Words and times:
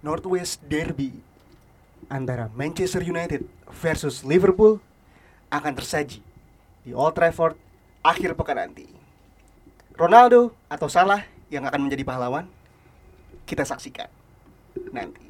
Northwest 0.00 0.64
Derby 0.66 1.12
antara 2.10 2.48
Manchester 2.56 3.04
United 3.04 3.44
versus 3.80 4.26
Liverpool 4.26 4.80
akan 5.52 5.72
tersaji 5.76 6.24
di 6.82 6.90
Old 6.96 7.14
Trafford 7.14 7.54
akhir 8.02 8.34
pekan 8.34 8.58
nanti. 8.58 8.88
Ronaldo 9.94 10.56
atau 10.72 10.88
Salah 10.88 11.22
yang 11.52 11.68
akan 11.68 11.86
menjadi 11.86 12.02
pahlawan? 12.02 12.48
Kita 13.44 13.62
saksikan 13.62 14.08
nanti. 14.90 15.29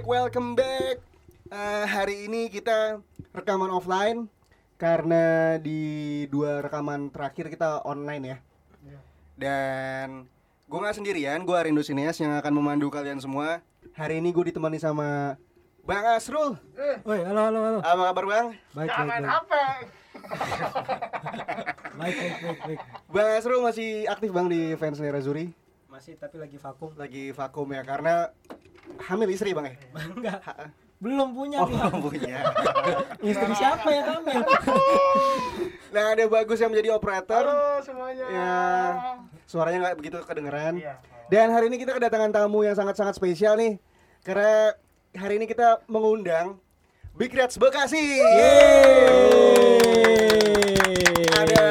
Back, 0.00 0.08
welcome 0.08 0.56
back. 0.56 0.96
Eh, 1.52 1.84
hari 1.84 2.24
ini 2.24 2.48
kita 2.48 3.04
rekaman 3.36 3.68
offline 3.68 4.32
karena 4.80 5.60
di 5.60 6.24
dua 6.32 6.64
rekaman 6.64 7.12
terakhir 7.12 7.52
kita 7.52 7.84
online 7.84 8.24
ya. 8.24 8.36
Dan 9.36 10.24
gue 10.72 10.78
nggak 10.80 10.96
sendirian, 10.96 11.44
gue 11.44 11.52
Arindo 11.52 11.84
Sineas 11.84 12.16
yang 12.16 12.32
akan 12.32 12.48
memandu 12.48 12.88
kalian 12.88 13.20
semua. 13.20 13.60
Hari 13.92 14.24
ini 14.24 14.32
gue 14.32 14.48
ditemani 14.48 14.80
sama 14.80 15.36
Bang 15.84 16.08
Asrul. 16.16 16.56
Woi, 17.04 17.20
halo 17.20 17.52
halo 17.52 17.60
halo. 17.60 17.78
Apa 17.84 18.02
kabar 18.08 18.24
Bang? 18.24 18.46
Baik 18.72 18.88
baik 18.96 19.20
baik. 19.20 19.88
Baik 22.00 22.16
baik 22.16 22.36
baik 22.40 22.58
baik. 22.64 22.80
Bang 23.12 23.28
Asrul 23.36 23.60
masih 23.60 24.08
aktif 24.08 24.32
Bang 24.32 24.48
di 24.48 24.72
fans 24.80 24.96
Nerazuri. 24.96 25.52
Masih 26.00 26.16
tapi 26.16 26.40
lagi 26.40 26.56
vakum. 26.56 26.96
Lagi 26.96 27.28
vakum 27.28 27.68
ya 27.76 27.84
karena 27.84 28.32
hamil 29.04 29.36
istri 29.36 29.52
Bang 29.52 29.68
ya. 29.68 29.76
Enggak. 30.16 30.40
Ha- 30.48 30.72
Belum 30.96 31.36
punya 31.36 31.60
Oh, 31.60 31.68
dia. 31.68 31.76
belum 31.76 32.00
punya. 32.08 32.40
Istri 33.28 33.52
siapa 33.52 33.84
yang 33.92 34.06
hamil? 34.16 34.40
Nah, 35.92 36.16
ada 36.16 36.24
Bagus 36.24 36.56
yang 36.56 36.72
menjadi 36.72 36.96
operator. 36.96 37.44
Halo 37.44 37.84
semuanya. 37.84 38.24
Ya, 38.32 38.56
suaranya 39.44 39.92
nggak 39.92 39.96
begitu 40.00 40.16
kedengeran. 40.24 40.80
Iya. 40.80 40.96
Dan 41.28 41.52
hari 41.52 41.68
ini 41.68 41.76
kita 41.76 41.92
kedatangan 41.92 42.32
tamu 42.32 42.64
yang 42.64 42.72
sangat-sangat 42.72 43.20
spesial 43.20 43.60
nih. 43.60 43.76
Karena 44.24 44.72
hari 45.12 45.36
ini 45.36 45.44
kita 45.44 45.84
mengundang 45.84 46.56
Big 47.12 47.36
Reds 47.36 47.60
Bekasi. 47.60 48.24
Ada 51.28 51.68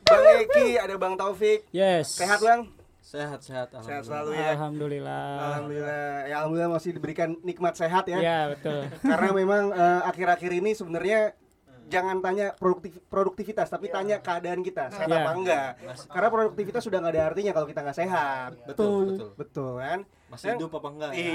Bang 0.00 0.24
Eki, 0.48 0.80
ada 0.80 0.94
Bang 0.96 1.20
Taufik. 1.20 1.68
Yes. 1.76 2.16
Sehat 2.16 2.40
Bang? 2.40 2.72
Sehat, 3.06 3.38
sehat. 3.38 3.70
Sehat 3.70 4.02
selalu 4.02 4.34
ya. 4.34 4.58
Alhamdulillah. 4.58 5.26
Alhamdulillah. 5.38 6.26
Ya 6.26 6.34
alhamdulillah 6.42 6.72
masih 6.74 6.90
diberikan 6.90 7.38
nikmat 7.46 7.78
sehat 7.78 8.10
ya. 8.10 8.18
Ya, 8.18 8.38
betul. 8.50 8.82
Karena 9.14 9.30
memang 9.30 9.70
eh, 9.70 10.00
akhir-akhir 10.10 10.50
ini 10.58 10.74
sebenarnya 10.74 11.38
jangan 11.86 12.18
tanya 12.18 12.50
produktif, 12.58 12.98
produktivitas 13.06 13.70
tapi 13.70 13.86
tanya 13.86 14.18
keadaan 14.18 14.58
kita 14.66 14.90
sehat 14.90 15.06
Iya. 15.06 15.22
apa 15.22 15.30
enggak 15.38 15.70
karena 16.10 16.28
produktivitas 16.34 16.82
sudah 16.82 16.98
nggak 16.98 17.14
ada 17.14 17.22
artinya 17.30 17.52
kalau 17.54 17.66
kita 17.70 17.80
nggak 17.86 17.94
sehat 17.94 18.50
Betul, 18.66 19.14
betul. 19.14 19.28
betul 19.38 19.70
kan 19.78 20.00
Masih 20.26 20.58
hidup 20.58 20.70
apa 20.82 20.88
enggak? 20.90 21.10
Iya. 21.14 21.32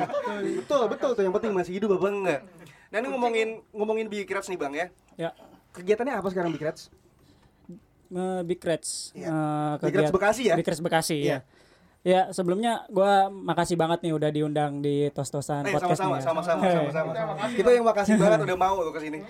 betul, 0.64 0.82
betul 0.88 1.10
tuh 1.12 1.22
yang 1.28 1.34
penting 1.36 1.52
masih 1.52 1.72
hidup 1.76 2.00
apa 2.00 2.08
enggak. 2.08 2.40
Dan 2.88 2.98
ini 3.04 3.08
ngomongin 3.12 3.48
ngomongin 3.76 4.06
Big 4.08 4.24
Reds 4.32 4.48
nih 4.48 4.56
Bang 4.56 4.72
ya. 4.72 4.88
Ya. 5.20 5.36
Kegiatannya 5.76 6.16
apa 6.16 6.28
sekarang 6.32 6.56
Big 6.56 6.64
Eh, 8.12 8.40
Big 8.44 8.60
Reds. 8.60 9.10
Iya. 9.12 9.28
eh, 9.28 9.72
Big 9.82 9.96
Reds 9.96 10.12
Bekasi 10.12 10.42
ya? 10.46 10.54
Big 10.54 10.68
Reds 10.68 10.80
Bekasi 10.80 11.16
Iya. 11.18 11.32
ya. 11.32 11.38
Ya, 12.02 12.20
sebelumnya 12.28 12.82
gua 12.88 13.30
makasih 13.30 13.78
banget 13.78 14.02
nih 14.02 14.12
udah 14.12 14.28
diundang 14.28 14.78
di 14.78 15.06
tos-tosan 15.10 15.62
Eh, 15.62 15.70
podcast 15.70 15.96
sama-sama, 15.96 16.18
ya. 16.18 16.22
sama-sama, 16.22 16.62
sama-sama. 16.90 17.46
Kita 17.48 17.70
yang 17.70 17.86
makasih 17.86 18.14
banget 18.16 18.38
udah 18.42 18.56
mau 18.56 18.76
lo 18.76 18.90
ke 18.90 19.00
sini. 19.00 19.18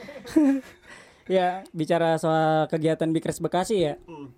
Ya, 1.30 1.62
bicara 1.70 2.18
soal 2.18 2.66
kegiatan 2.66 3.06
Big 3.06 3.22
Reds 3.22 3.38
Bekasi 3.38 3.76
ya. 3.78 3.94
Hmm. 4.04 4.34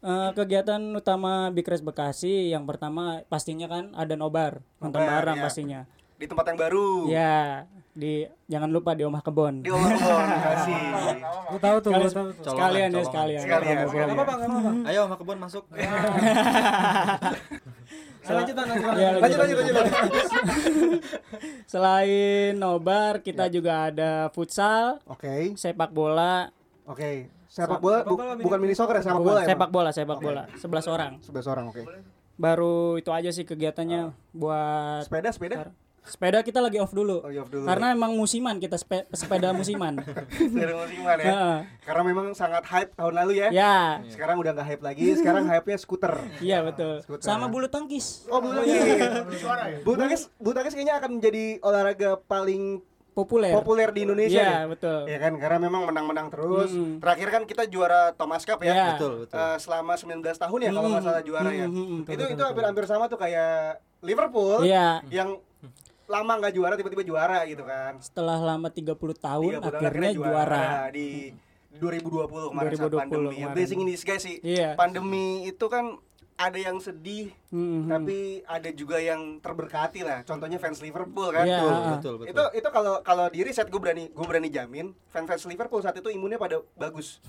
Eh, 0.00 0.30
kegiatan 0.32 0.80
utama 0.90 1.52
Big 1.52 1.62
Reds 1.62 1.84
Bekasi 1.84 2.48
yang 2.48 2.64
pertama 2.64 3.20
pastinya 3.28 3.68
kan 3.68 3.92
ada 3.92 4.16
nobar, 4.16 4.64
nonton 4.80 4.98
bareng 4.98 5.36
ya. 5.36 5.42
pastinya. 5.44 5.80
Di 6.22 6.30
tempat 6.30 6.44
yang 6.46 6.58
baru. 6.60 6.88
Ya, 7.10 7.66
di 7.92 8.12
jangan 8.46 8.70
lupa 8.70 8.94
di 8.94 9.02
Omah 9.02 9.20
Kebon. 9.20 9.60
Di 9.60 9.68
Omong 9.68 9.90
kasih. 10.46 10.78
Lu 11.50 11.58
tahu 11.58 11.76
tuh, 11.82 11.90
lu 11.90 12.06
tahu 12.06 12.28
tuh. 12.32 12.46
sekalian 12.48 12.88
ya 12.88 12.94
colongan. 12.94 13.06
sekalian. 13.10 13.42
Sekalian, 13.42 13.74
Promo, 13.74 13.90
sekalian. 13.90 14.06
promo. 14.08 14.22
Apa 14.22 14.30
Bang? 14.30 14.40
Apa 14.40 14.60
Bang? 14.62 14.76
Ayo 14.86 15.00
sama 15.02 15.16
kebun 15.18 15.38
masuk. 15.42 15.64
Lanjutan 18.22 18.64
lanjutan. 18.64 18.94
Ya, 18.94 19.08
Lanjut 19.18 19.38
lanjut 19.42 19.56
lanjut. 19.58 19.86
Selain 21.72 22.54
nobar, 22.54 23.18
kita 23.18 23.50
Ya. 23.50 23.52
juga 23.52 23.90
ada 23.90 24.30
futsal, 24.30 25.02
Oke, 25.04 25.58
sepak 25.58 25.90
bola, 25.90 26.54
oke. 26.86 27.26
Sepak 27.50 27.82
bola 27.82 28.06
bukan 28.38 28.58
mini 28.58 28.72
soccer 28.72 28.96
ya, 28.96 29.04
sepak 29.04 29.20
bola 29.20 29.40
ya. 29.42 29.48
sepak 29.50 29.68
bola, 29.68 29.90
sepak 29.90 30.18
bola, 30.18 30.42
11 30.54 30.86
orang. 30.86 31.12
Sebelas 31.18 31.46
orang, 31.46 31.64
oke. 31.66 31.82
Baru 32.32 32.96
itu 32.96 33.10
aja 33.10 33.28
sih 33.28 33.42
kegiatannya 33.42 34.14
buat 34.32 35.04
Sepeda, 35.04 35.28
sepeda. 35.28 35.56
Sepeda 36.02 36.38
kita 36.40 36.58
lagi 36.58 36.76
off 36.76 36.90
dulu. 36.90 37.22
Iya, 37.24 37.40
off 37.40 37.48
dulu. 37.48 37.62
Karena 37.62 37.90
emang 37.90 38.12
musiman 38.12 38.56
kita 38.56 38.74
sepe- 38.74 39.06
sepeda 39.08 39.50
musiman. 39.50 40.02
Sepeda 40.52 40.74
musiman 40.76 41.16
ya. 41.16 41.26
Heeh. 41.26 41.56
Karena 41.80 42.02
memang 42.02 42.26
sangat 42.32 42.64
hype 42.64 42.92
tahun 42.92 43.14
lalu 43.16 43.32
ya. 43.38 43.48
ya, 43.50 43.76
Sekarang 44.06 44.36
udah 44.36 44.50
nggak 44.52 44.66
hype 44.66 44.82
lagi, 44.82 45.06
sekarang 45.14 45.46
hype-nya 45.46 45.76
skuter. 45.76 46.14
iya 46.40 46.60
betul. 46.60 46.98
Skuter. 47.00 47.22
Sama 47.22 47.46
bulu 47.46 47.66
tangkis. 47.66 48.26
Oh, 48.26 48.38
bulu 48.38 48.60
tangkis. 48.60 48.82
Suara 49.38 49.62
ya. 49.68 49.78
Bulu 49.80 49.96
tangkis, 49.96 50.22
bulu 50.36 50.52
tangkis 50.52 50.74
kayaknya 50.74 50.94
akan 50.96 51.10
menjadi 51.16 51.44
olahraga 51.60 52.10
paling 52.20 52.82
Populer. 53.12 53.52
populer 53.52 53.92
di 53.92 54.08
Indonesia 54.08 54.40
Iya, 54.40 54.64
deh. 54.64 54.72
betul. 54.72 55.00
Ya 55.04 55.18
kan, 55.20 55.36
karena 55.36 55.58
memang 55.60 55.84
menang-menang 55.84 56.32
terus. 56.32 56.72
Mm. 56.72 56.96
Terakhir 56.96 57.28
kan 57.28 57.42
kita 57.44 57.62
juara 57.68 58.10
Thomas 58.12 58.40
Cup 58.42 58.56
ya. 58.58 58.72
Iya. 58.72 58.86
Betul, 58.96 59.12
betul. 59.22 59.36
Eh, 59.36 59.56
selama 59.60 59.92
19 59.94 60.24
tahun 60.34 60.58
ya 60.58 60.70
kalau 60.72 60.88
nggak 60.88 60.98
Mm. 60.98 61.08
salah 61.12 61.22
juara 61.22 61.50
ya. 61.52 61.66
Mm, 61.66 61.76
mm, 61.76 61.84
mm, 61.84 62.00
itu 62.08 62.24
itu 62.26 62.42
hampir-hampir 62.42 62.84
sama 62.86 63.04
tuh 63.06 63.16
kayak 63.16 63.78
Liverpool 64.00 64.64
Iya. 64.64 65.04
yang 65.06 65.36
lama 66.12 66.32
nggak 66.36 66.52
juara 66.52 66.74
tiba-tiba 66.76 67.02
juara 67.02 67.38
gitu 67.48 67.64
kan. 67.64 67.96
Setelah 67.98 68.36
lama 68.36 68.68
30 68.68 68.92
tahun 69.16 69.50
30 69.56 69.64
tahun 69.64 69.80
akhirnya 69.80 70.10
juara. 70.12 70.64
di 70.92 71.32
2020 71.72 72.52
kemarin 72.52 72.70
saat 72.76 72.92
2020 72.92 73.00
pandemi. 73.00 73.24
Ya, 73.24 73.32
kemarin. 73.32 73.54
Blessing 73.56 73.80
in 73.80 73.88
disguise 73.88 74.22
sih. 74.22 74.36
Iya. 74.44 74.76
Pandemi 74.76 75.48
itu 75.48 75.66
kan 75.66 75.96
ada 76.32 76.58
yang 76.58 76.80
sedih, 76.80 77.30
Hmm, 77.52 77.84
hmm. 77.84 77.88
tapi 77.88 78.18
ada 78.42 78.70
juga 78.72 78.96
yang 78.98 79.38
terberkati 79.38 80.00
lah. 80.02 80.24
Contohnya 80.24 80.56
fans 80.56 80.80
Liverpool 80.80 81.28
kan. 81.30 81.44
Iya, 81.44 81.60
Tuh. 81.60 81.68
ah. 81.68 81.90
Betul, 81.94 82.14
betul. 82.18 82.28
Itu 82.32 82.42
itu 82.56 82.68
kalau 82.68 82.94
kalau 83.00 83.26
di 83.28 83.40
riset 83.40 83.68
gue 83.68 83.78
berani 83.78 84.10
gue 84.10 84.26
berani 84.26 84.48
jamin 84.48 84.90
fans 85.08 85.28
fans 85.28 85.44
Liverpool 85.46 85.80
saat 85.80 85.94
itu 85.94 86.08
imunnya 86.08 86.36
pada 86.36 86.58
bagus. 86.74 87.20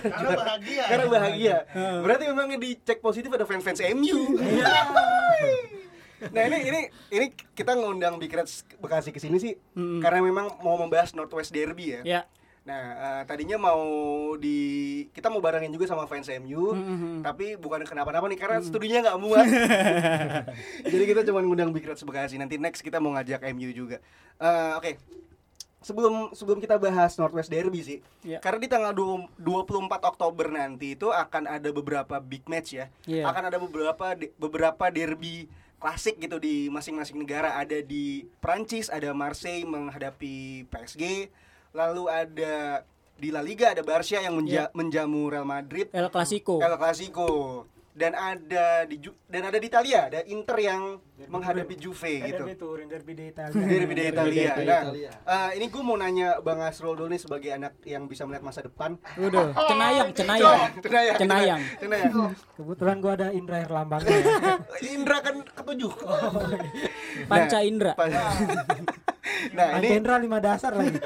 Karena 0.00 0.32
bahagia. 0.34 0.84
Karena 0.86 1.06
bahagia. 1.06 1.56
Berarti 2.00 2.24
memang 2.26 2.46
yang 2.48 2.62
dicek 2.62 2.98
positif 2.98 3.28
ada 3.28 3.44
fans 3.44 3.62
fans 3.62 3.80
MU. 3.92 4.18
Nah 6.26 6.42
ini 6.44 6.58
ini 6.64 6.80
ini 7.10 7.26
kita 7.50 7.72
ngundang 7.72 8.16
Big 8.16 8.30
Reds 8.30 8.64
Bekasi 8.76 9.10
ke 9.10 9.18
sini 9.18 9.36
sih 9.36 9.52
Mm-mm. 9.72 10.00
karena 10.00 10.20
memang 10.20 10.48
mau 10.60 10.74
membahas 10.74 11.12
Northwest 11.12 11.50
Derby 11.50 11.92
ya. 11.92 12.00
Ya. 12.02 12.22
Nah, 12.62 12.82
eh, 12.98 13.22
tadinya 13.24 13.62
mau 13.62 13.78
di 14.34 14.58
kita 15.10 15.28
mau 15.28 15.38
barengin 15.38 15.70
juga 15.70 15.86
sama 15.86 16.02
fans 16.04 16.26
MU, 16.36 16.74
Mm-mm. 16.74 17.22
tapi 17.22 17.54
bukan 17.54 17.78
kenapa-napa 17.80 18.26
nih 18.26 18.34
karena 18.36 18.58
studinya 18.58 19.06
nggak 19.06 19.18
muat. 19.18 19.46
Jadi 20.84 21.04
kita 21.04 21.22
cuma 21.22 21.40
ngundang 21.40 21.70
Big 21.70 21.84
Reds 21.84 22.02
Bekasi. 22.02 22.36
Nanti 22.36 22.56
next 22.56 22.80
kita 22.80 22.98
mau 22.98 23.12
ngajak 23.12 23.46
MU 23.52 23.70
juga. 23.70 24.02
Eh, 24.36 24.72
Oke. 24.74 24.98
Sebelum 25.78 26.34
sebelum 26.34 26.58
kita 26.58 26.74
bahas 26.76 27.14
Northwest 27.14 27.46
Derby 27.46 27.78
sih, 27.78 27.98
Ya. 28.20 28.42
karena 28.42 28.58
di 28.58 28.66
tanggal 28.66 28.90
20 28.90 29.30
24 29.38 29.86
Oktober 30.04 30.50
nanti 30.50 30.98
itu 30.98 31.06
akan 31.06 31.46
ada 31.46 31.68
beberapa 31.70 32.18
big 32.18 32.42
match 32.44 32.74
ya. 32.74 32.90
Iya. 33.06 33.22
Akan 33.22 33.46
ada 33.46 33.54
beberapa 33.56 34.18
de- 34.18 34.34
beberapa 34.34 34.90
derby 34.90 35.46
klasik 35.76 36.16
gitu 36.16 36.36
di 36.36 36.68
masing-masing 36.68 37.16
negara. 37.16 37.54
Ada 37.54 37.80
di 37.80 38.26
Prancis, 38.38 38.88
ada 38.88 39.12
Marseille 39.12 39.64
menghadapi 39.64 40.66
PSG, 40.66 41.28
lalu 41.70 42.06
ada 42.06 42.82
di 43.16 43.28
La 43.28 43.40
Liga 43.40 43.72
ada 43.72 43.80
Barca 43.80 44.16
yang 44.16 44.36
menja- 44.36 44.68
menjamu 44.72 45.28
Real 45.28 45.44
Madrid. 45.44 45.88
El 45.90 46.08
Clasico. 46.08 46.60
El 46.60 46.76
Clasico. 46.76 47.64
Dan 47.96 48.12
ada 48.12 48.84
di 48.84 49.00
Ju- 49.00 49.16
dan 49.24 49.48
ada 49.48 49.56
di 49.56 49.66
Italia, 49.66 50.06
ada 50.06 50.20
Inter 50.22 50.58
yang 50.60 50.82
menghadapi 51.16 51.74
Juve 51.74 52.20
gitu. 52.20 52.44
Derby 52.44 52.54
Turin, 52.54 52.86
Derby 52.86 53.12
di 53.16 53.24
Italia. 53.26 53.56
Derby 53.72 53.94
di 53.96 54.04
Italia. 54.04 54.52
Derby 54.52 54.62
Nah, 54.62 54.82
Italia. 54.84 55.10
eh, 55.16 55.50
ini 55.56 55.66
gue 55.66 55.80
mau 55.80 55.96
nanya 55.96 56.28
Bang 56.38 56.60
Asrul 56.60 56.92
dulu 56.92 57.08
nih 57.08 57.16
sebagai 57.16 57.50
anak 57.50 57.80
yang 57.82 58.04
bisa 58.04 58.22
melihat 58.22 58.44
masa 58.44 58.60
depan. 58.60 59.00
Udah, 59.16 59.48
cenayang, 59.64 60.12
cenayang. 60.12 60.60
Cenayang. 60.78 61.16
Cenayang. 61.16 61.60
Cenayang. 61.80 62.12
Kebetulan 62.60 62.96
gua 63.00 63.12
ada 63.14 63.28
Indra 63.32 63.56
Herlambangnya 63.58 64.12
ya. 64.12 64.24
Indra 64.94 65.16
kan 65.24 65.36
ketujuh. 65.42 65.92
Panca 67.24 67.58
Indra. 67.64 67.92
Nah, 67.96 68.12
nah 69.56 69.68
Panca 69.72 69.80
ini 69.80 69.88
Indra 69.90 70.14
lima 70.20 70.38
dasar 70.38 70.76
lagi. 70.76 71.00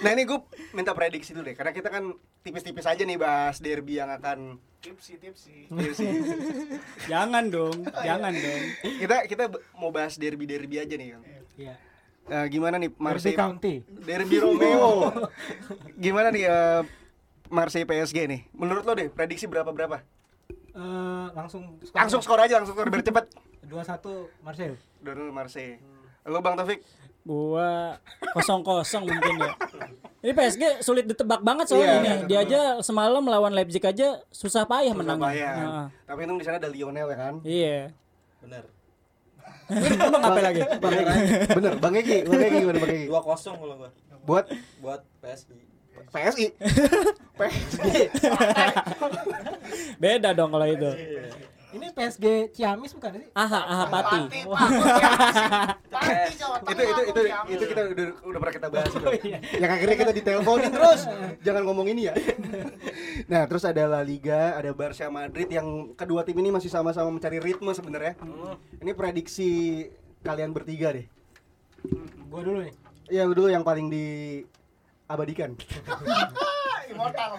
nah 0.00 0.10
ini 0.10 0.22
gue 0.24 0.38
minta 0.72 0.92
prediksi 0.92 1.36
dulu 1.36 1.48
deh 1.48 1.56
karena 1.56 1.72
kita 1.72 1.88
kan 1.88 2.16
tipis-tipis 2.40 2.88
aja 2.88 3.02
nih 3.04 3.20
bahas 3.20 3.60
derby 3.60 4.00
yang 4.00 4.08
akan 4.08 4.56
Tipsi, 4.82 5.14
tipsi. 5.14 5.70
tipsi. 5.70 6.02
Jangan 7.12 7.54
dong, 7.54 7.86
jangan 8.02 8.34
dong. 8.34 8.62
kita 8.98 9.30
kita 9.30 9.46
mau 9.78 9.94
bahas 9.94 10.18
derby-derby 10.18 10.82
aja 10.82 10.98
nih. 10.98 11.14
Kang. 11.14 11.22
Iya. 11.54 11.74
Eh, 12.26 12.46
gimana 12.50 12.82
nih 12.82 12.90
Derby 12.90 12.98
Marseille 12.98 13.38
County. 13.38 13.86
Derby 13.86 14.42
Romeo. 14.42 15.14
gimana 16.02 16.34
nih 16.34 16.50
eh, 16.50 16.82
Marseille 17.46 17.86
PSG 17.86 18.26
nih? 18.26 18.40
Menurut 18.58 18.82
lo 18.82 18.98
deh 18.98 19.06
prediksi 19.06 19.46
berapa 19.46 19.70
berapa? 19.70 20.02
Eh, 20.50 21.26
langsung 21.30 21.78
skor. 21.78 21.96
Langsung 22.02 22.18
skor 22.18 22.42
aja, 22.42 22.58
langsung 22.58 22.74
skor 22.74 22.90
biar 22.90 23.06
cepet. 23.06 23.26
2-1 23.70 24.42
Marseille. 24.42 24.74
Dulu 24.98 25.30
Marseille. 25.30 25.78
Lo 26.26 26.42
Bang 26.42 26.58
Taufik? 26.58 26.82
Gua 27.22 27.94
kosong 28.32 28.60
kosong 28.60 29.06
mungkin 29.06 29.34
ya. 29.38 29.50
Ini 30.22 30.32
PSG 30.32 30.62
sulit 30.82 31.06
ditebak 31.06 31.42
banget 31.42 31.66
soalnya 31.66 31.86
Iya, 31.86 31.94
ini. 31.94 32.08
betul. 32.08 32.26
Dia 32.30 32.38
aja 32.42 32.60
semalam 32.78 33.22
melawan 33.22 33.50
Leipzig 33.50 33.82
aja 33.82 34.22
susah 34.30 34.66
payah 34.66 34.94
menang. 34.94 35.18
Surabaya. 35.18 35.50
Tapi 36.02 36.20
itu 36.22 36.32
di 36.34 36.44
sana 36.46 36.56
ada 36.58 36.70
Lionel 36.70 37.06
ya 37.06 37.16
kan? 37.18 37.34
Iya. 37.42 37.78
Bener. 38.38 38.62
Emang 39.72 40.22
apa 40.22 40.40
lagi? 40.42 40.60
Bang 40.82 40.92
Egi. 40.92 41.06
Bener, 41.48 41.72
Bang 41.78 41.94
Egi. 41.94 42.18
Bang 42.22 42.42
Egi 42.42 42.56
gimana 42.58 42.78
Bang 42.78 42.92
Egi? 42.92 43.06
2-0 43.06 43.58
kalau 43.58 43.74
gua 43.78 43.90
Buat 44.22 44.46
buat 44.78 45.00
PSG. 45.18 45.50
PSI. 46.12 46.46
PSG. 47.34 47.78
Beda 49.96 50.30
dong 50.32 50.50
kalau 50.50 50.66
itu. 50.66 50.90
Ini 51.72 51.86
PSG 51.96 52.52
Ciamis 52.52 52.92
bukan 52.92 53.10
sih? 53.16 53.28
Aha, 53.32 53.60
aha 53.64 53.84
pati. 53.88 54.20
Pati 55.88 56.32
Jawa 56.36 56.56
Tengah. 56.60 56.72
itu 56.76 56.82
itu 56.84 57.02
itu 57.08 57.22
itu 57.48 57.64
kita 57.64 57.82
udah 57.96 58.06
udah 58.28 58.38
pernah 58.44 58.54
kita 58.60 58.68
bahas 58.68 58.92
itu. 58.92 59.08
Yang 59.56 59.72
akhirnya 59.72 59.96
kita 59.96 60.12
diteleponin 60.12 60.68
terus. 60.68 61.00
Jangan 61.48 61.62
ngomong 61.64 61.86
ini 61.88 62.12
ya. 62.12 62.14
Nah, 63.28 63.44
terus 63.44 63.62
ada 63.68 63.84
La 63.84 64.00
Liga, 64.00 64.56
ada 64.56 64.72
Barca 64.72 65.04
Madrid 65.12 65.44
yang 65.46 65.92
kedua 65.92 66.24
tim 66.24 66.36
ini 66.40 66.48
masih 66.48 66.72
sama-sama 66.72 67.12
mencari 67.12 67.38
ritme 67.44 67.68
sebenarnya. 67.76 68.16
Ini 68.80 68.92
prediksi 68.96 69.84
kalian 70.24 70.50
bertiga 70.56 70.96
deh. 70.96 71.06
Gua 72.32 72.40
dulu 72.40 72.64
nih. 72.64 72.74
Yang 73.12 73.28
dulu 73.36 73.48
yang 73.52 73.64
paling 73.64 73.92
diabadikan. 73.92 75.54
Immortal. 76.92 77.30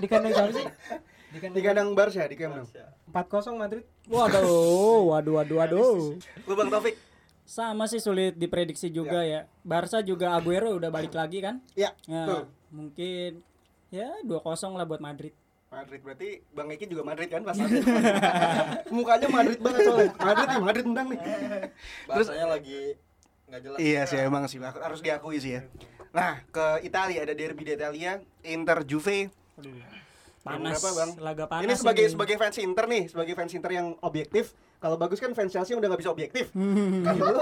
Di 0.00 0.06
kandang 0.08 0.32
siapa 0.36 0.52
sih? 0.52 0.66
Di 1.26 1.38
Di 1.42 1.60
kandang 1.60 1.90
Barca 1.92 2.22
di 2.24 2.36
Camp 2.38 2.54
Nou. 2.56 2.66
4-0 3.10 3.56
Madrid. 3.56 3.84
Waduh, 4.06 5.10
waduh, 5.10 5.34
waduh, 5.42 5.56
waduh. 5.58 5.96
Lu 6.46 6.54
Bang 6.54 6.70
Taufik? 6.70 6.94
Sama 7.46 7.86
sih 7.86 8.02
sulit 8.02 8.34
diprediksi 8.34 8.90
juga 8.90 9.22
ya. 9.22 9.46
Barca 9.62 10.02
juga 10.02 10.34
Aguero 10.34 10.74
udah 10.74 10.90
balik 10.90 11.14
lagi 11.14 11.38
kan? 11.38 11.62
Ya, 11.74 11.94
Ya, 12.06 12.26
tuh. 12.26 12.44
mungkin 12.74 13.42
ya 13.90 14.10
2-0 14.26 14.42
lah 14.74 14.86
buat 14.86 14.98
Madrid. 14.98 15.30
Madrid 15.66 16.00
berarti 16.02 16.28
Bang 16.54 16.70
Eki 16.70 16.86
juga 16.86 17.02
Madrid 17.02 17.26
kan 17.30 17.42
pas 17.42 17.54
Madrid. 17.58 17.82
Mukanya 18.94 19.28
Madrid 19.30 19.58
banget 19.58 19.80
soalnya. 19.82 20.10
Madrid 20.14 20.46
nih, 20.46 20.62
Madrid 20.62 20.84
menang 20.86 21.06
nih. 21.10 21.20
Terus 22.06 22.26
Bahasanya 22.30 22.46
lagi 22.48 22.80
nggak 23.46 23.60
jelas. 23.62 23.78
Iya 23.78 24.00
sih 24.06 24.18
emang 24.18 24.42
sih 24.46 24.58
harus 24.58 25.00
diakui 25.02 25.38
sih 25.38 25.58
ya. 25.58 25.62
Nah, 26.10 26.40
ke 26.48 26.80
Italia 26.82 27.22
ada 27.22 27.34
derby 27.36 27.62
di 27.62 27.72
Italia, 27.76 28.18
Inter 28.42 28.82
Juve. 28.82 29.28
Panas, 30.46 30.78
Berapa, 30.78 30.90
Bang? 30.94 31.10
laga 31.18 31.44
panas. 31.44 31.64
ini 31.66 31.74
sebagai 31.74 32.04
ini. 32.06 32.12
sebagai 32.14 32.36
fans 32.38 32.56
Inter 32.56 32.84
nih, 32.86 33.02
sebagai 33.10 33.34
fans 33.34 33.50
Inter 33.50 33.70
yang 33.72 33.86
objektif. 33.98 34.44
Kalau 34.76 34.94
bagus 34.94 35.18
kan 35.18 35.34
fans 35.34 35.50
Chelsea 35.50 35.74
udah 35.74 35.88
nggak 35.88 36.00
bisa 36.00 36.12
objektif. 36.14 36.54
Kalau 37.06 37.34
lu, 37.34 37.40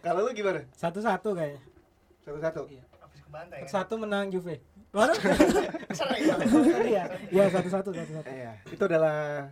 kalau 0.00 0.20
lu 0.24 0.30
gimana? 0.32 0.64
Satu-satu 0.72 1.34
kayaknya. 1.34 1.60
Satu-satu. 2.22 2.60
Habis 2.64 3.20
kebantai 3.20 3.58
kan. 3.60 3.68
Satu 3.68 3.94
menang 3.98 4.32
Juve. 4.32 4.62
Waduh. 4.88 5.12
Tadi 5.92 6.90
ya. 6.96 7.04
Iya, 7.28 7.44
satu-satu, 7.52 7.92
satu-satu. 7.92 8.28
Iya, 8.30 8.52
itu 8.64 8.82
adalah 8.82 9.50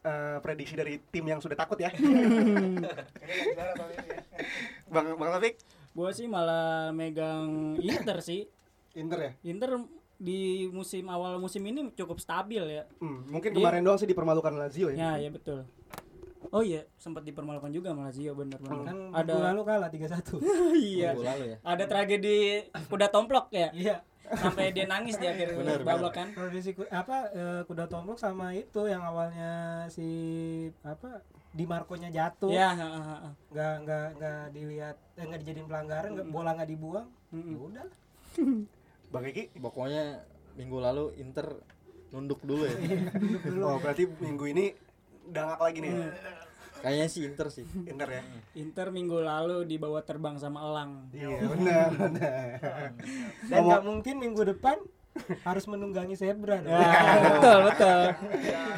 eh, 0.00 0.36
prediksi 0.40 0.72
dari 0.72 0.96
tim 1.10 1.28
yang 1.28 1.44
sudah 1.44 1.58
takut 1.58 1.76
ya. 1.76 1.92
Ini 1.92 2.08
yang 2.08 2.80
juara 3.52 3.72
tahun 3.76 3.90
ini 3.92 4.08
ya. 4.08 4.20
Bang 4.88 5.06
Bang 5.20 5.30
Taufik, 5.36 5.54
Gua 5.92 6.14
sih 6.14 6.24
malah 6.24 6.94
megang 6.94 7.76
Inter 7.76 8.22
sih. 8.22 8.48
Inter 8.94 9.18
ya. 9.20 9.32
Inter 9.44 9.76
di 10.18 10.66
musim 10.68 11.06
awal 11.06 11.38
musim 11.38 11.62
ini 11.62 11.94
cukup 11.94 12.18
stabil 12.18 12.58
ya. 12.60 12.84
Hmm, 12.98 13.22
mungkin 13.26 13.54
Iya. 13.54 13.58
kemarin 13.62 13.82
doang 13.86 13.96
sih 13.96 14.04
dipermalukan 14.04 14.50
Lazio 14.52 14.90
ya. 14.90 14.98
Ya, 14.98 15.10
ya 15.16 15.30
betul. 15.30 15.62
Oh 16.50 16.62
iya, 16.62 16.86
sempat 16.96 17.22
dipermalukan 17.22 17.70
juga 17.70 17.94
sama 17.94 18.10
Lazio 18.10 18.34
bener 18.34 18.58
bener. 18.58 18.82
Kan 18.82 18.98
ada 19.12 19.32
lalu 19.50 19.60
kalah 19.62 19.90
3-1. 19.90 20.42
iya. 20.74 21.14
Lalu 21.14 21.44
ya. 21.54 21.56
Ada 21.62 21.84
tragedi 21.86 22.66
kuda 22.86 23.06
tomplok 23.08 23.50
ya. 23.50 23.70
Iya. 23.70 23.96
Sampai 24.28 24.76
dia 24.76 24.84
nangis 24.84 25.16
di 25.16 25.24
akhir 25.24 25.54
babak 25.82 26.12
kan. 26.12 26.28
Tradisi 26.34 26.74
apa 26.90 27.30
eh, 27.30 27.62
kuda 27.64 27.86
tomplok 27.86 28.18
sama 28.18 28.52
itu 28.52 28.84
yang 28.84 29.00
awalnya 29.00 29.86
si 29.88 30.04
apa 30.82 31.22
di 31.48 31.64
Marco-nya 31.64 32.12
jatuh. 32.12 32.52
Ya, 32.52 32.76
ha, 32.76 32.86
ha, 32.92 33.02
ha. 33.24 33.30
nggak 33.48 33.74
nggak 33.86 34.06
nggak 34.18 34.40
dilihat 34.52 34.96
eh, 35.16 35.24
nggak 35.24 35.40
dijadiin 35.42 35.66
pelanggaran 35.66 36.10
nggak 36.12 36.28
bola 36.28 36.52
nggak 36.54 36.68
dibuang 36.68 37.08
Mm-mm. 37.32 37.50
ya 37.50 37.58
udah 37.58 37.86
Bang 39.08 39.24
Eki. 39.28 39.54
Pokoknya 39.58 40.22
minggu 40.58 40.78
lalu 40.82 41.04
Inter 41.20 41.60
nunduk 42.12 42.40
dulu 42.44 42.64
ya. 42.64 42.76
Oh, 43.64 43.76
berarti 43.80 44.08
minggu 44.20 44.44
ini 44.48 44.72
dangak 45.28 45.60
lagi 45.60 45.78
nih. 45.84 45.92
Kayaknya 46.78 47.06
sih 47.10 47.22
Inter 47.26 47.46
sih. 47.50 47.66
Inter 47.84 48.08
ya. 48.08 48.22
Inter 48.54 48.86
minggu 48.94 49.18
lalu 49.18 49.66
dibawa 49.66 50.00
terbang 50.06 50.38
sama 50.38 50.62
elang. 50.62 51.10
Iya, 51.10 51.36
benar, 51.42 51.90
benar. 51.94 52.90
dan 53.50 53.60
nggak 53.66 53.84
mungkin 53.84 54.14
minggu 54.22 54.42
depan 54.56 54.78
harus 55.42 55.64
menunggangi 55.64 56.14
zebra 56.14 56.58
dong. 56.58 56.70
Ya, 56.70 56.90
betul, 57.38 57.58
betul. 57.68 58.00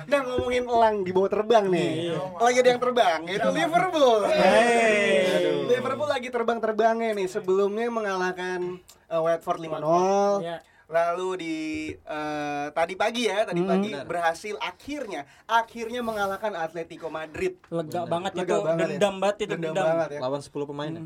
Nah 0.07 0.21
ngomongin 0.27 0.65
elang 0.65 0.97
di 1.03 1.11
bawah 1.11 1.31
terbang 1.31 1.65
nih. 1.67 2.15
Lagi 2.37 2.59
ada 2.59 2.69
yang 2.71 2.83
terbang, 2.83 3.21
yaitu 3.29 3.49
Liverpool. 3.49 4.21
Hey. 4.27 5.67
Liverpool 5.67 6.09
lagi 6.09 6.29
terbang-terbangnya 6.29 7.15
nih 7.15 7.27
sebelumnya 7.27 7.87
mengalahkan 7.89 8.81
uh, 9.07 9.21
Watford 9.23 9.61
5-0. 9.61 10.43
Ya. 10.43 10.59
Lalu 10.91 11.29
di 11.39 11.57
eh, 11.95 12.67
tadi 12.75 12.99
pagi 12.99 13.31
ya, 13.31 13.47
tadi 13.47 13.63
pagi 13.63 13.95
Benar. 13.95 14.11
berhasil 14.11 14.59
akhirnya 14.59 15.23
akhirnya 15.47 16.03
mengalahkan 16.03 16.51
Atletico 16.51 17.07
Madrid. 17.07 17.63
Lega 17.71 18.11
banget 18.11 18.35
Lega 18.35 18.59
itu, 18.59 18.67
banget 18.67 18.83
ya. 18.83 18.91
dendam 18.99 19.15
banget 19.23 19.37
itu 19.39 19.51
Dendam 19.55 19.71
dendam. 19.71 19.87
banget 19.87 20.09
ya. 20.11 20.21
Lawan 20.27 20.41
10 20.43 20.51
pemain 20.67 20.91
ya. 20.91 21.03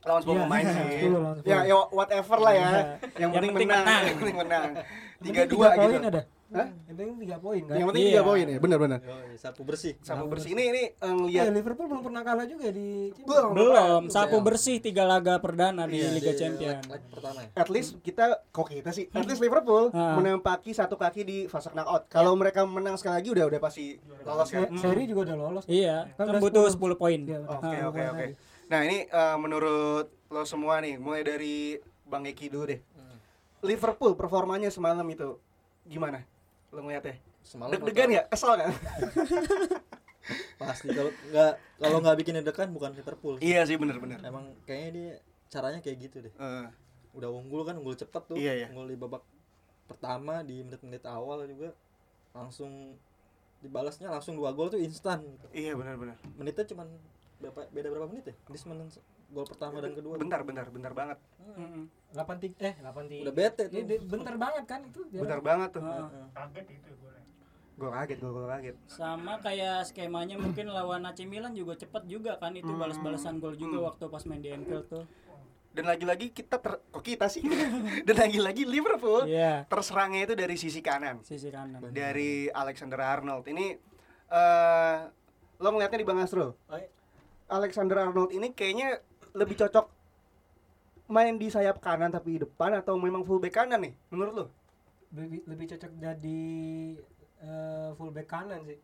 Lawan 0.00 0.20
10 0.22 0.30
Iya, 0.30 0.40
pemain 0.40 0.64
sih. 0.64 0.84
10 1.02 1.10
lawan 1.12 1.36
10. 1.36 1.44
Ya, 1.44 1.58
ya 1.64 1.76
whatever 1.90 2.38
lah 2.38 2.52
ya. 2.52 2.60
Yang 2.62 2.78
Yang 3.18 3.30
penting 3.32 3.50
penting 3.50 3.68
menang, 3.68 3.84
menang. 3.84 4.02
yang 4.04 4.16
penting 4.16 4.36
menang. 4.38 4.64
Yang 4.68 4.78
3-2 5.18 5.18
penting 5.18 5.34
tiga 5.50 5.68
gitu. 5.68 5.90
poin 5.90 6.06
ada 6.06 6.22
Hah? 6.48 6.64
yang 6.80 6.96
penting 6.96 7.18
tiga 7.20 7.36
poin 7.36 7.60
kan 7.60 7.74
Yang 7.74 7.86
penting 7.90 8.04
Iya. 8.06 8.14
3 8.16 8.24
poin 8.24 8.44
ya, 8.46 8.58
benar-benar. 8.58 8.98
Sapu 9.36 9.62
bersih. 9.62 9.92
Sapu 10.00 10.24
bersih 10.24 10.50
ini 10.50 10.62
ini 10.64 10.82
eh, 10.86 10.94
Eh, 10.96 11.12
ngelihat 11.12 11.46
Liverpool 11.50 11.86
belum 11.88 12.00
pernah 12.00 12.22
kalah 12.22 12.46
juga 12.46 12.68
di 12.70 13.10
belum 13.18 13.50
Belum, 13.52 14.02
sapu 14.06 14.38
bersih 14.40 14.78
tiga 14.78 15.02
laga 15.04 15.36
perdana 15.36 15.84
di 15.84 15.98
Iya, 15.98 16.08
Liga 16.10 16.32
Champions. 16.32 16.86
pertama 17.10 17.42
ya. 17.42 17.48
at 17.52 17.68
least 17.68 17.98
kita 18.00 18.24
kok 18.48 18.64
kita 18.64 18.90
sih 18.90 19.10
at 19.10 19.26
least 19.26 19.42
Liverpool 19.42 19.90
Ah. 19.92 20.14
menempati 20.14 20.70
satu 20.70 20.94
kaki 20.94 21.20
di 21.20 21.38
fase 21.44 21.68
knockout 21.68 22.06
kalau 22.06 22.32
mereka 22.32 22.62
menang 22.62 22.94
sekali 22.94 23.18
lagi 23.18 23.28
udah 23.30 23.44
udah 23.44 23.60
pasti 23.60 23.84
lolos 24.22 24.48
kan 24.48 24.70
Se- 24.70 24.80
seri 24.80 25.04
juga 25.04 25.20
udah 25.26 25.36
lolos 25.36 25.64
Iya, 25.66 26.08
Kan 26.14 26.24
kan 26.28 26.38
butuh 26.38 26.64
10 26.64 26.78
10 26.88 26.96
poin. 26.96 27.20
Iya, 27.20 27.38
oke 27.44 27.76
oke 27.84 28.02
oke. 28.08 28.26
Nah 28.68 28.80
ini 28.84 29.08
eh, 29.08 29.36
menurut 29.40 30.06
lo 30.28 30.42
semua 30.44 30.80
nih 30.80 31.00
mulai 31.00 31.24
dari 31.24 31.76
Bang 32.04 32.24
Eki 32.24 32.52
dulu 32.52 32.64
deh 32.68 32.80
Liverpool 33.58 34.14
performanya 34.14 34.70
semalam 34.70 35.02
itu 35.08 35.40
gimana 35.82 36.22
lo 36.70 36.84
ngeliatnya 36.84 37.16
Semalam 37.42 37.72
deg-degan 37.72 38.12
ya 38.12 38.22
kesel 38.28 38.60
kan 38.60 38.70
Pasti 40.60 40.92
kalau 40.92 41.08
nggak 41.32 41.52
kalau 41.80 41.98
nggak 42.04 42.16
bikin 42.20 42.36
deg-degan 42.36 42.68
bukan 42.76 42.92
Liverpool. 42.92 43.40
iya 43.40 43.64
sih 43.64 43.80
bener-bener 43.80 44.20
Emang 44.20 44.52
kayaknya 44.68 44.90
dia 44.92 45.10
caranya 45.48 45.80
kayak 45.80 45.96
gitu 46.04 46.16
deh. 46.28 46.34
Eh, 46.36 46.66
Udah 47.16 47.32
unggul 47.32 47.64
kan, 47.64 47.80
unggul 47.80 47.96
cepet 47.96 48.22
tuh. 48.28 48.36
Iya, 48.36 48.52
iya. 48.52 48.66
Unggul 48.68 48.92
di 48.92 48.98
babak 49.00 49.24
pertama 49.88 50.44
di 50.44 50.60
menit-menit 50.60 51.08
awal 51.08 51.48
juga 51.48 51.72
langsung 52.36 52.92
dibalasnya 53.64 54.12
langsung 54.12 54.36
dua 54.36 54.52
gol 54.52 54.68
tuh 54.70 54.78
instan 54.78 55.24
gitu. 55.24 55.46
iya 55.50 55.72
benar-benar 55.74 56.14
Menitnya 56.36 56.62
cuman 56.68 56.86
berapa 57.38 57.60
beda 57.68 57.88
berapa 57.88 58.06
menit 58.06 58.24
ya? 58.26 58.34
Di 58.44 58.58
semen 58.58 58.82
gol 59.28 59.44
pertama 59.44 59.78
dan 59.78 59.92
kedua. 59.92 60.16
bentar 60.16 60.40
bentar 60.40 60.66
bentar 60.66 60.90
banget 60.90 61.18
Mm-mm. 61.46 61.84
83 62.10 62.56
eh 62.60 62.74
83 62.78 63.22
Udah 63.22 63.34
bete 63.34 63.62
tuh. 63.66 63.76
Ini 63.76 63.84
di- 63.84 64.00
bentar 64.02 64.34
banget 64.34 64.64
kan 64.64 64.80
itu 64.82 65.00
dia. 65.06 65.20
bentar 65.20 65.40
banget 65.40 65.70
tuh. 65.70 65.82
Kaget 66.32 66.66
itu 66.72 66.90
gue. 66.94 67.14
Gue 67.76 67.90
kaget, 67.90 68.18
gue 68.18 68.46
kaget. 68.48 68.76
Sama 68.86 69.38
kayak 69.38 69.84
skemanya 69.84 70.34
mungkin 70.34 70.66
lawan 70.66 71.04
AC 71.04 71.22
Milan 71.22 71.52
juga 71.52 71.74
cepet 71.74 72.04
juga 72.06 72.34
kan 72.36 72.50
itu 72.52 72.66
Hmm. 72.66 72.80
balas-balasan 72.80 73.38
gol 73.38 73.54
juga 73.54 73.78
waktu 73.84 74.04
pas 74.04 74.24
main 74.24 74.40
di 74.40 74.48
Anfield 74.48 74.88
tuh. 74.88 75.04
Dan 75.68 75.84
lagi-lagi 75.84 76.32
kita 76.32 76.58
ter... 76.58 76.80
kok 76.82 77.04
kita 77.04 77.28
sih? 77.28 77.44
Dan 78.02 78.16
lagi-lagi 78.18 78.64
Liverpool 78.64 79.28
Iya, 79.28 79.62
terserangnya 79.64 80.24
itu 80.24 80.34
dari 80.34 80.56
sisi 80.56 80.80
kanan. 80.80 81.22
sisi 81.22 81.48
kanan. 81.48 81.84
Dari 81.86 82.48
Alexander 82.48 82.98
Arnold. 82.98 83.46
Ini 83.46 83.76
eh 84.26 84.96
lo 85.56 85.68
ngeliatnya 85.68 85.98
di 85.98 86.06
Bang 86.06 86.18
Astro. 86.18 86.56
Oh, 86.64 86.74
iya. 86.74 86.88
Alexander 87.48 87.96
Arnold 88.04 88.30
ini 88.32 88.52
kayaknya 88.52 89.00
lebih 89.32 89.56
cocok 89.56 89.88
main 91.08 91.40
di 91.40 91.48
sayap 91.48 91.80
kanan 91.80 92.12
tapi 92.12 92.36
di 92.36 92.44
depan 92.44 92.76
atau 92.76 93.00
memang 93.00 93.24
fullback 93.24 93.56
kanan 93.56 93.80
nih 93.80 93.92
menurut 94.12 94.34
lo? 94.36 94.46
lebih 95.16 95.40
lebih 95.48 95.66
cocok 95.72 95.92
jadi 95.96 96.42
eh, 97.40 97.90
fullback 97.96 98.28
kanan 98.28 98.60
sih 98.68 98.76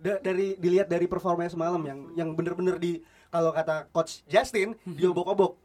Da- 0.00 0.20
dari 0.20 0.56
dilihat 0.56 0.88
dari 0.88 1.04
performanya 1.08 1.52
semalam 1.52 1.80
yang 1.84 2.00
yang 2.16 2.28
bener-bener 2.32 2.76
di 2.76 3.00
kalau 3.32 3.52
kata 3.52 3.88
coach 3.92 4.20
Justin 4.28 4.76
dia 4.84 5.08
obok-obok. 5.12 5.56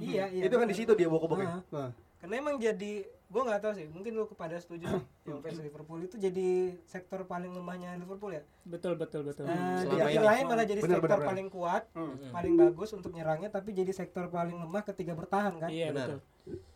iya 0.00 0.28
iya 0.28 0.44
itu 0.48 0.54
kan 0.56 0.68
di 0.68 0.76
situ 0.76 0.92
dia 0.92 1.08
obok-oboknya. 1.08 1.48
Ah. 1.48 1.62
Nah. 1.72 1.90
Karena 2.18 2.34
emang 2.36 2.56
jadi 2.56 2.92
gue 3.04 3.42
nggak 3.44 3.60
tahu 3.60 3.72
sih 3.74 3.86
mungkin 3.86 4.12
lu 4.12 4.24
kepada 4.24 4.56
setuju 4.56 4.88
nih, 4.88 5.04
yang 5.28 5.38
fans 5.38 5.60
Liverpool 5.60 6.00
itu 6.00 6.16
jadi 6.16 6.48
sektor 6.82 7.22
paling 7.24 7.50
lemahnya 7.50 7.94
Liverpool 7.94 8.32
ya 8.32 8.42
Betul 8.64 8.96
betul 8.96 9.22
betul. 9.22 9.44
Selama 9.46 9.84
di 10.02 10.16
ini. 10.16 10.24
lain 10.24 10.44
malah 10.44 10.64
jadi 10.64 10.80
sektor 10.82 10.98
benar. 11.04 11.22
paling 11.24 11.48
kuat 11.48 11.82
Hmm. 11.92 12.16
paling 12.30 12.54
bagus 12.54 12.90
untuk 12.90 13.10
nyerangnya 13.10 13.48
tapi 13.48 13.70
jadi 13.70 13.92
sektor 13.92 14.26
paling 14.28 14.56
lemah 14.56 14.82
ketika 14.82 15.12
bertahan 15.12 15.54
kan 15.56 15.68
Iya 15.68 15.90
Benar. 15.90 16.08
betul. 16.08 16.18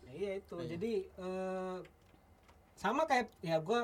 Nah, 0.03 0.13
iya 0.13 0.31
itu 0.37 0.55
jadi 0.69 0.91
eh, 1.11 1.77
sama 2.75 3.03
kayak 3.03 3.33
ya 3.39 3.57
gue 3.57 3.81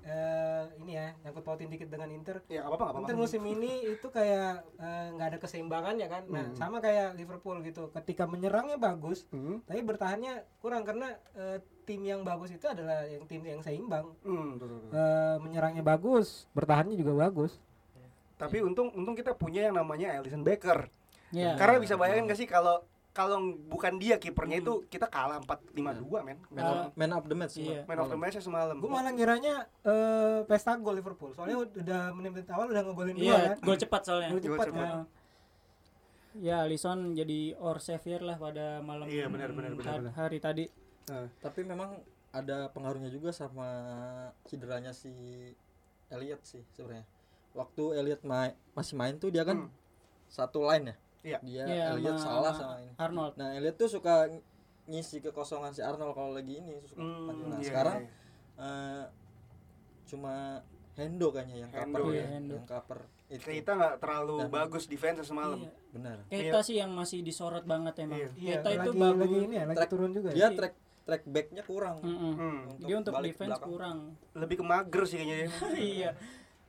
eh, 0.00 0.64
ini 0.78 0.92
ya 0.92 1.14
nyangkut 1.20 1.42
pautin 1.42 1.66
dikit 1.66 1.86
dengan 1.86 2.08
Inter 2.08 2.40
Ya 2.44 2.60
nggak 2.60 2.68
apa-apa 2.68 2.84
nggak 2.84 3.00
Inter 3.00 3.14
apa-apa. 3.14 3.24
musim 3.24 3.42
ini 3.44 3.72
itu 3.88 4.06
kayak 4.06 4.50
eh, 4.74 5.06
nggak 5.12 5.26
ada 5.28 5.38
keseimbangannya 5.38 6.06
kan 6.06 6.22
nah 6.26 6.44
Hmm. 6.44 6.54
sama 6.54 6.78
kayak 6.78 7.14
Liverpool 7.14 7.58
gitu 7.60 7.88
ketika 7.92 8.24
menyerangnya 8.24 8.76
bagus 8.76 9.26
Hmm. 9.28 9.60
tapi 9.62 9.80
bertahannya 9.80 10.32
kurang 10.58 10.82
karena 10.82 11.08
eh, 11.34 11.58
tim 11.82 12.02
yang 12.02 12.20
bagus 12.20 12.50
itu 12.50 12.64
adalah 12.64 13.02
yang 13.02 13.24
tim 13.24 13.42
yang 13.42 13.58
seimbang 13.58 14.12
Hmm, 14.20 14.54
betul, 14.54 14.68
betul. 14.78 14.90
Eh, 14.92 15.36
menyerangnya 15.40 15.82
bagus 15.82 16.46
bertahannya 16.50 16.94
juga 16.94 17.14
bagus 17.18 17.56
Tapi 18.36 18.60
untung 18.60 18.92
untung 18.92 19.12
kita 19.12 19.34
punya 19.34 19.66
yang 19.66 19.74
namanya 19.74 20.14
Alisson 20.14 20.40
Becker. 20.40 20.86
Iya. 21.28 21.58
Karena 21.58 21.76
bisa 21.76 21.94
bayangin 21.94 22.24
gak 22.24 22.36
sih 22.36 22.46
kalau 22.46 22.86
kalau 23.18 23.42
bukan 23.66 23.98
dia 23.98 24.14
kipernya 24.14 24.62
itu 24.62 24.86
kita 24.86 25.06
kalah 25.06 25.42
4-5-2 25.42 25.74
men. 26.22 26.38
Man, 26.48 26.62
of, 26.62 26.94
man 26.94 27.10
of 27.12 27.24
the 27.24 27.34
match 27.34 27.58
Iya. 27.58 27.82
Man 27.82 27.98
of 27.98 28.06
the 28.06 28.14
match 28.16 28.38
semalam. 28.38 28.78
gue 28.78 28.86
malah 28.86 29.10
ngiranya 29.10 29.54
eh, 29.82 30.46
pesta 30.46 30.78
gol 30.78 30.94
Liverpool 30.94 31.34
soalnya 31.34 31.58
udah 31.58 32.02
menit-menit 32.12 32.46
awal 32.48 32.68
udah 32.68 32.78
ngegolin 32.80 33.12
dua 33.12 33.26
Iya, 33.26 33.38
kan 33.50 33.56
gol 33.60 33.74
cepat 33.76 34.02
soalnya. 34.04 34.30
Gol 34.30 34.40
cepat 34.40 34.58
cepat. 34.64 34.86
kan 34.86 35.02
Ya, 36.38 36.62
Alisson 36.62 37.12
jadi 37.12 37.58
or 37.58 37.76
savior 37.78 38.22
lah 38.22 38.38
pada 38.38 38.78
malam 38.80 39.04
Iya, 39.04 39.26
benar, 39.26 39.50
benar, 39.50 39.74
benar, 39.74 39.90
ha- 39.90 39.98
benar. 40.00 40.14
hari 40.14 40.38
tadi. 40.38 40.64
Nah, 41.08 41.26
tapi 41.36 41.64
memang 41.64 41.98
ada 42.30 42.68
pengaruhnya 42.68 43.08
juga 43.08 43.32
sama 43.32 43.66
cederanya 44.44 44.92
si 44.92 45.10
Elliot 46.06 46.38
sih 46.42 46.62
sebenarnya 46.70 47.08
waktu 47.50 47.96
Elliot 47.96 48.22
main 48.22 48.52
masih 48.70 48.94
main 48.94 49.16
tuh 49.16 49.28
dia 49.28 49.42
kan 49.42 49.66
Hmm. 49.66 49.72
satu 50.26 50.62
line 50.62 50.92
ya 50.92 50.96
Iya. 51.20 51.38
dia 51.40 51.64
Iya, 51.64 51.84
Elliot 51.92 52.14
sama 52.14 52.24
salah 52.46 52.52
sama 52.52 52.74
ini 52.78 52.92
Arnold. 52.94 53.34
nah 53.34 53.48
Elliot 53.50 53.74
tuh 53.74 53.88
suka 53.88 54.26
ng- 54.26 54.44
ngisi 54.86 55.20
kekosongan 55.20 55.70
si 55.70 55.80
Arnold 55.80 56.12
kalau 56.12 56.32
lagi 56.32 56.56
ini 56.56 56.78
suka 56.82 56.98
hmm, 56.98 57.26
nah 57.44 57.56
iya, 57.56 57.64
sekarang 57.64 57.96
iya. 57.98 58.10
eh, 58.58 59.04
cuma 60.04 60.62
Hendo 60.94 61.30
kayaknya 61.30 61.56
yang 61.60 61.70
Hendo, 61.70 61.94
cover 61.94 62.10
iya, 62.10 62.18
ya, 62.18 62.26
Hendo. 62.32 62.54
yang 62.56 62.66
cover 62.66 63.00
itu 63.28 63.44
kita 63.44 63.70
nggak 63.72 63.94
terlalu 63.98 64.36
Dan- 64.40 64.50
bagus 64.50 64.84
defense 64.84 65.20
semalam. 65.22 65.60
Iya. 65.60 65.72
benar 65.90 66.16
Keita 66.26 66.60
sih 66.60 66.76
yang 66.76 66.90
masih 66.90 67.20
disorot 67.20 67.62
banget 67.62 67.94
emang. 68.00 68.16
Iya. 68.16 68.28
Iya, 68.34 68.54
itu 68.56 68.68
lagi, 68.72 68.88
bagus. 68.96 69.20
lagi 69.20 69.36
ini 69.38 69.54
ya, 69.54 69.64
lagi 69.64 69.76
Track- 69.76 69.90
turun 69.90 70.10
juga. 70.10 70.28
dia 70.32 70.40
ya. 70.40 70.48
track 70.50 70.74
track 71.04 71.22
backnya 71.24 71.62
kurang 71.62 71.96
Mm-mm. 72.00 72.32
Hmm. 72.34 72.60
Dia 72.78 72.96
untuk 72.96 73.12
balik 73.12 73.28
ke 73.28 73.32
defense 73.34 73.50
belakang. 73.54 73.68
kurang. 73.68 73.98
Lebih 74.34 74.56
ke 74.56 74.64
mager 74.64 75.02
sih 75.04 75.16
kayaknya 75.16 75.36
dia. 75.36 75.48
iya. 75.94 76.10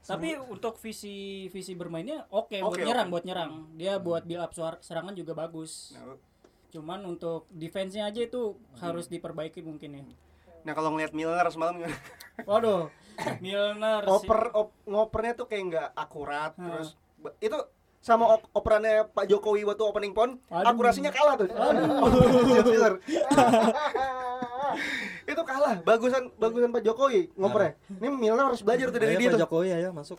Tapi 0.10 0.36
untuk 0.42 0.74
visi 0.76 1.46
visi 1.48 1.72
bermainnya 1.74 2.26
oke 2.28 2.58
buat 2.58 2.72
Oke, 2.72 2.82
nyerang, 2.82 3.06
oke. 3.06 3.12
buat 3.14 3.24
nyerang. 3.24 3.50
Dia 3.74 3.92
buat 3.98 4.22
build 4.24 4.42
up 4.42 4.52
suar- 4.52 4.80
serangan 4.80 5.14
juga 5.14 5.34
bagus. 5.34 5.94
Nah, 5.94 6.16
Cuman 6.70 7.02
untuk 7.04 7.44
defense-nya 7.50 8.06
aja 8.06 8.22
itu 8.22 8.54
harus 8.78 9.06
diperbaiki 9.06 9.60
mungkin 9.60 9.90
ya. 9.92 10.02
Nah 10.62 10.72
kalau 10.72 10.92
ngeliat 10.92 11.12
Milner 11.12 11.44
semalam? 11.48 11.80
Waduh, 12.44 12.88
Milner 13.44 14.02
oper 14.06 14.52
op, 14.52 14.68
ngopernya 14.84 15.34
tuh 15.34 15.46
kayak 15.46 15.62
nggak 15.66 15.88
akurat 15.96 16.52
Hmm. 16.54 16.70
terus 16.70 16.94
itu 17.40 17.58
sama 18.00 18.32
op- 18.32 18.48
operannya 18.54 19.08
Pak 19.08 19.26
Jokowi 19.26 19.64
waktu 19.64 19.82
opening 19.82 20.14
pon 20.14 20.38
Aduh. 20.48 20.70
akurasinya 20.70 21.10
kalah 21.10 21.36
tuh 21.36 21.48
James 22.48 22.66
Miller. 22.66 22.94
itu 25.30 25.44
kalah 25.44 25.78
bagusan 25.82 26.34
bagusan 26.36 26.70
Pak 26.70 26.82
Jokowi 26.82 27.30
ngopernya 27.34 27.78
ini 27.90 28.08
Milner 28.10 28.46
harus 28.50 28.62
belajar 28.62 28.90
tuh 28.90 28.98
dari 28.98 29.14
Ayo 29.14 29.20
dia 29.20 29.28
Pak 29.28 29.34
tuh 29.36 29.42
Jokowi 29.46 29.70
ayo 29.72 29.90
masuk 29.94 30.18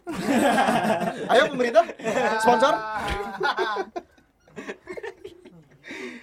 ayo 1.34 1.42
pemerintah 1.50 1.84
sponsor 2.38 2.74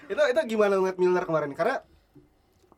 itu 0.08 0.22
itu 0.22 0.40
gimana 0.48 0.74
ngeliat 0.80 0.98
Milner 0.98 1.26
kemarin 1.28 1.52
karena 1.52 1.84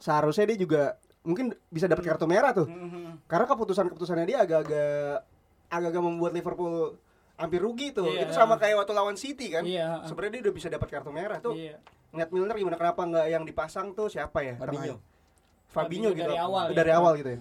seharusnya 0.02 0.50
dia 0.50 0.58
juga 0.58 0.84
mungkin 1.22 1.54
bisa 1.70 1.86
dapat 1.86 2.02
kartu 2.08 2.26
merah 2.26 2.56
tuh 2.56 2.66
Mhm. 2.66 3.30
karena 3.30 3.46
keputusan-keputusannya 3.46 4.26
dia 4.26 4.38
agak-agak 4.42 5.22
agak-agak 5.70 6.02
membuat 6.02 6.32
Liverpool 6.34 6.98
hampir 7.38 7.62
rugi 7.62 7.94
tuh. 7.94 8.10
Iya. 8.10 8.26
Itu 8.28 8.34
sama 8.34 8.58
kayak 8.58 8.84
waktu 8.84 8.92
lawan 8.92 9.16
City 9.16 9.48
kan. 9.48 9.64
Iya. 9.64 10.04
Sebenarnya 10.04 10.42
dia 10.42 10.50
udah 10.50 10.56
bisa 10.58 10.68
dapat 10.68 10.90
kartu 10.90 11.14
merah 11.14 11.38
tuh. 11.40 11.54
Iya. 11.56 11.78
Ngeliat 12.10 12.30
Milner 12.34 12.56
gimana 12.58 12.76
kenapa 12.76 13.02
nggak 13.06 13.28
yang 13.30 13.44
dipasang 13.46 13.94
tuh 13.94 14.10
siapa 14.10 14.42
ya? 14.42 14.58
Fabinho? 14.58 14.98
Fabinho 15.70 16.10
Fabinho 16.10 16.10
gitu. 16.14 16.24
dari 16.26 16.38
awal 16.38 16.66
ya. 16.70 16.76
Dari 16.76 16.92
awal 16.92 17.14
gitu 17.16 17.30
ya. 17.30 17.40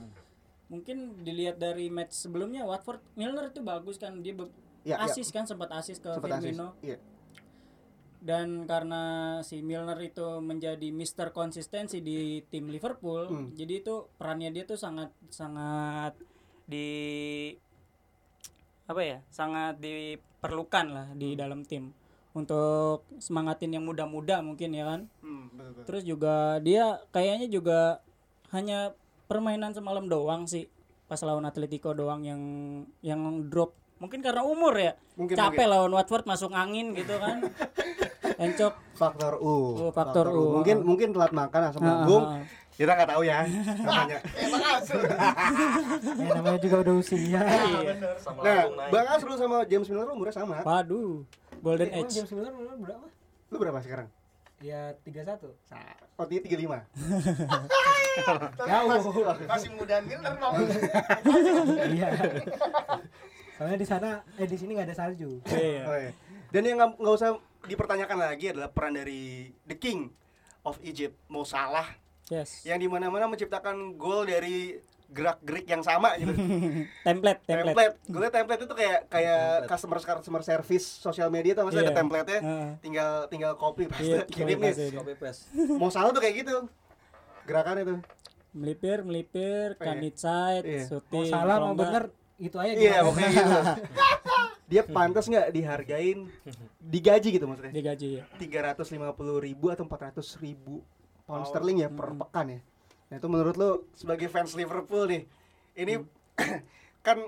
Mungkin 0.68 0.96
dilihat 1.24 1.56
dari 1.56 1.88
match 1.88 2.12
sebelumnya 2.12 2.62
Watford 2.62 3.00
Milner 3.16 3.48
itu 3.48 3.64
bagus 3.64 3.96
kan 3.96 4.20
dia 4.20 4.36
be- 4.36 4.52
iya. 4.84 5.00
asis 5.00 5.32
kan 5.32 5.48
sempat 5.48 5.72
asis 5.72 5.96
ke 5.96 6.12
Sempat 6.12 6.36
asis. 6.36 6.52
Firmino. 6.52 6.76
Iya. 6.84 7.00
Dan 8.18 8.66
karena 8.66 9.02
si 9.40 9.62
Milner 9.62 9.96
itu 10.02 10.42
menjadi 10.42 10.90
Mister 10.90 11.30
konsistensi 11.30 12.02
di 12.02 12.42
tim 12.44 12.66
Liverpool, 12.66 13.30
Hmm. 13.30 13.48
jadi 13.54 13.78
itu 13.78 14.10
perannya 14.18 14.50
dia 14.50 14.66
tuh 14.66 14.74
sangat 14.74 15.14
sangat 15.30 16.18
di 16.66 17.54
apa 18.84 19.00
ya? 19.00 19.18
Sangat 19.30 19.78
diperlukan 19.78 20.86
lah 20.90 21.06
di 21.14 21.32
dalam 21.32 21.62
tim 21.62 21.94
untuk 22.34 23.06
semangatin 23.18 23.72
yang 23.72 23.86
muda-muda 23.86 24.42
mungkin 24.42 24.74
ya 24.74 24.84
kan. 24.84 25.00
Hmm, 25.22 25.48
betul, 25.54 25.70
betul. 25.72 25.84
Terus 25.86 26.02
juga 26.04 26.34
dia 26.58 26.84
kayaknya 27.08 27.48
juga 27.48 27.80
hanya 28.50 28.92
permainan 29.26 29.72
semalam 29.72 30.08
doang 30.08 30.48
sih 30.48 30.66
pas 31.04 31.20
lawan 31.20 31.44
Atletico 31.44 31.92
doang 31.92 32.20
yang 32.20 32.40
yang 33.00 33.20
drop. 33.48 33.72
Mungkin 33.98 34.22
karena 34.22 34.46
umur 34.46 34.78
ya. 34.78 34.94
Mungkin, 35.18 35.34
Capek 35.34 35.66
lawan 35.66 35.90
Watford 35.90 36.22
masuk 36.22 36.54
angin 36.54 36.94
gitu 36.94 37.18
kan. 37.18 37.42
Encok. 38.44 38.72
Faktor 38.94 39.42
U. 39.42 39.88
Oh, 39.88 39.90
faktor 39.90 40.30
U. 40.30 40.60
Mungkin 40.60 40.86
mungkin 40.86 41.08
telat 41.10 41.34
makan 41.34 41.60
asam 41.66 41.82
Ah, 41.82 41.86
lambung. 42.04 42.24
ah. 42.24 42.44
Kita 42.78 42.94
nggak 42.94 43.10
tahu 43.10 43.22
ya 43.26 43.42
namanya. 43.82 44.18
Ya, 46.18 46.30
namanya 46.38 46.58
juga 46.62 46.76
udah 46.86 46.94
usia. 46.94 47.40
Iya. 47.42 47.42
sama 48.22 48.38
Nah, 48.46 48.62
Bang 48.88 49.06
Asrul 49.10 49.34
sama 49.34 49.66
James 49.66 49.88
Milner 49.90 50.08
umurnya 50.08 50.34
sama. 50.34 50.62
Waduh. 50.62 51.26
Golden 51.58 51.90
Emang 51.90 52.06
Age. 52.06 52.22
James 52.22 52.30
Miller 52.30 52.54
umur 52.54 52.78
berapa? 52.78 53.06
Lu 53.50 53.56
berapa 53.58 53.78
sekarang? 53.82 54.06
Ya 54.58 54.90
31. 55.06 55.54
Oh, 56.18 56.26
dia 56.26 56.40
35. 56.42 56.58
Jauh. 58.66 58.90
Masih 59.46 59.70
muda 59.70 60.02
Milner 60.02 60.34
dong. 60.34 60.54
Iya. 61.94 62.08
Soalnya 63.54 63.78
di 63.78 63.86
sana 63.86 64.10
eh 64.34 64.46
di 64.46 64.58
sini 64.58 64.74
nggak 64.74 64.88
ada 64.90 64.96
salju. 64.98 65.38
Iya. 65.46 65.82
Oh, 65.86 65.94
iya. 65.94 66.10
Dan 66.50 66.62
yang 66.66 66.76
nggak 66.78 66.90
nggak 66.98 67.14
usah 67.14 67.38
dipertanyakan 67.70 68.18
lagi 68.18 68.50
adalah 68.50 68.70
peran 68.70 68.98
dari 68.98 69.46
the 69.66 69.78
king 69.78 70.10
of 70.66 70.74
Egypt, 70.82 71.14
Mo 71.30 71.46
Salah, 71.46 71.86
Yes. 72.26 72.66
yang 72.66 72.82
di 72.82 72.90
mana-mana 72.90 73.30
menciptakan 73.30 73.94
gol 73.94 74.26
dari 74.26 74.74
gerak-gerik 75.08 75.64
yang 75.66 75.80
sama 75.80 76.12
gitu. 76.14 76.36
Template, 77.06 77.40
template. 77.42 77.72
template. 77.72 77.94
Gue 78.04 78.20
liat 78.20 78.34
template 78.34 78.62
itu 78.62 78.74
kayak 78.74 78.98
kayak 79.08 79.42
customer 79.64 79.96
customer 79.98 80.42
service 80.42 80.84
sosial 80.84 81.28
media 81.28 81.52
tuh 81.52 81.64
maksudnya 81.64 81.80
Iya. 81.82 81.90
ada 81.90 81.98
template-nya. 81.98 82.40
Heeh. 82.40 82.68
Tinggal 82.78 83.10
tinggal 83.26 83.52
copy 83.54 83.88
paste 83.88 84.04
Iya, 84.04 84.20
kirim 84.26 84.46
copy 84.54 84.62
nih. 84.62 84.74
paste. 84.74 84.94
copy 84.94 85.14
paste 85.16 85.42
Mo 85.74 85.88
Salah 85.88 86.10
tuh 86.10 86.20
kayak 86.20 86.34
gitu. 86.38 86.56
Gerakannya 87.42 87.84
tuh. 87.86 87.98
Melipir, 88.50 88.98
melipir, 89.00 89.68
Iya. 89.72 89.80
kanit 89.80 90.14
side, 90.14 90.64
Iya. 90.66 90.84
shooting. 90.86 91.24
Mau 91.24 91.32
salah 91.34 91.56
mau 91.58 91.72
bener 91.72 92.04
itu 92.36 92.56
aja 92.56 92.70
Iya, 92.70 92.78
gimana? 92.78 93.04
pokoknya 93.04 93.28
gitu. 93.30 93.56
Dia 94.68 94.82
pantas 94.84 95.24
nggak 95.24 95.48
dihargain 95.50 96.18
digaji 96.78 97.28
gitu 97.32 97.48
maksudnya. 97.48 97.72
digaji 97.72 98.20
ya. 98.20 98.24
350 98.36 98.92
ribu 99.40 99.72
atau 99.72 99.82
400 99.82 100.20
ribu 100.38 100.84
pound 101.24 101.44
sterling 101.44 101.80
ya 101.80 101.88
per 101.88 102.12
pekan 102.14 102.46
ya. 102.50 102.60
Nah 103.08 103.16
itu 103.16 103.26
menurut 103.26 103.54
lo 103.56 103.70
sebagai 103.92 104.28
fans 104.28 104.52
Liverpool 104.52 105.08
nih, 105.08 105.22
ini 105.76 105.94
Mm. 105.98 106.06
kan 107.06 107.18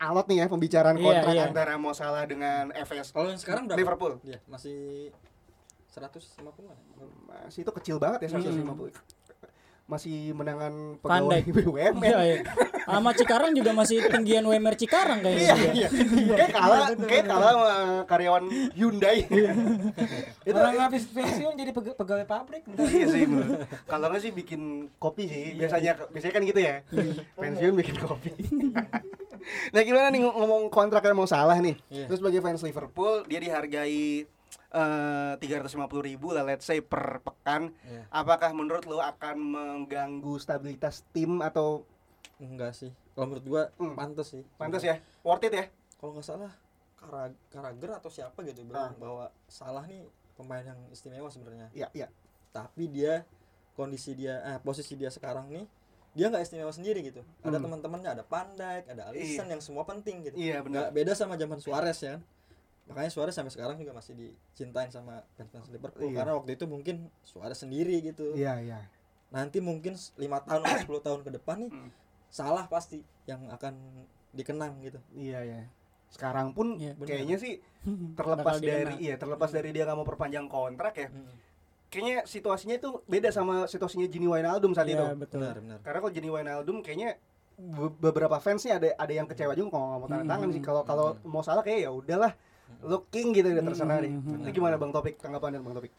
alot 0.00 0.26
nih 0.26 0.42
ya 0.42 0.46
pembicaraan 0.48 0.96
Iya, 0.96 1.04
kontrak 1.04 1.34
iya. 1.36 1.44
antara 1.48 1.74
Mo 1.76 1.92
Salah 1.92 2.24
dengan 2.24 2.72
FS 2.72 3.12
Kalau 3.12 3.28
yang 3.28 3.40
sekarang 3.40 3.64
berapa? 3.68 3.78
Liverpool. 3.78 4.12
Dia 4.20 4.40
masih 4.44 5.08
150 5.88 6.40
an. 6.66 6.78
Masih 7.28 7.60
itu 7.62 7.72
kecil 7.72 7.96
banget 8.00 8.26
ya 8.26 8.36
150. 8.36 8.90
Masih 9.90 10.30
menangan 10.30 10.94
pegawai 11.02 11.18
Pandai. 11.18 11.40
BUMN. 11.42 11.94
Iya, 11.98 12.18
iya. 12.22 12.36
Sama 12.86 13.10
Cikarang 13.10 13.50
juga 13.52 13.74
masih 13.74 14.06
tinggian 14.06 14.46
WMR 14.46 14.78
Cikarang 14.78 15.18
kayaknya. 15.18 15.50
Iya, 15.50 15.54
iya. 15.74 15.88
Kayak 16.30 16.50
kalah, 16.54 16.78
kayak 16.96 17.24
kalah 17.26 17.50
sama 17.50 17.70
karyawan 18.06 18.44
Hyundai. 18.72 19.18
itu 20.48 20.54
Orang 20.54 20.78
habis 20.78 21.10
pensiun 21.10 21.54
jadi 21.58 21.70
pega- 21.70 21.98
pegawai 21.98 22.22
pabrik. 22.24 22.62
iya 22.94 23.06
sih. 23.10 23.26
Kalau 23.84 24.06
nggak 24.06 24.22
sih 24.22 24.30
bikin 24.30 24.62
kopi 24.96 25.26
sih. 25.26 25.44
Biasanya 25.58 26.06
biasanya 26.06 26.34
kan 26.34 26.42
gitu 26.46 26.60
ya. 26.62 26.74
Pensiun 27.34 27.74
bikin 27.74 27.96
kopi. 27.98 28.30
nah 29.74 29.82
gimana 29.82 30.12
nih 30.12 30.20
ng- 30.22 30.36
ngomong 30.36 30.62
kontraknya 30.68 31.14
mau 31.14 31.26
salah 31.26 31.58
nih. 31.58 31.74
Iya. 31.90 32.06
Terus 32.06 32.22
sebagai 32.22 32.38
fans 32.38 32.62
Liverpool 32.62 33.26
dia 33.26 33.42
dihargai 33.42 34.22
tiga 35.36 35.58
ratus 35.58 35.74
ribu 36.00 36.30
lah 36.30 36.42
let's 36.42 36.64
say 36.64 36.78
per 36.78 37.18
pekan. 37.20 37.74
Iya. 37.82 38.06
Apakah 38.10 38.50
menurut 38.50 38.86
lo 38.86 38.98
akan 38.98 39.36
mengganggu 39.36 40.38
stabilitas 40.38 41.02
tim 41.10 41.40
atau 41.40 41.82
Enggak 42.40 42.72
sih. 42.72 42.88
Kalau 43.12 43.28
menurut 43.28 43.44
gua 43.44 43.62
Hmm. 43.76 43.92
pantas 43.92 44.32
sih. 44.32 44.40
pantas 44.56 44.80
ya? 44.80 44.96
Worth 45.20 45.44
it 45.44 45.52
ya? 45.52 45.64
Kalau 46.00 46.16
nggak 46.16 46.24
salah 46.24 46.52
Kara- 46.96 47.36
Karager 47.48 47.90
atau 47.92 48.08
siapa 48.08 48.40
gitu 48.42 48.64
bilang 48.64 48.96
bahwa 48.96 49.28
salah 49.44 49.84
nih 49.84 50.08
pemain 50.36 50.64
yang 50.64 50.80
istimewa 50.88 51.28
sebenarnya. 51.28 51.68
Iya, 51.70 51.88
iya. 51.92 52.08
Tapi 52.50 52.88
dia 52.88 53.28
kondisi 53.76 54.16
dia 54.16 54.40
eh, 54.40 54.58
posisi 54.58 54.96
dia 54.96 55.12
sekarang 55.12 55.52
nih 55.52 55.64
dia 56.10 56.26
nggak 56.26 56.42
istimewa 56.42 56.72
sendiri 56.72 57.04
gitu. 57.04 57.20
Ada 57.40 57.56
Hmm. 57.56 57.64
teman-temannya, 57.68 58.10
ada 58.10 58.24
Pandai, 58.24 58.82
ada 58.84 59.12
Alisson 59.12 59.46
yang 59.46 59.60
semua 59.60 59.84
penting 59.84 60.24
gitu. 60.24 60.36
Iya, 60.36 60.64
benar. 60.64 60.88
Beda 60.90 61.12
sama 61.12 61.36
zaman 61.36 61.60
Suarez 61.60 62.00
ya 62.00 62.16
kan. 62.16 62.22
Makanya 62.90 63.08
Suarez 63.08 63.32
sampai 63.32 63.48
sekarang 63.48 63.76
juga 63.76 63.92
masih 63.92 64.12
dicintain 64.12 64.90
sama 64.90 65.22
fans-fans 65.32 65.70
Liverpool 65.70 66.04
Iya. 66.04 66.16
karena 66.18 66.32
waktu 66.34 66.50
itu 66.52 66.64
mungkin 66.64 66.96
Suarez 67.20 67.56
sendiri 67.56 68.02
gitu. 68.02 68.34
Iya, 68.34 68.58
iya. 68.58 68.78
Nanti 69.30 69.58
mungkin 69.58 69.94
lima 70.16 70.38
tahun 70.40 70.62
atau 70.64 70.98
10 70.98 71.00
tahun 71.00 71.20
ke 71.22 71.30
depan 71.32 71.56
nih 71.60 71.70
Hmm. 71.70 71.90
salah 72.26 72.66
pasti 72.66 72.98
yang 73.24 73.46
akan 73.48 73.78
dikenang 74.30 74.78
gitu. 74.80 74.98
Iya 75.12 75.40
ya. 75.40 75.60
Sekarang 76.08 76.50
pun 76.50 76.74
Iya, 76.76 76.94
benar. 76.94 77.08
kayaknya 77.08 77.36
sih 77.38 77.62
terlepas 78.18 78.58
Bakal 78.58 78.58
dari 78.60 78.94
iya 79.00 79.14
terlepas 79.14 79.48
dari 79.48 79.70
dia 79.70 79.86
nggak 79.86 79.94
mau 79.94 80.04
perpanjang 80.04 80.46
kontrak 80.46 80.94
ya. 80.96 81.08
Hmm. 81.08 81.30
Kayaknya 81.86 82.22
situasinya 82.24 82.76
itu 82.76 83.02
beda 83.04 83.30
sama 83.30 83.66
situasinya 83.66 84.06
Gini 84.06 84.26
Wijnaldum 84.26 84.70
saat 84.72 84.86
itu. 84.86 84.98
Iya, 85.00 85.14
betul. 85.14 85.42
Benar, 85.42 85.58
benar. 85.58 85.78
Karena 85.80 85.98
kalau 86.00 86.12
Gini 86.12 86.28
Wijnaldum 86.28 86.76
kayaknya 86.80 87.18
be- 87.56 87.98
beberapa 88.00 88.38
fans 88.38 88.62
nih 88.62 88.72
ada 88.72 88.88
ada 88.96 89.12
yang 89.12 89.26
kecewa 89.26 89.52
juga 89.52 89.70
kalau 89.72 89.86
nggak 89.88 90.00
mau 90.00 90.08
tanda 90.08 90.24
tangan 90.24 90.48
Hmm. 90.48 90.54
sih. 90.54 90.62
Kalau 90.64 90.82
kalau 90.82 91.06
mau 91.22 91.42
salah 91.42 91.62
kayak 91.62 91.80
ya 91.82 91.90
udahlah. 91.90 92.34
Lo 92.84 93.04
king 93.12 93.36
gitu 93.36 93.48
udah 93.50 93.64
terserah 93.64 93.98
deh. 94.00 94.10
Hmm. 94.10 94.40
Itu 94.44 94.50
gimana 94.60 94.80
Bang 94.80 94.92
Topik 94.94 95.20
tanggapan 95.20 95.60
Bang 95.60 95.76
Topik? 95.76 95.92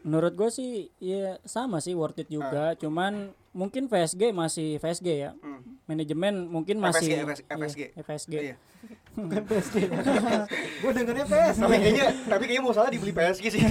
Menurut 0.00 0.32
gue 0.32 0.48
sih 0.48 0.70
ya 0.96 1.36
sama 1.44 1.78
sih 1.84 1.92
worth 1.92 2.24
it 2.24 2.28
juga, 2.32 2.72
cuman 2.80 3.36
mungkin 3.52 3.84
PSG 3.84 4.32
masih 4.32 4.80
PSG 4.80 5.08
ya. 5.12 5.30
Hmm. 5.44 5.60
Manajemen 5.84 6.48
mungkin 6.48 6.80
FSG, 6.80 7.26
masih 7.26 7.44
FSG. 7.50 7.80
Iya, 7.82 8.00
FSG. 8.00 8.34
Iya. 8.34 8.56
Bukan 9.12 9.42
PSG. 9.44 9.76
Gue 10.80 10.92
dengernya 10.94 11.26
PS. 11.26 11.56
Tapi 11.60 11.74
kayaknya 11.76 12.06
tapi 12.30 12.42
kayaknya 12.46 12.62
mau 12.64 12.72
salah 12.72 12.88
dibeli 12.88 13.12
PSG 13.12 13.44
sih. 13.52 13.62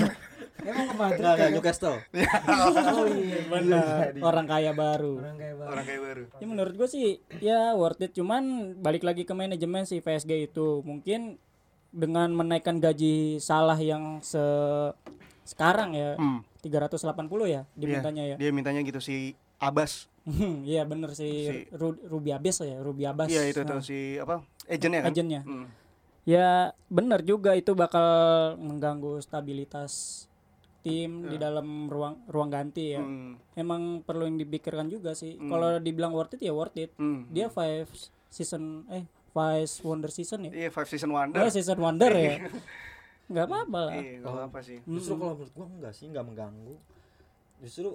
Emang 0.60 0.86
ke 0.92 0.96
Madrid 1.00 1.20
enggak 1.24 1.36
kayaknya. 1.40 1.56
Newcastle. 1.56 1.98
Oh 3.00 3.06
iya. 3.08 3.40
Benar. 3.48 4.04
Orang 4.20 4.46
kaya 4.46 4.72
baru. 4.76 5.16
Orang 5.24 5.38
kayak 5.40 5.56
banget. 5.56 5.72
Orang 5.72 5.86
baru. 5.88 6.24
Ya 6.38 6.46
menurut 6.46 6.74
gue 6.76 6.90
sih 6.92 7.06
ya 7.40 7.74
worth 7.74 8.04
it 8.04 8.12
cuman 8.12 8.76
balik 8.84 9.08
lagi 9.08 9.24
ke 9.24 9.34
manajemen 9.34 9.88
si 9.88 10.04
PSG 10.04 10.52
itu 10.52 10.84
mungkin 10.84 11.40
dengan 11.90 12.30
menaikkan 12.30 12.78
gaji 12.78 13.38
salah 13.38 13.76
yang 13.76 14.22
se 14.22 14.40
sekarang 15.44 15.92
ya 15.92 16.14
Hmm. 16.16 16.46
380 16.62 16.94
ya 17.46 17.66
dimintanya 17.74 18.24
ya. 18.24 18.36
Dia 18.38 18.52
mintanya 18.52 18.82
gitu 18.82 19.00
si 19.00 19.34
Abbas. 19.58 20.06
Iya 20.64 20.86
bener 20.86 21.12
si, 21.12 21.26
Si- 21.42 21.66
Ru- 21.72 21.98
Ruby 22.04 22.30
Abbas 22.30 22.62
ya, 22.62 22.78
Ruby 22.78 23.04
Abbas. 23.04 23.28
Iya 23.28 23.50
itu 23.50 23.64
tuh 23.64 23.76
Nah, 23.76 23.84
si 23.84 23.98
apa? 24.16 24.46
Agennya 24.66 25.02
kan? 25.02 25.10
agennya. 25.10 25.42
Hmm. 25.42 25.66
Ya 26.24 26.50
bener 26.88 27.24
juga 27.24 27.54
itu 27.54 27.74
bakal 27.74 28.06
mengganggu 28.56 29.18
stabilitas 29.20 30.26
tim 30.80 31.26
di 31.26 31.36
dalam 31.36 31.90
ruang 31.90 32.22
ruang 32.26 32.48
ganti 32.48 32.94
ya. 32.94 33.02
Hmm. 33.02 33.42
Emang 33.54 33.82
perlu 34.00 34.24
yang 34.24 34.38
dipikirkan 34.38 34.86
juga 34.86 35.12
sih. 35.12 35.34
Hmm. 35.34 35.50
Kalau 35.50 35.82
dibilang 35.82 36.14
worth 36.14 36.38
it 36.38 36.42
ya 36.42 36.54
worth 36.54 36.78
it. 36.78 36.94
Hmm. 36.96 37.26
Dia 37.28 37.50
five 37.50 37.90
season 38.30 38.86
eh 38.88 39.10
five 39.30 39.70
wonder 39.82 40.10
season 40.10 40.40
ya. 40.46 40.52
Iya, 40.52 40.70
Five 40.70 40.88
Season 40.88 41.08
Wonder. 41.08 41.40
Oh, 41.40 41.48
season 41.48 41.78
wonder 41.78 42.12
ya. 42.12 42.36
Nggak 43.32 43.46
apa-apa 43.46 43.80
lah. 43.84 43.94
Iya, 43.96 44.20
nggak 44.20 44.46
apa 44.50 44.60
sih. 44.60 44.78
Justru 44.84 45.14
Mm-mm. 45.14 45.22
kalau 45.22 45.34
menurut 45.36 45.54
gua 45.54 45.68
enggak 45.70 45.94
sih, 45.94 46.06
enggak 46.06 46.26
mengganggu. 46.26 46.76
Justru 47.60 47.90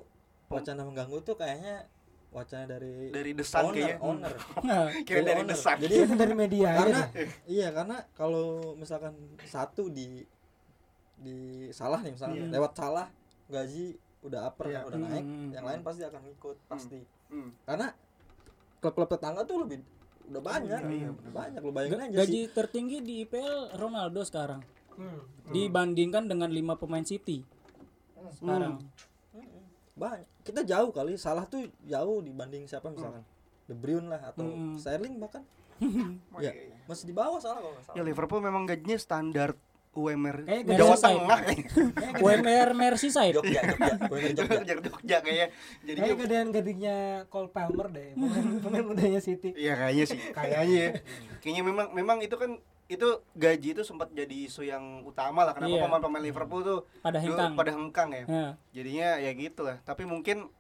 wacana 0.47 0.83
mengganggu 0.83 1.19
tuh 1.21 1.35
kayaknya 1.35 1.91
wacana 2.31 2.65
dari 2.69 3.11
Dari 3.11 3.31
The 3.33 3.43
Sun 3.43 3.63
owner, 3.65 3.75
kayaknya. 3.75 3.97
owner. 4.01 4.33
Kira 5.07 5.21
dari 5.21 5.41
owner. 5.41 5.51
The 5.51 5.59
Sun. 5.59 5.77
Jadi 5.81 5.95
Itu 5.97 6.15
dari 6.15 6.35
media 6.35 6.69
aja 6.69 6.79
karena 6.81 7.03
iya 7.47 7.69
karena 7.71 7.97
kalau 8.13 8.47
misalkan 8.75 9.15
satu 9.41 9.87
di 9.89 10.23
di 11.17 11.37
salah 11.71 11.99
nih 11.99 12.13
misalnya 12.13 12.37
Iya. 12.39 12.51
lewat 12.53 12.73
salah 12.75 13.07
gaji 13.47 13.97
udah 14.21 14.41
upper 14.47 14.67
Iya. 14.67 14.77
kan, 14.77 14.87
udah 14.87 14.99
naik, 15.01 15.25
Hmm. 15.25 15.51
yang 15.51 15.65
lain 15.65 15.81
pasti 15.83 16.03
akan 16.03 16.23
ikut 16.29 16.57
pasti. 16.65 16.99
Hmm. 17.27 17.51
Karena 17.65 17.87
klub-klub 18.79 19.09
tetangga 19.09 19.43
tuh 19.43 19.59
lebih 19.61 19.83
udah 20.25 20.41
banyak, 20.41 20.81
iya, 20.91 21.09
udah 21.11 21.33
banyak 21.33 21.61
lu 21.61 21.71
bayangin 21.71 22.01
aja 22.03 22.17
Gaji 22.19 22.41
sih. 22.41 22.51
tertinggi 22.51 22.99
di 22.99 23.15
IPL 23.23 23.77
Ronaldo 23.77 24.21
sekarang. 24.23 24.65
Hmm. 24.95 25.21
Dibandingkan 25.49 26.25
dengan 26.25 26.49
lima 26.49 26.75
pemain 26.75 27.03
City. 27.03 27.45
Sekarang. 28.33 28.81
Banyak. 29.95 30.27
Kita 30.43 30.61
jauh 30.61 30.91
kali, 30.91 31.15
salah 31.15 31.45
tuh 31.45 31.65
jauh 31.83 32.19
dibanding 32.19 32.65
siapa 32.65 32.89
misalkan. 32.89 33.23
De 33.65 33.73
Bruyne 33.73 34.09
lah 34.09 34.21
atau 34.27 34.45
Hmm. 34.45 34.77
Sterling 34.77 35.17
bahkan 35.19 35.45
Oh, 35.75 36.39
ya 36.39 36.49
iya, 36.49 36.71
iya. 36.71 36.77
masih 36.85 37.05
di 37.05 37.13
bawah 37.13 37.37
salah 37.37 37.59
kalau 37.59 37.75
nggak 37.75 37.85
salah. 37.85 37.97
Ya 37.97 38.03
Liverpool 38.03 38.39
memang 38.39 38.63
gajinya 38.63 38.95
standar 38.95 39.59
UMR 39.95 40.37
Kayak. 40.43 40.63
Jawa 40.75 40.97
Tengah. 40.97 41.39
UMR 42.19 42.69
Merseyside. 42.73 43.33
Jogja, 43.33 43.63
Jogja, 43.63 43.95
Jogja, 44.05 44.31
Jogja. 44.35 44.59
Jogja 44.61 44.75
Jogja 44.85 45.17
kayaknya. 45.21 45.47
Jadi 45.81 45.99
Kayak 45.99 46.17
gedean 46.19 46.49
gajinya 46.51 46.97
Cole 47.27 47.49
Palmer 47.49 47.87
deh. 47.89 48.11
Pemain, 48.13 48.47
pemain 48.59 48.85
mudanya 48.85 49.19
City. 49.19 49.55
Iya 49.55 49.75
kayaknya 49.77 50.05
sih, 50.05 50.19
kayaknya 50.31 50.61
ya. 50.67 50.91
Kayaknya 51.39 51.63
memang 51.65 51.87
memang 51.93 52.19
itu 52.19 52.35
kan 52.35 52.59
itu 52.85 53.09
gaji 53.33 53.69
itu 53.73 53.81
sempat 53.81 54.11
jadi 54.11 54.45
isu 54.45 54.61
yang 54.63 55.01
utama 55.03 55.43
lah 55.43 55.53
kenapa 55.53 55.73
Iya. 55.73 55.83
pemain-pemain 55.83 56.21
Liverpool 56.23 56.61
tuh 56.61 56.79
Pada 57.01 57.17
hengkang. 57.17 57.53
pada 57.55 57.71
hengkang 57.73 58.09
ya. 58.13 58.25
Ya. 58.25 58.47
Jadinya 58.73 59.09
ya 59.19 59.31
gitulah. 59.33 59.81
Tapi 59.81 60.05
mungkin 60.05 60.53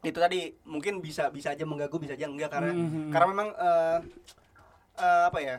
itu 0.00 0.16
tadi 0.16 0.56
mungkin 0.62 0.98
bisa 0.98 1.28
bisa 1.28 1.50
aja 1.50 1.60
mengganggu 1.62 1.92
bisa 1.94 2.16
aja 2.16 2.24
enggak 2.24 2.48
karena 2.50 2.72
Mhm. 2.72 3.12
karena 3.12 3.26
memang 3.28 3.48
eh, 3.52 3.98
eh, 4.96 5.24
apa 5.28 5.38
ya 5.38 5.56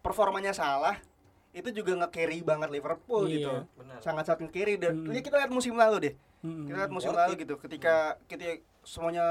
performanya 0.00 0.50
salah 0.50 0.98
itu 1.52 1.68
juga 1.72 1.92
nge-carry 1.96 2.40
banget 2.40 2.68
Liverpool 2.70 3.24
Iya. 3.24 3.34
gitu 3.36 3.50
Benar. 3.76 3.98
sangat 3.98 4.24
sangat 4.24 4.40
nge-carry 4.44 4.74
dan 4.76 4.92
Hmm. 5.00 5.10
ya 5.10 5.20
kita 5.20 5.36
lihat 5.36 5.50
musim 5.50 5.74
lalu 5.74 5.96
deh 6.00 6.14
Mm-mm. 6.40 6.64
kita 6.64 6.76
lihat 6.78 6.90
musim 6.90 7.10
Worth 7.10 7.20
lalu 7.20 7.32
gitu 7.38 7.54
ketika 7.58 7.94
kita 8.24 8.44
semuanya 8.80 9.24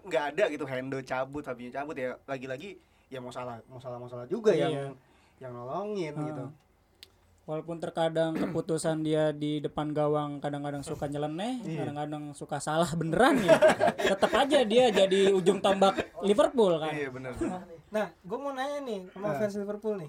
nggak 0.00 0.24
ada 0.32 0.44
gitu 0.48 0.64
Hendo 0.64 0.98
cabut 1.02 1.42
Fabinho 1.42 1.70
cabut 1.70 1.92
ya 1.94 2.14
lagi-lagi 2.24 2.78
ya 3.06 3.18
mau 3.18 3.28
salah 3.28 3.58
mau 3.66 3.76
salah 3.76 3.96
mau 3.96 4.06
salah 4.06 4.24
juga 4.24 4.50
Iya. 4.50 4.70
yang 4.70 4.94
yang 5.40 5.52
nolongin 5.52 6.14
Ah. 6.14 6.24
gitu 6.24 6.44
Walaupun 7.44 7.76
terkadang 7.76 8.32
keputusan 8.32 9.04
dia 9.04 9.28
di 9.30 9.60
depan 9.60 9.92
gawang 9.92 10.40
kadang-kadang 10.40 10.80
suka 10.80 11.04
nyeleneh, 11.04 11.60
Iya. 11.60 11.84
kadang-kadang 11.84 12.32
suka 12.32 12.56
salah 12.56 12.88
beneran 12.90 13.36
ya. 13.38 13.60
Tetap 14.08 14.32
aja 14.32 14.64
dia 14.64 14.88
jadi 14.88 15.28
ujung 15.28 15.60
tombak 15.60 15.92
Liverpool 16.22 16.80
kan. 16.80 16.96
iya 16.96 17.12
benar 17.12 17.36
Nah, 17.92 18.08
gue 18.16 18.38
mau 18.40 18.48
nanya 18.50 18.80
nih 18.80 19.12
sama 19.12 19.28
Ah. 19.28 19.36
fans 19.36 19.54
Liverpool 19.54 20.00
nih. 20.00 20.08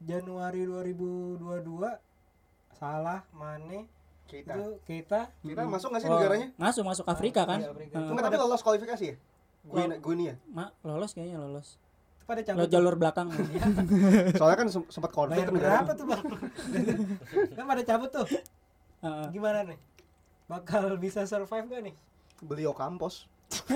Januari 0.00 0.64
2022 0.64 1.40
Salah, 2.74 3.20
Mane, 3.36 3.84
kita 4.24 4.56
itu 4.56 4.66
kita 4.88 5.28
kita 5.44 5.60
masuk 5.68 5.92
nggak 5.92 6.00
sih 6.00 6.08
Oh, 6.08 6.16
negaranya 6.16 6.48
Masuk 6.56 6.84
masuk 6.88 7.04
Afrika 7.04 7.44
kan? 7.44 7.60
Iya, 7.60 7.70
Afrika. 7.76 7.96
Enggak, 8.00 8.24
tapi 8.32 8.36
lolos 8.40 8.62
kualifikasi 8.64 9.04
ya 9.04 9.16
Guinea, 9.60 10.00
Guinea. 10.00 10.34
Ma, 10.48 10.72
lolos 10.80 11.12
kayaknya 11.12 11.36
lolos. 11.36 11.76
Pada 12.24 12.40
cabut. 12.40 12.64
jalur 12.72 12.96
belakang. 12.96 13.28
soalnya 14.40 14.56
kan 14.64 14.68
sem- 14.72 14.88
sempat 14.88 15.12
konflik 15.12 15.44
Bayar 15.44 15.52
berapa 15.52 15.92
tuh, 15.92 16.06
Bang? 16.08 16.24
kan 17.60 17.64
pada 17.68 17.82
cabut 17.84 18.08
tuh. 18.08 18.26
Heeh. 19.04 19.26
Gimana 19.36 19.68
nih? 19.68 19.76
Bakal 20.48 20.96
bisa 20.96 21.28
survive 21.28 21.68
gak 21.68 21.82
nih? 21.84 21.96
beli 22.40 22.64
Okampos 22.64 23.28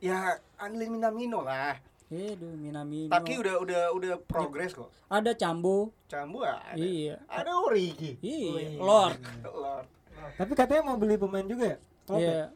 ya 0.00 0.40
Anlin 0.56 0.88
Minamino 0.88 1.44
lah 1.44 1.76
Aduh, 2.10 2.58
Minamino. 2.58 3.06
Taki 3.08 3.38
udah 3.38 3.54
udah 3.62 3.82
udah 3.94 4.12
progres 4.26 4.74
kok 4.74 4.90
Ada 5.06 5.30
Cambu. 5.32 5.94
Cambu 6.10 6.42
ada 6.42 6.74
Iya. 6.74 7.22
ada 7.30 7.54
Origi 7.56 8.18
Iya, 8.18 8.74
iya. 8.74 8.78
Lord. 8.78 9.18
Lord. 9.46 9.86
Tapi 10.34 10.52
katanya 10.52 10.82
mau 10.84 10.98
beli 10.98 11.14
pemain 11.14 11.46
juga 11.46 11.64
ya? 11.70 11.78
Klopp 12.04 12.18
ya? 12.18 12.26
Iya. 12.26 12.46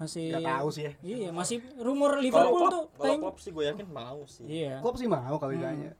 masih 0.00 0.32
Gak 0.32 0.48
tahu 0.48 0.68
sih 0.72 0.82
ya. 0.82 0.92
Iya, 1.04 1.28
masih 1.30 1.56
rumor 1.76 2.16
Liverpool 2.18 2.66
tuh 2.66 2.84
kalau 2.90 3.16
Klopp 3.20 3.38
sih 3.38 3.52
gue 3.52 3.64
yakin 3.68 3.86
mau 3.86 4.24
sih. 4.24 4.44
Iya. 4.48 4.80
Klopp 4.80 4.96
sih 4.96 5.06
mau 5.06 5.36
kalau 5.36 5.52
ditanya. 5.52 5.92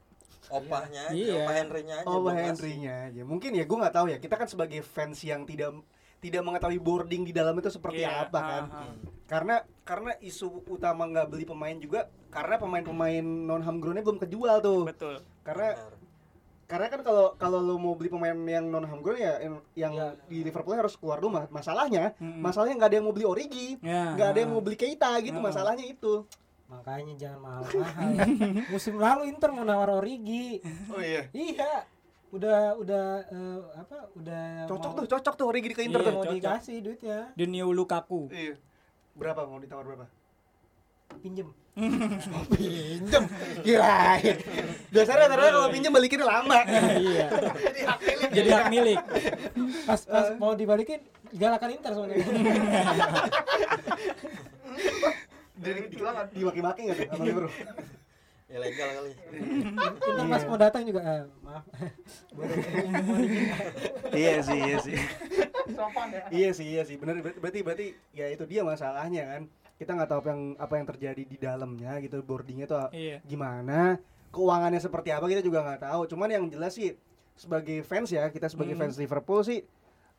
Opahnya 0.49 1.07
aja, 1.07 1.15
Iya. 1.15 1.45
opah 1.45 1.55
Henry-nya 1.55 1.95
aja. 2.01 2.07
Oh, 2.09 2.19
ngasih. 2.25 2.43
Henry-nya 2.43 2.93
aja. 3.07 3.21
Mungkin 3.23 3.51
ya 3.55 3.63
gue 3.63 3.77
nggak 3.77 3.95
tahu 3.95 4.05
ya. 4.09 4.17
Kita 4.19 4.35
kan 4.35 4.49
sebagai 4.49 4.81
fans 4.81 5.21
yang 5.21 5.47
tidak 5.47 5.71
tidak 6.21 6.41
mengetahui 6.41 6.77
boarding 6.77 7.25
di 7.25 7.33
dalam 7.33 7.57
itu 7.57 7.67
seperti 7.67 8.01
Iya, 8.01 8.29
apa 8.29 8.39
kan. 8.39 8.63
ah, 8.67 8.77
ah. 8.85 8.93
Karena 9.25 9.55
karena 9.81 10.11
isu 10.19 10.63
utama 10.65 11.03
nggak 11.03 11.27
beli 11.27 11.43
pemain 11.43 11.73
juga 11.73 12.05
karena 12.29 12.55
pemain-pemain 12.55 13.19
non 13.19 13.59
homegrown-nya 13.59 14.01
belum 14.01 14.19
kejual 14.19 14.61
tuh. 14.61 14.85
Betul. 14.85 15.17
Karena 15.41 15.73
Benar. 15.73 15.93
karena 16.63 16.87
kan 16.87 17.01
kalau 17.01 17.25
kalau 17.35 17.59
lu 17.59 17.75
mau 17.75 17.95
beli 17.95 18.07
pemain 18.07 18.31
yang 18.37 18.63
non 18.65 18.83
homegrown 18.83 19.17
ya 19.17 19.33
yang, 19.39 19.55
yang 19.73 19.93
Ya. 19.93 20.07
di 20.25 20.37
Liverpool 20.41 20.77
harus 20.77 20.93
keluar 20.93 21.17
rumah. 21.17 21.49
Masalahnya, 21.49 22.13
Mm-mm. 22.15 22.39
masalahnya 22.39 22.75
nggak 22.77 22.89
ada 22.89 22.95
yang 22.95 23.05
mau 23.05 23.11
beli 23.11 23.25
Origi. 23.25 23.67
Ya, 23.81 24.13
nggak 24.13 24.29
ada 24.29 24.39
yang 24.39 24.51
mau 24.51 24.61
beli 24.61 24.77
Keita 24.77 25.11
gitu 25.19 25.35
Ah. 25.35 25.43
masalahnya 25.43 25.83
itu. 25.83 26.23
Makanya 26.67 27.13
jangan 27.17 27.39
mahal-mahal. 27.41 28.09
Musim 28.71 28.95
lalu 28.95 29.27
Inter 29.27 29.49
mau 29.49 29.63
nawar 29.63 29.91
Origi. 29.93 30.63
Oh 30.87 31.01
iya. 31.01 31.27
Iya. 31.31 31.83
Udah 32.31 32.79
udah 32.79 33.05
eh, 33.27 33.59
apa? 33.75 33.97
Udah 34.15 34.43
Cocok 34.71 34.91
mau, 34.91 34.97
tuh, 35.03 35.05
cocok 35.11 35.33
tuh 35.35 35.45
Origi 35.51 35.75
ke 35.75 35.83
Inter 35.83 35.99
Iya, 35.99 36.07
tuh. 36.07 36.13
mau 36.15 36.23
cocok. 36.23 36.35
dikasih 36.39 36.77
duitnya. 36.79 37.17
The 37.35 37.45
new 37.45 37.67
Lukaku. 37.75 38.31
Iya. 38.31 38.55
Berapa 39.19 39.43
mau 39.43 39.59
ditawar 39.59 39.83
berapa? 39.83 40.05
Pinjem. 41.19 41.51
pinjem 42.51 43.23
kirain 43.63 44.35
biasanya 44.91 45.23
rata-rata 45.23 45.49
kalau 45.55 45.71
pinjem 45.71 45.87
balikinnya 45.87 46.27
lama 46.27 46.67
iya. 46.99 47.27
Jadi 48.27 48.49
hak 48.51 48.67
milik. 48.67 48.99
Pas 49.87 50.01
pas 50.03 50.27
mau 50.35 50.51
dibalikin 50.51 50.99
galakan 51.31 51.71
Inter 51.71 51.91
sebenarnya. 51.95 52.27
dari 55.55 55.79
dimaki-maki 56.35 56.79
nggak 56.89 56.97
tuh 56.97 57.07
sama 57.07 57.23
Liverpool 57.23 57.53
Ilegal 58.51 58.89
kali. 58.93 59.11
Inter 59.81 60.25
pas 60.27 60.43
mau 60.43 60.57
datang 60.57 60.83
juga 60.83 60.99
eh, 61.01 61.23
maaf. 61.39 61.63
iya 64.13 64.39
sih 64.41 64.59
iya 64.59 64.77
sih 64.77 64.97
Sopan 65.71 66.07
ya. 66.09 66.23
iya 66.29 66.49
sih 66.51 66.67
iya 66.67 66.83
sih 66.83 66.95
benar 66.95 67.19
Ber- 67.19 67.37
berarti 67.37 67.59
berarti 67.61 67.87
ya 68.11 68.27
itu 68.27 68.43
dia 68.43 68.61
masalahnya 68.61 69.23
kan 69.25 69.41
kita 69.77 69.91
nggak 69.93 70.09
tahu 70.09 70.19
apa 70.19 70.29
yang 70.29 70.41
apa 70.57 70.73
yang 70.75 70.85
terjadi 70.85 71.23
di 71.23 71.37
dalamnya 71.37 71.97
gitu 71.99 72.19
boardingnya 72.19 72.67
tuh 72.67 72.91
Iya. 72.91 73.23
gimana 73.23 73.97
keuangannya 74.29 74.79
seperti 74.79 75.09
apa 75.09 75.25
kita 75.25 75.41
juga 75.41 75.63
nggak 75.63 75.81
tahu 75.81 76.01
cuman 76.07 76.29
yang 76.29 76.45
jelas 76.47 76.73
sih 76.73 76.93
sebagai 77.33 77.81
fans 77.81 78.09
ya 78.09 78.27
kita 78.27 78.47
sebagai 78.47 78.75
Hmm. 78.75 78.83
fans 78.83 78.95
Liverpool 78.95 79.41
sih 79.41 79.63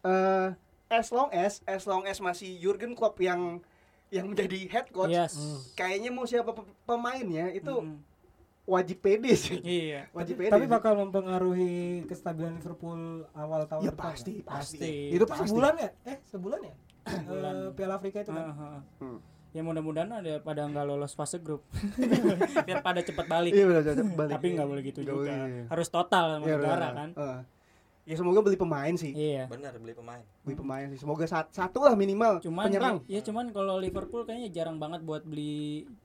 eh 0.03 0.49
as 0.89 1.09
long 1.09 1.29
as 1.31 1.61
as 1.65 1.85
long 1.85 2.05
as 2.05 2.19
masih 2.19 2.57
Jurgen 2.57 2.93
Klopp 2.93 3.17
yang 3.19 3.61
yang 4.09 4.27
menjadi 4.27 4.69
head 4.69 4.89
coach 4.89 5.09
Yes. 5.11 5.37
kayaknya 5.73 6.09
mau 6.09 6.25
siapa 6.25 6.51
pe- 6.51 6.69
pemainnya 6.83 7.49
itu 7.51 7.73
Mm. 7.73 7.97
Wajib 8.65 8.99
pede 8.99 9.33
sih 9.33 9.59
Iya. 9.59 10.07
wajib 10.11 10.39
pede 10.39 10.51
Tapi 10.51 10.67
bakal 10.67 10.95
mempengaruhi 10.97 12.07
kestabilan 12.07 12.55
Liverpool 12.55 13.01
awal 13.33 13.67
tahun 13.67 13.83
ya 13.83 13.91
depan. 13.91 14.05
pasti 14.09 14.33
nggak? 14.33 14.47
pasti 14.47 14.77
Pasti. 14.79 14.93
itu 15.11 15.25
pasti 15.25 15.47
Sebulan 15.47 15.75
ya? 15.77 15.91
Eh, 16.05 16.17
sebulan 16.25 16.61
ya? 16.61 16.75
Sebulan. 17.19 17.53
Eh, 17.53 17.71
Piala 17.73 17.95
Afrika 17.97 18.19
itu 18.21 18.31
kan. 18.31 18.45
Ah, 18.45 18.55
ah. 18.55 18.81
Hmm. 18.97 19.19
Ya 19.53 19.61
mudah-mudahan 19.61 20.11
ada 20.15 20.33
pada 20.39 20.65
nggak 20.65 20.85
lolos 20.87 21.13
fase 21.13 21.37
grup. 21.37 21.67
Biar 22.67 22.81
pada 22.81 23.01
cepat 23.01 23.27
balik. 23.27 23.51
iya 23.51 23.67
benar 23.67 23.83
benar, 23.85 24.07
balik 24.17 24.33
Tapi 24.33 24.47
nggak 24.53 24.69
boleh 24.69 24.83
gitu 24.85 25.01
Nggak 25.01 25.13
juga. 25.13 25.33
boleh. 25.35 25.65
Harus 25.67 25.89
total 25.89 26.25
sama 26.31 26.45
Iya, 26.45 26.57
negara 26.57 26.89
kan. 26.93 27.11
Heeh. 27.13 27.41
ya 28.03 28.15
semoga 28.17 28.41
beli 28.41 28.57
pemain 28.57 28.91
sih 28.93 29.11
Iya. 29.13 29.47
Benar 29.47 29.75
beli 29.77 29.93
pemain. 29.93 30.23
beli 30.41 30.57
pemain 30.57 30.87
sih 30.89 30.99
semoga 30.99 31.23
sat- 31.25 31.51
satu 31.51 31.79
lah 31.81 31.95
minimal 31.95 32.39
Cuman 32.41 32.67
penyerang 32.67 32.99
ya 33.07 33.21
cuman 33.21 33.51
kalau 33.51 33.79
Liverpool 33.79 34.23
kayaknya 34.23 34.51
jarang 34.53 34.75
banget 34.77 35.03
buat 35.03 35.23
beli 35.23 35.87
eh, 35.87 36.02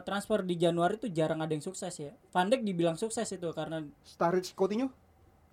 transfer 0.00 0.40
di 0.40 0.54
Januari 0.54 0.94
tuh 0.94 1.08
jarang 1.08 1.38
ada 1.38 1.50
yang 1.50 1.60
sukses 1.60 1.90
ya. 1.92 2.14
Van 2.30 2.46
Dijk 2.46 2.62
dibilang 2.62 2.94
sukses 2.94 3.26
itu 3.26 3.48
karena 3.50 3.82
Sturridge 4.00 4.54
Coutinho 4.54 4.88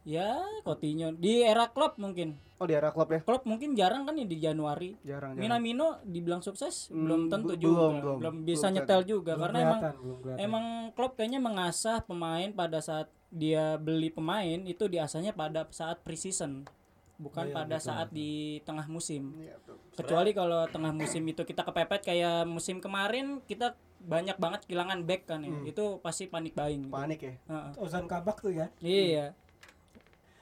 ya 0.05 0.39
Coutinho 0.63 1.11
di 1.11 1.43
era 1.43 1.67
Klopp 1.67 1.97
mungkin. 1.97 2.37
oh 2.55 2.65
di 2.65 2.73
era 2.73 2.89
klub 2.89 3.07
ya 3.07 3.19
Klopp 3.19 3.43
mungkin 3.43 3.71
jarang 3.71 4.03
kan 4.03 4.15
ya 4.15 4.23
di 4.23 4.37
Januari. 4.37 4.95
jarang 5.01 5.35
jarang 5.35 5.39
Minamino 5.39 5.99
dibilang 6.03 6.39
sukses 6.39 6.87
Hmm, 6.87 7.03
belum 7.03 7.21
tentu 7.27 7.53
juga. 7.55 7.99
belum, 7.99 8.17
belum. 8.19 8.35
bisa 8.43 8.67
Belum 8.67 8.75
nyetel 8.75 9.01
juga 9.03 9.31
Belum 9.35 9.43
karena 9.43 9.57
emang 9.59 9.79
kelihatan, 9.79 9.99
belum 9.99 10.17
kelihatan. 10.19 10.39
Emang 10.41 10.65
Klopp 10.91 11.13
kayaknya 11.15 11.39
mengasah 11.39 11.97
pemain 12.01 12.49
pada 12.49 12.79
saat 12.79 13.07
dia 13.29 13.75
beli 13.77 14.09
pemain 14.09 14.59
itu 14.61 14.87
diasahnya 14.87 15.31
pada 15.31 15.67
saat 15.69 16.01
preseason 16.01 16.65
bukan 17.19 17.51
Iya, 17.51 17.53
pada 17.53 17.75
betul. 17.75 17.87
saat 17.91 18.07
di 18.09 18.31
tengah 18.63 18.87
musim. 18.87 19.35
Betul. 19.35 19.75
Kecuali 19.93 20.31
kalau 20.31 20.63
tengah 20.65 20.95
musim 20.95 21.23
itu 21.27 21.43
kita 21.43 21.61
kepepet 21.61 22.01
kayak 22.01 22.47
musim 22.47 22.79
kemarin 22.79 23.43
kita 23.43 23.75
banyak 23.99 24.37
banget 24.39 24.61
kehilangan 24.65 25.03
back 25.03 25.27
kan 25.27 25.43
ya. 25.43 25.51
Hmm. 25.51 25.67
Itu 25.67 25.99
pasti 25.99 26.31
panik 26.31 26.55
buying. 26.55 26.87
gitu. 26.87 26.93
panik 26.93 27.19
ya 27.19 27.33
Heeh. 27.47 27.71
Ozan 27.77 28.05
Kabak 28.07 28.39
tuh 28.39 28.53
ya. 28.55 28.67
Iya. 28.79 29.35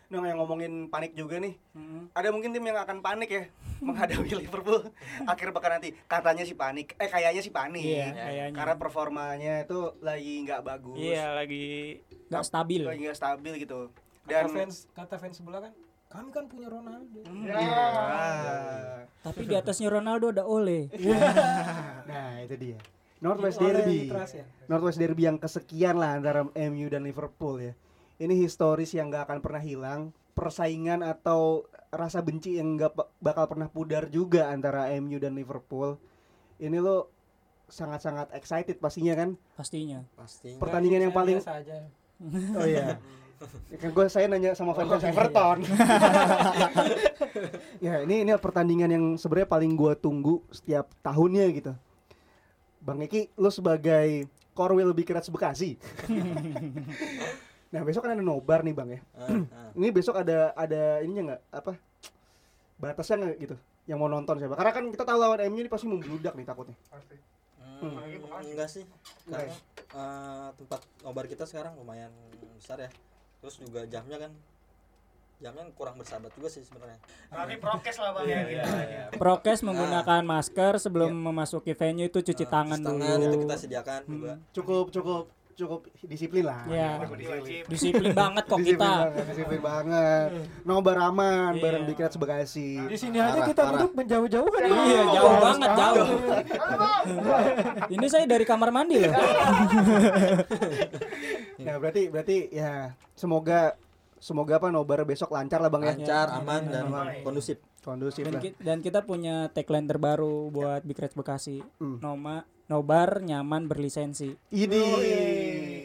Nah, 0.07 0.23
yang 0.23 0.39
ngomongin 0.39 0.87
panik 0.87 1.19
juga 1.19 1.35
nih. 1.35 1.59
Mm. 1.75 2.15
Ada 2.15 2.31
mungkin 2.31 2.55
tim 2.55 2.63
yang 2.63 2.79
akan 2.79 3.03
panik 3.03 3.27
ya 3.27 3.43
menghadapi 3.83 4.39
Liverpool 4.39 4.87
akhir 5.31 5.51
pekan 5.51 5.71
nanti. 5.75 5.91
Katanya 6.07 6.47
sih 6.47 6.55
panik. 6.55 6.95
Eh 6.95 7.11
kayaknya 7.11 7.43
sih 7.43 7.51
panik. 7.51 7.83
Iya, 7.83 8.07
Ya, 8.07 8.11
kayaknya. 8.15 8.55
Karena 8.55 8.75
performanya 8.79 9.53
itu 9.67 9.79
lagi 9.99 10.47
nggak 10.47 10.63
bagus. 10.63 10.95
Iya, 10.95 11.35
lagi 11.35 11.99
nggak 12.31 12.43
stabil. 12.47 12.87
Lagi 12.87 13.01
nggak 13.03 13.19
stabil 13.19 13.53
gitu. 13.59 13.91
Kata 14.23 14.31
Dan 14.31 14.45
fans 14.51 14.87
kata 14.95 15.15
fans 15.19 15.35
sebelah 15.39 15.59
kan, 15.59 15.73
kami 16.07 16.29
kan 16.31 16.47
punya 16.47 16.67
Ronaldo. 16.71 17.19
Ah. 17.51 19.03
Tapi 19.23 19.43
di 19.43 19.55
atasnya 19.59 19.91
Ronaldo 19.91 20.31
ada 20.31 20.47
Ole. 20.47 20.87
Nah, 22.07 22.39
itu 22.39 22.55
dia. 22.55 22.79
Northwest 23.17 23.58
Oleh 23.62 23.82
Derby. 23.82 23.99
Ya. 24.13 24.45
Northwest 24.69 24.99
Derby 25.01 25.23
yang 25.25 25.38
kesekian 25.41 25.97
lah 25.97 26.21
antara 26.21 26.45
MU 26.45 26.88
dan 26.89 27.01
Liverpool 27.06 27.58
ya. 27.62 27.73
Ini 28.17 28.34
historis 28.34 28.93
yang 28.93 29.10
nggak 29.10 29.30
akan 29.30 29.39
pernah 29.41 29.62
hilang. 29.62 30.13
Persaingan 30.38 31.01
atau 31.01 31.65
rasa 31.89 32.21
benci 32.21 32.62
yang 32.62 32.77
ba- 32.77 33.10
bakal 33.17 33.49
pernah 33.49 33.69
pudar 33.69 34.10
juga 34.10 34.53
antara 34.53 34.93
MU 35.01 35.17
dan 35.17 35.34
Liverpool. 35.34 35.97
Ini 36.62 36.77
lo 36.77 37.10
sangat-sangat 37.67 38.34
excited 38.38 38.77
pastinya 38.77 39.13
kan. 39.17 39.30
Pastinya. 39.58 40.06
Pasti. 40.13 40.56
Pertandingan 40.58 41.10
yang 41.10 41.13
paling 41.13 41.41
biasa 41.41 41.62
aja. 41.62 41.77
Oh 42.58 42.65
iya. 42.65 42.97
Ya 43.69 43.77
kan 43.82 43.89
gue 43.93 44.06
saya 44.10 44.25
nanya 44.25 44.58
sama 44.58 44.73
fans 44.73 45.06
Everton. 45.06 45.62
ya 47.86 48.01
ini 48.01 48.25
ini 48.25 48.32
pertandingan 48.38 48.89
yang 48.89 49.06
sebenarnya 49.17 49.49
paling 49.49 49.73
gue 49.77 49.93
tunggu 49.97 50.41
setiap 50.49 50.89
tahunnya 51.01 51.45
gitu. 51.53 51.73
Bang 52.88 53.04
Eki, 53.04 53.28
lu 53.36 53.52
sebagai 53.52 54.32
Korwil 54.56 54.95
Bikirats 54.95 55.28
Bekasi. 55.28 55.76
nah 57.76 57.84
besok 57.84 58.08
kan 58.08 58.15
ada 58.15 58.23
nobar 58.23 58.63
nih 58.63 58.71
bang 58.71 58.89
ya. 58.95 59.00
Ah, 59.19 59.43
ah. 59.52 59.69
Ini 59.78 59.91
besok 59.91 60.23
ada 60.23 60.56
ada 60.56 61.04
ininya 61.04 61.36
nggak 61.36 61.41
apa 61.52 61.76
batasnya 62.80 63.28
nggak 63.28 63.36
gitu? 63.43 63.56
Yang 63.91 63.97
mau 64.00 64.08
nonton 64.08 64.39
siapa? 64.39 64.56
Karena 64.56 64.71
kan 64.71 64.88
kita 64.88 65.04
tahu 65.04 65.19
lawan 65.19 65.43
MU 65.52 65.60
ini 65.60 65.67
pasti 65.67 65.91
membludak 65.91 66.32
nih 66.39 66.47
takutnya. 66.47 66.80
Pasti. 66.88 67.15
Hmm, 67.60 68.00
enggak 68.56 68.69
sih. 68.71 68.84
Karena 69.28 69.52
eh, 69.52 70.47
tempat 70.56 70.80
nobar 71.04 71.28
kita 71.28 71.43
sekarang 71.43 71.76
lumayan 71.76 72.12
besar 72.56 72.80
ya. 72.80 72.89
Terus 73.43 73.60
juga 73.60 73.84
jamnya 73.84 74.15
kan 74.15 74.32
jamnya 75.38 75.69
kurang 75.71 75.95
bersahabat 75.95 76.34
juga 76.34 76.50
sih 76.50 76.62
sebenarnya. 76.62 76.97
Tapi 77.28 77.54
prokes 77.58 77.95
lah 77.95 78.10
bang 78.12 78.26
ya. 78.26 78.39
gitu. 78.43 78.65
Prokes 79.21 79.60
menggunakan 79.62 80.21
masker 80.23 80.73
sebelum 80.78 81.13
memasuki 81.13 81.71
venue 81.71 82.06
itu 82.06 82.19
cuci 82.19 82.41
Eh, 82.41 82.47
tangan 82.47 82.73
cuci 82.76 82.88
dulu. 82.88 82.97
tangan 83.00 83.19
itu 83.23 83.38
kita 83.39 83.56
sediakan 83.56 84.00
juga. 84.04 84.34
Cukup 84.52 84.86
cukup 84.89 85.23
cukup 85.54 85.80
disiplin 86.04 86.41
lah. 86.43 86.65
Iya. 86.65 87.02
Cukup 87.02 87.17
disiplin. 87.17 87.62
Disiplin 87.65 88.12
banget 88.13 88.43
kok 88.45 88.58
disiplin 88.58 88.78
kita. 88.78 88.93
banget, 89.00 89.26
disiplin 89.28 89.62
banget. 89.63 90.28
Nobar 90.63 90.97
aman 91.04 91.50
Iya. 91.52 91.62
bareng 91.63 91.84
Bikirats 91.86 92.13
Bekasi. 92.15 92.69
Di 92.84 92.93
sini 92.95 93.17
aja 93.17 93.39
kita 93.39 93.58
parah. 93.60 93.71
duduk 93.76 93.91
menjauh-jauh 93.95 94.45
kan. 94.47 94.62
Iya, 94.63 95.02
jauh 95.12 95.36
banget, 95.39 95.69
jauh. 95.71 96.08
Ini 97.93 98.06
saya 98.08 98.26
dari 98.26 98.41
kamar 98.43 98.69
mandi 98.69 98.97
loh. 99.00 99.13
Nah, 101.58 101.76
berarti 101.82 102.02
berarti 102.08 102.38
ya 102.52 102.71
semoga 103.13 103.73
semoga 104.17 104.58
apa 104.58 104.67
nobar 104.67 105.01
besok 105.03 105.30
lancar 105.30 105.58
lah 105.58 105.67
Bang 105.67 105.82
ya. 105.82 105.93
Lancar, 105.93 106.27
aman 106.34 106.62
dan 106.65 106.86
Aman. 106.86 107.21
kondusif. 107.21 107.58
Kondusif 107.80 108.21
Dan, 108.21 108.34
lah. 108.34 108.41
ki- 108.41 108.58
dan 108.58 108.77
kita 108.80 109.01
punya 109.01 109.47
tagline 109.47 109.86
terbaru 109.86 110.49
buat 110.49 110.82
Big 110.82 110.95
Reds 110.95 111.13
Bekasi. 111.13 111.63
Hmm. 111.77 111.97
Noma 111.97 112.41
nobar 112.65 113.21
nyaman 113.21 113.63
berlisensi. 113.65 114.36
Ini 114.49 114.84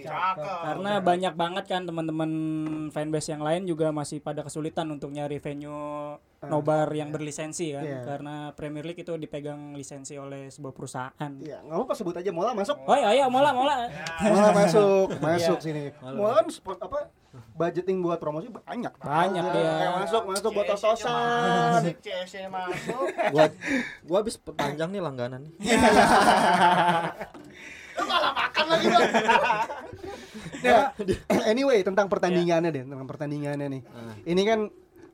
Cakep. 0.02 0.42
Karena 0.64 0.98
banyak 0.98 1.32
banget 1.32 1.64
kan 1.68 1.82
teman-teman 1.84 2.30
fanbase 2.90 3.30
yang 3.30 3.40
lain 3.40 3.62
juga 3.64 3.90
masih 3.90 4.18
pada 4.18 4.42
kesulitan 4.42 4.90
untuk 4.90 5.08
nyari 5.08 5.38
venue 5.38 6.18
nobar 6.42 6.90
yang 6.90 7.08
berlisensi 7.08 7.70
kan. 7.70 7.84
Iya. 7.84 8.02
Karena 8.02 8.34
Premier 8.50 8.82
League 8.82 8.98
itu 8.98 9.14
dipegang 9.14 9.72
lisensi 9.72 10.16
oleh 10.16 10.50
sebuah 10.50 10.72
perusahaan. 10.72 11.32
ya 11.38 11.62
nggak 11.62 11.78
apa 11.80 11.94
sebut 11.94 12.14
aja 12.16 12.30
Mola 12.30 12.50
masuk. 12.50 12.74
Oh 12.80 12.90
ayo, 12.90 13.06
ayo 13.08 13.30
mola 13.30 13.54
mola. 13.54 13.86
Mola 14.20 14.50
masuk, 14.52 15.06
masuk 15.22 15.58
Iya. 15.60 15.62
sini. 15.62 15.82
Mola 16.02 16.42
kan 16.42 16.46
sport 16.50 16.82
apa 16.82 16.98
budgeting 17.56 18.04
buat 18.04 18.20
promosi 18.20 18.52
banyak. 18.52 18.92
Banyak 19.00 19.44
dia. 19.52 19.72
Kayak 19.80 19.92
masuk 20.04 20.22
masuk 20.28 20.50
buat 20.52 20.66
CS-nya 20.68 20.76
tos-tosan. 20.76 21.82
masuk, 22.52 23.04
gua 23.32 23.44
gua 24.04 24.18
habis 24.20 24.36
perpanjang 24.36 24.88
nih 24.92 25.00
langganan 25.00 25.40
nih 25.48 25.52
Lu 27.92 28.04
malah 28.08 28.32
makan 28.32 28.66
lagi 28.72 28.86
bang. 28.88 29.04
Nah, 30.62 30.94
anyway 31.50 31.82
tentang 31.82 32.06
pertandingannya 32.06 32.70
deh, 32.70 32.84
tentang 32.86 33.08
pertandingannya 33.08 33.66
nih. 33.66 33.82
Nah. 33.82 34.14
Ini 34.22 34.42
kan 34.46 34.60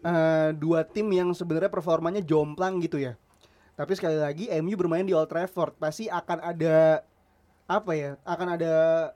eh, 0.04 0.50
dua 0.54 0.85
tim 0.87 1.09
yang 1.11 1.33
sebenarnya 1.33 1.72
performanya 1.72 2.22
jomplang 2.22 2.78
gitu 2.85 3.00
ya. 3.00 3.16
Tapi 3.78 3.94
sekali 3.94 4.18
lagi 4.18 4.50
MU 4.59 4.74
bermain 4.74 5.07
di 5.07 5.14
Old 5.14 5.31
Trafford 5.31 5.78
pasti 5.78 6.11
akan 6.11 6.38
ada 6.42 7.02
apa 7.68 7.92
ya? 7.92 8.16
Akan 8.24 8.48
ada 8.48 8.72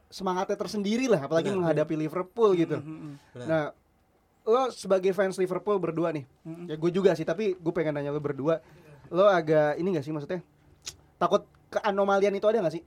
semangatnya 0.06 0.54
tersendiri 0.54 1.08
lah 1.08 1.24
apalagi 1.24 1.48
Benar. 1.48 1.72
menghadapi 1.72 1.94
Liverpool 1.96 2.52
gitu. 2.52 2.76
Benar. 3.32 3.46
Nah, 3.48 3.64
lo 4.44 4.68
sebagai 4.68 5.10
fans 5.10 5.34
Liverpool 5.34 5.80
berdua 5.80 6.12
nih. 6.12 6.28
Ya 6.68 6.76
gue 6.76 6.90
juga 6.90 7.12
sih, 7.12 7.24
tapi 7.24 7.54
gue 7.54 7.72
pengen 7.72 7.96
nanya 7.96 8.10
lo 8.10 8.20
berdua. 8.20 8.60
Lo 9.08 9.24
agak 9.24 9.76
ini 9.76 9.88
gak 9.90 10.04
sih 10.04 10.12
maksudnya? 10.12 10.44
Takut 11.16 11.42
keanomalian 11.68 12.32
itu 12.32 12.44
ada 12.44 12.60
gak 12.60 12.76
sih? 12.76 12.84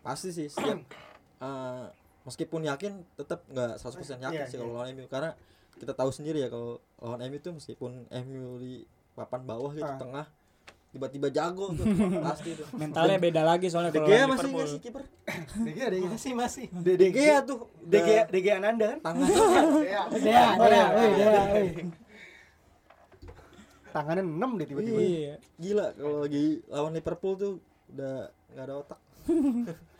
pasti 0.00 0.32
sih 0.32 0.48
setiap 0.48 0.80
eh, 1.44 1.84
meskipun 2.22 2.64
yakin 2.64 3.04
tetap 3.14 3.44
nggak 3.46 3.76
100% 3.76 4.16
yakin 4.22 4.32
Iya, 4.32 4.48
sih 4.48 4.56
iya. 4.56 4.60
kalau 4.60 4.72
lawan 4.72 4.96
MU 4.96 5.04
karena 5.04 5.36
kita 5.76 5.92
tahu 5.92 6.08
sendiri 6.08 6.40
ya 6.40 6.48
kalau 6.48 6.80
lawan 6.96 7.20
MU 7.22 7.36
tuh 7.36 7.52
meskipun 7.52 8.08
MU 8.08 8.56
di 8.56 8.80
papan 9.12 9.44
bawah 9.44 9.68
gitu 9.70 9.84
Ah. 9.84 10.00
tengah 10.00 10.24
tiba-tiba 10.90 11.30
jago 11.30 11.70
tuh 11.70 11.86
pasti 12.26 12.50
tuh. 12.58 12.66
Mentalnya 12.74 13.18
beda 13.18 13.42
lagi 13.46 13.70
soalnya 13.70 13.94
kalau 13.94 14.10
Gea 14.10 14.26
lawan 14.26 14.30
masih 14.34 14.48
nggak 14.50 14.68
sih 14.68 14.80
kiper? 14.82 15.02
DG 15.62 15.78
ada 15.78 15.96
yang 15.96 16.10
masih. 16.10 16.32
Masih. 16.34 16.66
De 16.74 16.92
De 16.98 17.08
Gea 17.14 17.38
tuh 17.46 17.70
DG 17.86 18.08
DG 18.26 18.46
Ananda 18.50 18.98
kan? 18.98 19.14
Dea, 20.18 20.46
woi, 20.58 21.10
Dea, 21.14 21.42
woi. 21.46 21.68
Tangannya 23.90 24.22
6 24.22 24.58
deh 24.58 24.66
tiba-tiba. 24.70 25.00
Iya. 25.02 25.34
gila 25.58 25.86
kalau 25.98 26.18
lagi 26.22 26.44
lawan 26.70 26.92
Liverpool 26.94 27.34
tuh 27.34 27.52
udah 27.90 28.30
nggak 28.54 28.64
ada 28.66 28.74
otak. 28.78 28.98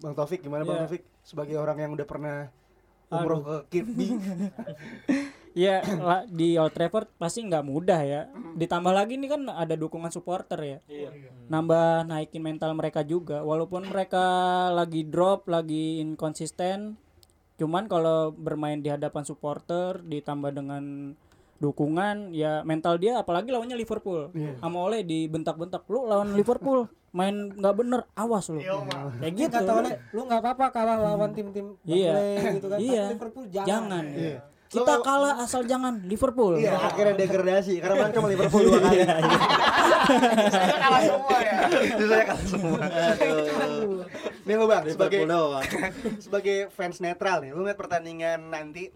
Bang 0.00 0.12
Taufik 0.12 0.44
gimana 0.44 0.64
Bang 0.64 0.76
Iya. 0.76 0.82
Taufik? 0.84 1.02
Sebagai 1.24 1.56
orang 1.56 1.80
yang 1.80 1.92
udah 1.96 2.04
pernah 2.04 2.52
umroh 3.08 3.40
ke 3.40 3.56
Kirby 3.70 4.12
Iya, 5.54 5.86
di 6.28 6.58
Old 6.58 6.74
Trafford 6.74 7.08
pasti 7.14 7.46
nggak 7.46 7.64
mudah 7.64 8.00
ya. 8.02 8.26
Ditambah 8.58 8.90
lagi 8.90 9.14
ini 9.14 9.30
kan 9.30 9.46
ada 9.46 9.78
dukungan 9.78 10.10
supporter 10.10 10.58
ya. 10.60 10.78
Nambah 11.46 12.10
naikin 12.10 12.42
mental 12.42 12.74
mereka 12.74 13.06
juga. 13.06 13.40
Walaupun 13.46 13.86
mereka 13.86 14.26
lagi 14.74 15.06
drop, 15.06 15.46
lagi 15.46 16.02
inkonsisten, 16.02 16.98
cuman 17.54 17.86
kalau 17.86 18.34
bermain 18.34 18.82
di 18.82 18.90
hadapan 18.90 19.22
supporter 19.22 20.02
ditambah 20.02 20.50
dengan 20.50 21.14
dukungan 21.62 22.34
ya 22.34 22.66
mental 22.66 22.98
dia 22.98 23.22
apalagi 23.22 23.54
lawannya 23.54 23.78
Liverpool. 23.78 24.34
Sama 24.58 24.78
oleh 24.90 25.06
dibentak-bentak, 25.06 25.86
lu 25.86 26.04
lawan 26.10 26.34
Liverpool 26.34 26.90
main 27.14 27.54
nggak 27.54 27.74
bener, 27.78 28.02
awas 28.18 28.50
lu. 28.50 28.58
Iya. 28.58 28.74
Kayak 29.22 29.32
Gitu. 29.38 29.54
Kata 29.54 29.72
oleh, 29.78 29.92
lu 30.10 30.26
nggak 30.26 30.40
apa-apa 30.42 30.66
kalah 30.74 30.98
lawan 30.98 31.30
tim-tim 31.30 31.78
Iya. 31.86 32.42
Gitu 32.58 32.66
kan. 32.66 32.78
Iya. 32.82 33.04
Liverpool 33.14 33.46
jangan. 33.54 33.70
Jangan. 33.70 34.04
Iya. 34.10 34.38
Kita 34.68 34.94
kalah 35.04 35.38
asal 35.44 35.64
jangan 35.68 36.02
Liverpool. 36.04 36.58
Iya, 36.58 36.76
akhirnya 36.76 37.14
degradasi 37.14 37.78
karena 37.78 37.94
main 38.04 38.12
sama 38.12 38.28
Liverpool 38.32 38.62
dua 38.66 38.80
kali. 38.82 38.98
Saya 40.50 40.78
kalah 40.80 41.02
semua 41.04 41.38
ya. 41.40 41.56
Itu 41.68 42.04
saya 42.10 42.24
kalah 42.26 42.46
semua. 42.46 42.78
Nih 44.44 44.54
lo 44.60 44.64
Bang, 44.68 44.84
sebagai 44.84 45.20
sebagai 46.20 46.56
fans 46.74 47.00
netral 47.00 47.40
nih, 47.40 47.50
lu 47.56 47.64
lihat 47.64 47.80
pertandingan 47.80 48.52
nanti 48.52 48.92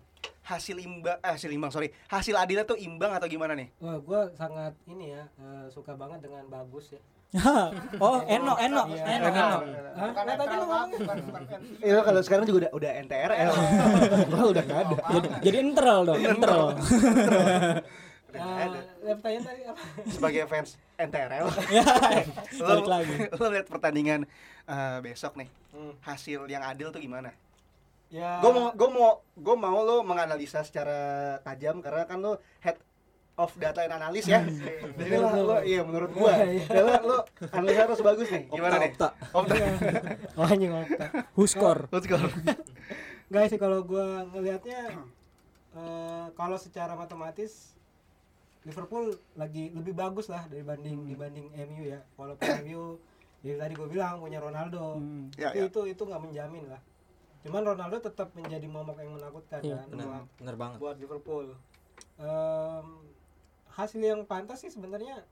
hasil 0.48 0.81
imbang 0.81 1.20
eh, 1.20 1.33
hasil 1.37 1.52
imbang 1.52 1.68
sorry 1.68 1.92
hasil 2.09 2.33
adilnya 2.33 2.64
tuh 2.64 2.81
imbang 2.81 3.12
atau 3.12 3.28
gimana 3.28 3.52
nih 3.52 3.68
Wah, 3.85 4.00
gue 4.00 4.20
sangat 4.33 4.72
ini 4.88 5.12
ya 5.12 5.28
eh, 5.37 5.68
suka 5.68 5.92
banget 5.92 6.24
dengan 6.24 6.48
bagus 6.48 6.96
ya. 6.96 7.00
oh, 8.01 8.19
Eno, 8.25 8.57
Eno, 8.57 8.83
Iya. 8.88 9.05
Eno, 9.05 9.27
Eno. 9.29 9.47
Hah? 9.99 10.09
Bukan 10.09 10.25
Nah, 10.25 10.37
tadi 10.38 10.55
lu 10.57 10.67
fans. 10.71 10.93
Iya 11.85 11.99
kalau 12.01 12.21
sekarang 12.25 12.45
juga 12.49 12.59
udah 12.64 12.71
udah 12.73 12.91
NTRL. 13.05 13.53
Gua 14.33 14.47
udah 14.49 14.62
nggak 14.64 14.81
ada. 14.81 14.97
Jadi, 15.12 15.27
jadi 15.45 15.57
enteral 15.61 16.01
dong, 16.09 16.21
enteral. 16.25 16.64
Eh, 18.29 18.69
pertanyaan 19.17 19.45
tadi 19.51 19.61
apa? 19.64 19.83
Sebagai 20.05 20.43
fans 20.53 20.77
NTRL. 21.01 21.49
lo, 22.61 22.75
lagi. 22.85 23.14
lo 23.25 23.45
lihat 23.49 23.67
pertandingan 23.67 24.21
eh, 24.69 24.99
besok 25.01 25.41
nih. 25.41 25.49
Hasil 26.05 26.45
yang 26.45 26.61
adil 26.61 26.93
tuh 26.93 27.01
gimana? 27.01 27.33
Ya. 28.12 28.38
Gue 28.45 28.53
mau 28.53 28.69
gue 28.73 28.88
mau 28.93 29.25
gue 29.33 29.57
mau 29.57 29.79
lo 29.81 30.05
menganalisa 30.05 30.61
secara 30.61 31.41
tajam 31.41 31.81
karena 31.81 32.05
kan 32.05 32.21
lo 32.21 32.37
head 32.61 32.77
of 33.38 33.55
data 33.55 33.87
and 33.87 33.94
analis 33.94 34.27
ya. 34.27 34.42
Jadi 34.98 35.14
lo, 35.14 35.31
lo 35.46 35.57
iya 35.62 35.87
menurut 35.87 36.11
gua. 36.11 36.35
Ya, 36.42 36.83
lo, 36.83 36.92
lo 37.07 37.16
analisa 37.55 37.87
harus 37.87 38.03
bagus 38.03 38.29
nih. 38.35 38.51
Gimana 38.51 38.83
nih? 38.83 38.90
Opta, 38.98 39.09
Opta. 39.33 39.55
Oh, 40.38 40.46
anjing 40.46 40.74
opta. 40.74 41.07
Huskor. 41.38 41.87
Guys 43.31 43.48
sih 43.55 43.61
kalau 43.61 43.87
gua 43.87 44.27
ngelihatnya 44.35 44.98
eh 45.79 46.27
kalau 46.35 46.57
secara 46.59 46.98
matematis 46.98 47.77
Liverpool 48.66 49.14
lagi 49.38 49.70
lebih 49.70 49.94
bagus 49.94 50.27
lah 50.27 50.44
dibanding 50.51 51.07
dibanding 51.07 51.46
MU 51.55 51.83
ya. 51.87 52.03
Walaupun 52.18 52.48
MU 52.66 52.98
ya 53.46 53.55
tadi 53.55 53.72
gue 53.79 53.87
bilang 53.87 54.18
punya 54.18 54.42
Ronaldo. 54.42 54.98
Hmm. 54.98 55.31
Ya, 55.38 55.55
itu, 55.55 55.62
ya. 55.62 55.70
itu 55.70 55.81
itu 55.94 56.03
nggak 56.03 56.22
menjamin 56.27 56.64
lah. 56.66 56.83
Cuman 57.46 57.62
Ronaldo 57.62 58.03
tetap 58.03 58.35
menjadi 58.35 58.66
momok 58.66 58.98
yang 58.98 59.14
menakutkan 59.14 59.62
Iya, 59.62 59.79
kan 59.79 59.87
bener, 59.94 60.07
buat, 60.11 60.24
bener 60.42 60.57
banget 60.59 60.79
buat 60.83 60.96
Liverpool. 60.98 61.46
Em, 62.18 62.87
hasil 63.79 64.01
yang 64.01 64.21
pantas 64.25 64.59
sih 64.59 64.69
sebenarnya 64.69 65.23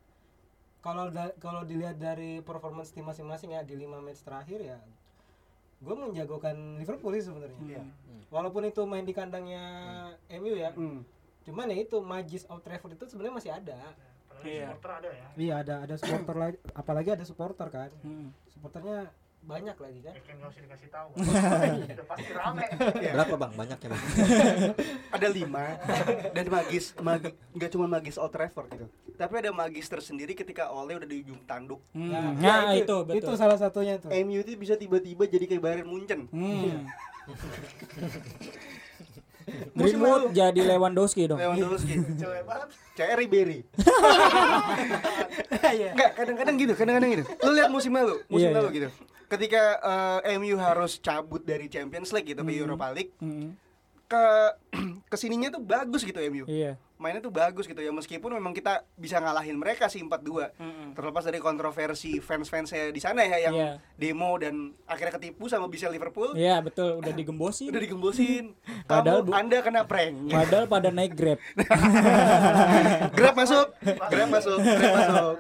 kalau 0.79 1.11
da- 1.11 1.35
kalau 1.37 1.67
dilihat 1.67 1.99
dari 1.99 2.39
performance 2.41 2.89
tim 2.89 3.03
masing-masing 3.03 3.51
ya 3.51 3.61
di 3.61 3.75
lima 3.75 3.99
match 3.99 4.23
terakhir 4.23 4.63
ya 4.63 4.79
gue 5.77 5.95
menjagokan 5.95 6.79
Liverpool 6.79 7.13
sih 7.13 7.27
sebenarnya 7.27 7.59
Iya. 7.61 7.83
walaupun 8.29 8.65
itu 8.65 8.81
main 8.83 9.03
di 9.03 9.13
kandangnya 9.13 9.63
MU 10.33 10.55
ya 10.55 10.71
Hmm. 10.73 11.03
cuman 11.43 11.69
ya 11.69 11.79
itu 11.81 11.99
magis 12.01 12.47
Old 12.47 12.63
Trafford 12.63 12.95
itu 12.95 13.05
sebenarnya 13.07 13.35
masih 13.37 13.53
ada 13.53 13.79
Iya. 14.39 14.69
Supporter 14.69 14.91
ada 14.95 15.09
ya. 15.11 15.27
iya 15.35 15.55
ada 15.59 15.75
ada 15.83 15.95
supporter 15.97 16.37
lagi 16.37 16.57
apalagi 16.73 17.11
ada 17.11 17.25
supporter 17.25 17.67
kan 17.69 17.91
Hmm. 18.01 18.31
supporternya 18.49 19.11
banyak 19.47 19.77
lagi 19.77 19.99
kan 20.03 20.11
Ya 20.11 20.21
kan 20.21 20.35
nggak 20.37 20.51
usah 20.51 20.61
dikasih 20.61 20.89
tahu. 20.91 21.09
Udah 21.95 22.07
pasti 22.11 22.33
rame. 22.35 22.65
berapa 23.15 23.35
bang 23.39 23.53
banyak 23.55 23.79
ya 23.79 23.89
bang 23.89 24.03
Ada 25.17 25.29
lima 25.31 25.67
dan 26.33 26.45
magis 26.49 26.85
magis 26.99 27.33
nggak 27.55 27.71
cuma 27.71 27.87
magis 27.87 28.17
Old 28.17 28.31
Trafford 28.31 28.67
gitu. 28.69 28.87
Tapi 29.15 29.33
ada 29.39 29.51
magis 29.51 29.87
tersendiri 29.87 30.35
ketika 30.35 30.69
Ole 30.69 30.93
udah 30.93 31.07
di 31.07 31.23
ujung 31.23 31.41
tanduk. 31.47 31.81
Hmm. 31.91 32.11
Ya, 32.11 32.21
Nah, 32.37 32.61
ya, 32.69 32.85
itu, 32.85 32.97
betul. 33.01 33.23
itu 33.23 33.33
salah 33.33 33.57
satunya 33.57 33.97
tuh 33.97 34.11
MU 34.13 34.37
itu 34.37 34.53
bisa 34.55 34.75
tiba-tiba 34.75 35.25
jadi 35.25 35.47
kayak 35.47 35.63
Bayern 35.63 35.87
Munchen. 35.87 36.27
Hmm. 36.29 36.85
Musim 39.73 40.03
Greenwood 40.03 40.35
jadi 40.35 40.59
Lewandowski 40.67 41.31
dong. 41.31 41.39
Lewandowski. 41.39 41.95
Cewek 42.19 42.43
banget. 42.43 42.69
Kayak 42.93 43.15
Ribery. 43.17 43.59
Iya. 45.67 45.91
Enggak, 45.95 46.11
kadang-kadang 46.15 46.55
gitu, 46.59 46.73
kadang-kadang 46.75 47.11
gitu. 47.13 47.25
Lu 47.41 47.51
lihat 47.55 47.71
musim 47.71 47.93
lalu, 47.95 48.15
musim 48.27 48.51
Iya, 48.51 48.57
lalu 48.59 48.69
iya. 48.69 48.77
gitu. 48.77 48.89
Ketika 49.27 49.63
eh, 50.23 50.39
MU 50.39 50.55
harus 50.57 51.03
cabut 51.03 51.43
dari 51.43 51.67
Champions 51.67 52.15
League 52.15 52.31
gitu 52.31 52.47
ke 52.47 52.53
Europa 52.55 52.95
League, 52.95 53.11
Hmm. 53.19 53.59
Ke 54.07 54.25
ke 55.11 55.17
sininya 55.17 55.51
tuh 55.51 55.61
bagus 55.61 56.03
gitu 56.03 56.19
MU. 56.27 56.47
Iya. 56.47 56.79
Mainnya 56.97 57.21
tuh 57.21 57.29
bagus 57.29 57.65
gitu 57.65 57.77
ya 57.77 57.93
meskipun 57.93 58.33
memang 58.33 58.51
kita 58.51 58.81
bisa 58.95 59.19
ngalahin 59.19 59.55
mereka 59.55 59.85
sih 59.87 60.01
4-2. 60.01 60.49
Mm-mm. 60.57 60.89
Terlepas 60.93 61.23
dari 61.23 61.39
kontroversi 61.39 62.19
fans-fansnya 62.19 62.89
di 62.89 62.99
sana 62.99 63.21
ya 63.23 63.37
yang 63.43 63.55
Iya. 63.55 63.71
demo 63.95 64.33
dan 64.35 64.55
akhirnya 64.85 65.13
ketipu 65.13 65.45
sama 65.45 65.67
bisa 65.67 65.87
Liverpool. 65.87 66.33
Iya, 66.33 66.59
betul, 66.59 66.97
udah 66.97 67.13
digembosin. 67.21 67.69
Udah 67.69 67.83
digembosin. 67.83 68.57
Padahal 68.89 69.21
Kamu 69.21 69.29
bu- 69.29 69.37
Anda 69.37 69.59
kena 69.61 69.83
prank. 69.85 70.15
Padahal 70.41 70.65
pada 70.67 70.89
naik 70.89 71.13
Grab. 71.13 71.39
Grab 73.17 73.35
masuk. 73.35 73.67
Grab 73.85 74.29
masuk. 74.31 74.59
Grab 74.59 74.93
masuk. 74.95 75.37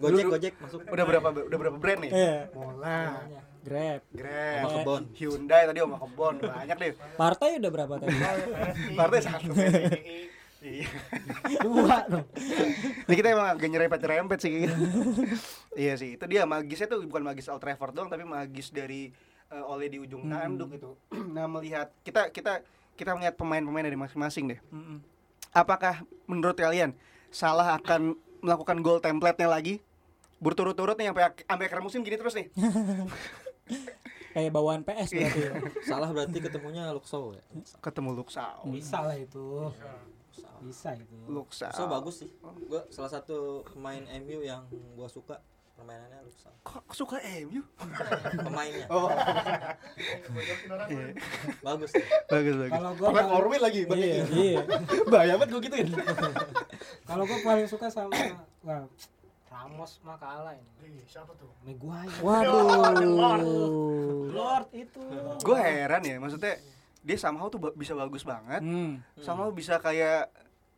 gojek 0.00 0.24
gojek 0.26 0.54
masuk 0.58 0.80
Udah 0.88 1.04
berapa 1.04 1.28
udah 1.28 1.58
berapa 1.60 1.76
brand 1.76 2.00
nih? 2.00 2.10
Iya. 2.10 2.36
Mola, 2.50 3.22
Grab. 3.62 4.00
Grab, 4.10 4.58
Oma 4.66 4.68
kebon 4.74 5.02
Hyundai 5.14 5.62
tadi 5.70 5.78
Oma 5.78 5.96
Kebon, 6.02 6.34
banyak 6.42 6.76
deh. 6.82 6.92
Partai 7.14 7.62
udah 7.62 7.70
berapa 7.70 7.94
tadi? 8.02 8.16
Partai 8.98 9.18
satu. 9.22 9.50
Iya. 10.62 10.86
dua 11.58 12.06
dong 12.06 12.22
Ini 13.10 13.14
kita 13.18 13.28
emang 13.34 13.48
agak 13.50 13.66
nyerempet-nyerempet 13.66 14.38
sih 14.38 14.50
gitu. 14.62 14.74
iya 15.74 15.98
sih, 15.98 16.14
itu 16.14 16.24
dia 16.30 16.46
magisnya 16.46 16.86
tuh 16.86 17.02
bukan 17.02 17.26
magis 17.26 17.50
Old 17.50 17.58
Trafford 17.58 17.98
doang 17.98 18.06
tapi 18.06 18.22
magis 18.22 18.70
dari 18.70 19.10
eh, 19.50 19.64
Ole 19.66 19.90
di 19.90 19.98
ujung 19.98 20.22
tanduk 20.30 20.78
gitu. 20.78 20.94
nah, 21.34 21.50
melihat 21.50 21.90
kita 22.06 22.30
kita 22.30 22.62
kita 22.94 23.10
melihat 23.18 23.34
pemain-pemain 23.34 23.82
dari 23.82 23.98
masing-masing 23.98 24.54
deh. 24.54 24.60
Mm-mm. 24.70 25.02
Apakah 25.50 26.06
menurut 26.30 26.54
kalian 26.54 26.94
salah 27.34 27.74
akan 27.74 28.14
melakukan 28.38 28.78
goal 28.86 29.02
template-nya 29.02 29.50
lagi? 29.50 29.82
Berturut-turut 30.38 30.94
nih 30.94 31.10
sampai 31.10 31.22
sampai 31.42 31.64
akhir 31.66 31.82
musim 31.82 32.06
gini 32.06 32.14
terus 32.14 32.38
nih. 32.38 32.46
kayak 34.32 34.50
bawaan 34.50 34.82
PS 34.82 35.12
berarti. 35.12 35.40
ya. 35.40 35.52
Salah 35.82 36.08
berarti 36.08 36.38
ketemunya 36.38 36.88
Luxo 36.90 37.32
ya. 37.32 37.42
Ketemu 37.78 38.10
Luxau. 38.14 38.64
bisa 38.66 38.98
lah 39.02 39.14
itu 39.14 39.68
bisa 40.62 40.94
itu 40.94 41.16
Luxau. 41.26 41.68
Luxo 41.68 41.82
bagus 41.86 42.14
sih. 42.20 42.30
Gua 42.64 42.80
salah 42.88 43.10
satu 43.10 43.66
pemain 43.66 44.00
MU 44.20 44.40
yang 44.40 44.64
gua 44.94 45.06
suka 45.06 45.36
permainannya 45.74 46.22
Luxo. 46.22 46.48
Kok 46.62 46.84
suka 46.88 47.18
MU? 47.42 47.60
Pemainnya 48.38 48.86
Oh, 48.88 49.10
iya. 50.88 51.10
bagus. 51.60 51.90
sih. 51.90 52.04
bagus 52.28 52.54
bagus. 52.56 52.72
Kalau 52.72 52.90
gua 52.94 53.08
paling- 53.10 53.32
Orwell 53.34 53.60
lagi, 53.60 53.80
Iya, 53.84 54.22
gitu. 54.22 54.32
iya. 54.32 54.60
Bahaya 55.06 55.34
banget 55.34 55.48
gue 55.50 55.62
gituin. 55.62 55.88
kalau 57.02 57.24
gue 57.26 57.38
paling 57.42 57.66
suka 57.66 57.90
sama 57.90 58.14
wah, 58.62 58.86
Ramos 59.62 60.02
mah 60.02 60.18
kalah 60.18 60.52
ini 60.52 60.66
Ih, 60.92 61.06
siapa 61.06 61.30
tuh? 61.34 61.46
Maguire 61.62 62.10
Waduh. 62.18 63.46
Lord 64.28 64.68
itu 64.74 64.98
gue 65.38 65.54
heran 65.56 66.02
ya, 66.02 66.18
maksudnya 66.18 66.58
dia 66.98 67.14
somehow 67.16 67.46
tuh 67.46 67.62
bisa 67.72 67.94
bagus 67.94 68.22
banget, 68.22 68.58
Hmm. 68.60 68.98
somehow 69.16 69.50
bisa 69.50 69.78
kayak 69.78 70.30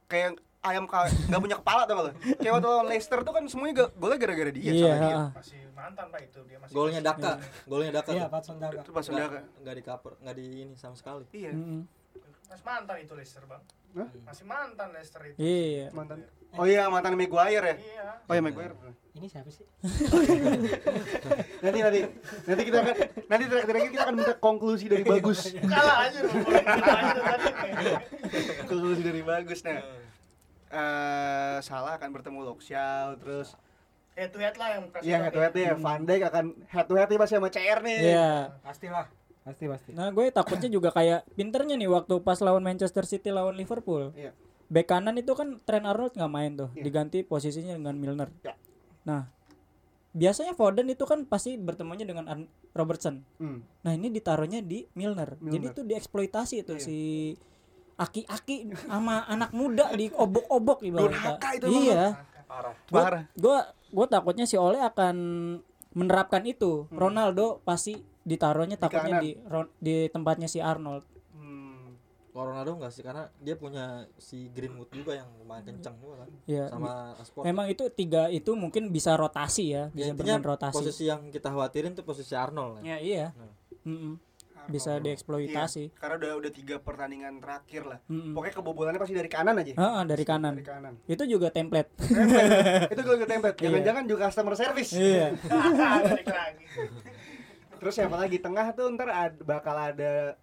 kayak 0.04 0.36
ayam 0.60 0.84
ka- 0.84 1.08
nggak 1.28 1.40
punya 1.42 1.56
kepala 1.58 1.84
tau 1.84 1.96
gak 1.98 2.04
lo? 2.06 2.12
Kayak 2.38 2.52
waktu 2.54 2.68
lawan 2.70 2.86
Leicester 2.86 3.18
tuh 3.20 3.32
kan 3.32 3.44
semuanya 3.46 3.88
golnya 3.90 4.18
gara-gara 4.18 4.48
dia. 4.50 4.64
Iya, 4.66 4.80
salah 4.82 4.98
dia. 4.98 5.14
ah. 5.14 5.28
Masih 5.34 5.60
mantan 5.70 6.06
pak 6.06 6.20
itu 6.22 6.40
dia 6.42 6.58
masih. 6.58 6.72
Golnya 6.74 7.00
Daka, 7.02 7.32
golnya 7.66 7.92
Daka. 7.94 8.10
iya 8.10 8.20
tuh. 8.22 8.30
Patson 8.30 8.56
Daga 8.58 8.78
Itu 8.78 8.90
pas 8.90 9.04
udah 9.06 9.16
Nggak, 9.26 9.44
nggak 9.60 9.74
di 9.74 9.82
cover, 9.82 10.12
nggak 10.18 10.34
di 10.34 10.46
ini 10.62 10.74
sama 10.74 10.92
sekali. 10.94 11.24
Iya, 11.30 11.52
Mm-mm. 11.52 11.80
Masih 12.46 12.64
mantan 12.64 12.96
itu 12.98 13.12
Leicester 13.14 13.44
bang. 13.44 13.62
Hah? 13.94 14.08
Masih 14.26 14.44
mantan 14.44 14.88
Leicester 14.90 15.22
itu. 15.22 15.38
Iya. 15.38 15.86
mantan. 15.94 16.26
Oh 16.54 16.66
iya, 16.66 16.86
mantan 16.90 17.14
Maguire 17.14 17.62
ya. 17.62 17.76
Iya. 17.78 18.04
Oh 18.26 18.32
iya 18.34 18.42
Maguire. 18.42 18.74
ini 19.14 19.30
siapa 19.30 19.46
sih 19.46 19.62
Nanti 21.62 21.78
nanti 21.86 22.00
nanti 22.50 22.62
kita 22.66 22.82
akan 22.82 22.94
nanti 23.30 23.44
terakhir 23.46 23.90
kita 23.94 24.02
akan 24.10 24.14
minta 24.18 24.34
konklusi 24.42 24.90
dari 24.90 25.06
bagus. 25.06 25.54
Kalah 25.54 26.10
aja 26.10 26.18
lu. 26.26 26.34
Kalah 26.34 26.98
aja 27.14 27.94
konklusi 28.66 29.02
dari 29.06 29.22
bagus 29.22 29.62
nah. 29.62 29.78
Eh 30.74 31.56
salah 31.62 31.94
akan 31.94 32.10
bertemu 32.10 32.42
Loxiao 32.42 33.14
terus 33.22 33.54
Head 34.18 34.30
to 34.34 34.38
head 34.42 34.54
lah 34.58 34.78
yang 34.78 34.90
kasih 34.90 35.06
Iya 35.06 35.16
head 35.26 35.32
to 35.34 35.40
head 35.42 35.54
ya 35.54 35.74
Van 35.78 36.02
Dijk 36.02 36.22
akan 36.34 36.44
head 36.66 36.86
to 36.90 36.94
head 36.98 37.06
nih 37.10 37.18
pasti 37.22 37.34
sama 37.38 37.48
CR 37.54 37.78
nih. 37.86 37.98
Iya. 38.14 38.34
pastilah 38.66 39.06
pasti 39.44 39.64
pasti 39.66 39.90
Nah, 39.92 40.08
gue 40.08 40.24
takutnya 40.30 40.66
juga 40.66 40.88
kayak 40.88 41.28
pinternya 41.32 41.76
nih 41.76 41.86
waktu 41.86 42.16
pas 42.18 42.40
lawan 42.40 42.60
Manchester 42.60 43.04
City 43.04 43.28
lawan 43.28 43.52
Liverpool. 43.52 44.10
Iya. 44.12 44.32
Bek 44.66 44.88
kanan 44.88 45.14
itu 45.14 45.32
kan 45.32 45.60
Trent 45.60 45.84
Arnold 45.84 46.12
nggak 46.12 46.32
main 46.32 46.52
tuh, 46.54 46.72
Iya. 46.72 46.82
diganti 46.82 47.20
posisinya 47.20 47.76
dengan 47.76 47.94
Milner. 47.94 48.32
Ya. 48.40 48.56
Nah, 49.04 49.28
biasanya 50.10 50.52
Foden 50.52 50.88
itu 50.88 51.04
kan 51.04 51.22
pasti 51.24 51.54
bertemunya 51.54 52.02
dengan 52.02 52.24
Ar- 52.24 52.48
Robertson. 52.72 53.20
Hmm. 53.36 53.60
Nah, 53.82 53.92
ini 53.92 54.08
ditaruhnya 54.08 54.58
di 54.58 54.88
Milner. 54.92 55.36
Jadi 55.36 55.44
Milner. 55.60 55.70
itu 55.70 55.80
dieksploitasi 55.84 56.54
itu 56.58 56.72
Iya. 56.72 56.82
si 56.82 56.98
aki-aki 57.94 58.56
sama 58.82 59.22
anak 59.28 59.52
muda 59.52 59.92
di 59.92 60.08
obok-obok 60.10 60.82
ibaratnya. 60.82 61.36
Itu 61.54 61.68
Iya. 61.68 62.24
Parah. 62.88 63.28
Gua 63.34 63.58
gua 63.90 64.06
takutnya 64.06 64.44
si 64.44 64.56
Ole 64.56 64.78
akan 64.78 65.16
menerapkan 65.92 66.42
itu. 66.44 66.86
Ronaldo 66.90 67.60
pasti 67.62 67.98
ditaruhnya 68.24 68.76
Di 68.76 68.82
takutnya 68.82 69.20
di 69.20 69.30
di 69.78 69.94
tempatnya 70.08 70.48
si 70.48 70.58
Arnold. 70.58 71.04
Hmm. 71.32 71.94
Kalau 72.32 72.50
Ronaldo 72.50 72.80
enggak 72.80 72.90
sih 72.90 73.04
karena 73.04 73.30
dia 73.38 73.54
punya 73.54 74.08
si 74.18 74.50
Greenwood 74.50 74.90
juga 74.90 75.14
yang 75.14 75.28
lumayan 75.38 75.62
kencang 75.70 75.94
juga 76.00 76.24
kan. 76.24 76.28
Ya. 76.48 76.66
Sama 76.66 77.14
Rashford. 77.14 77.44
Memang 77.46 77.66
itu 77.70 77.84
tiga 77.92 78.26
itu 78.26 78.50
mungkin 78.58 78.90
bisa 78.90 79.14
rotasi 79.14 79.70
ya, 79.70 79.92
Ya, 79.94 80.10
bisa 80.10 80.10
intinya 80.10 80.34
bermain 80.40 80.50
rotasi. 80.56 80.76
posisi 80.82 81.04
yang 81.06 81.30
kita 81.30 81.52
khawatirin 81.52 81.94
tuh 81.94 82.02
posisi 82.02 82.34
Arnold 82.34 82.82
ya. 82.82 82.96
Ya 82.96 82.98
iya. 82.98 83.26
Nah. 83.36 83.52
Mm-mm. 83.84 84.14
Bisa 84.64 84.96
Arnold. 84.96 85.04
dieksploitasi. 85.12 85.92
Iya, 85.92 86.00
karena 86.00 86.14
udah 86.16 86.32
udah 86.40 86.50
tiga 86.50 86.76
pertandingan 86.80 87.36
terakhir 87.36 87.84
lah. 87.84 87.98
Mm-mm. 88.08 88.32
Pokoknya 88.32 88.54
kebobolannya 88.56 88.96
pasti 88.98 89.14
dari 89.14 89.28
kanan 89.28 89.60
aja. 89.60 89.76
Ah, 89.76 90.00
ah, 90.00 90.04
dari 90.08 90.24
kanan. 90.24 90.56
Dari 90.56 90.64
kanan. 90.66 90.92
Itu 91.04 91.28
juga 91.28 91.52
template. 91.52 91.92
itu 92.96 93.00
gue 93.04 93.16
ke 93.20 93.28
template. 93.28 93.56
Iya. 93.60 93.68
Jangan-jangan 93.68 94.04
juga 94.08 94.20
customer 94.32 94.54
service. 94.56 94.90
iya. 94.96 95.36
Terus 97.84 98.00
siapa 98.00 98.16
lagi 98.16 98.40
tengah 98.40 98.72
tuh 98.72 98.88
ntar 98.96 99.12
ad- 99.12 99.44
bakal 99.44 99.76
ada 99.76 100.40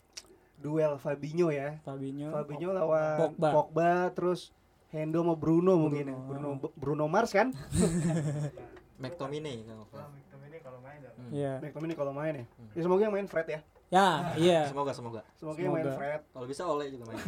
duel 0.61 1.01
Fabinho 1.01 1.49
ya. 1.49 1.81
Fabinho. 1.81 2.29
Fabinho 2.29 2.69
lawan 2.69 3.17
Pogba. 3.17 3.49
Pogba. 3.49 3.91
terus 4.13 4.53
Hendo 4.93 5.25
sama 5.25 5.33
Bruno, 5.33 5.73
mungkin 5.73 6.05
ya. 6.05 6.13
Bruno 6.13 6.61
Bruno 6.77 7.09
Mars 7.09 7.33
kan. 7.33 7.49
McTominay 9.01 9.65
kalau. 9.65 9.89
McTominay 9.89 10.59
kalau 10.61 10.79
main 10.85 10.99
dah. 11.01 11.13
Iya. 11.33 11.53
McTominay 11.65 11.95
kalau 11.97 12.13
main 12.13 12.33
ya. 12.37 12.45
Ya 12.77 12.81
semoga 12.85 13.01
yang 13.09 13.15
main 13.17 13.25
Fred 13.25 13.49
ya. 13.49 13.59
Ya, 13.89 14.07
iya. 14.45 14.59
Semoga 14.69 14.93
semoga. 14.93 15.25
Semoga, 15.41 15.57
yang 15.57 15.73
main. 15.73 15.89
Fred. 15.97 16.21
Kalau 16.29 16.45
bisa 16.45 16.61
Ole 16.69 16.93
juga 16.93 17.09
main. 17.09 17.17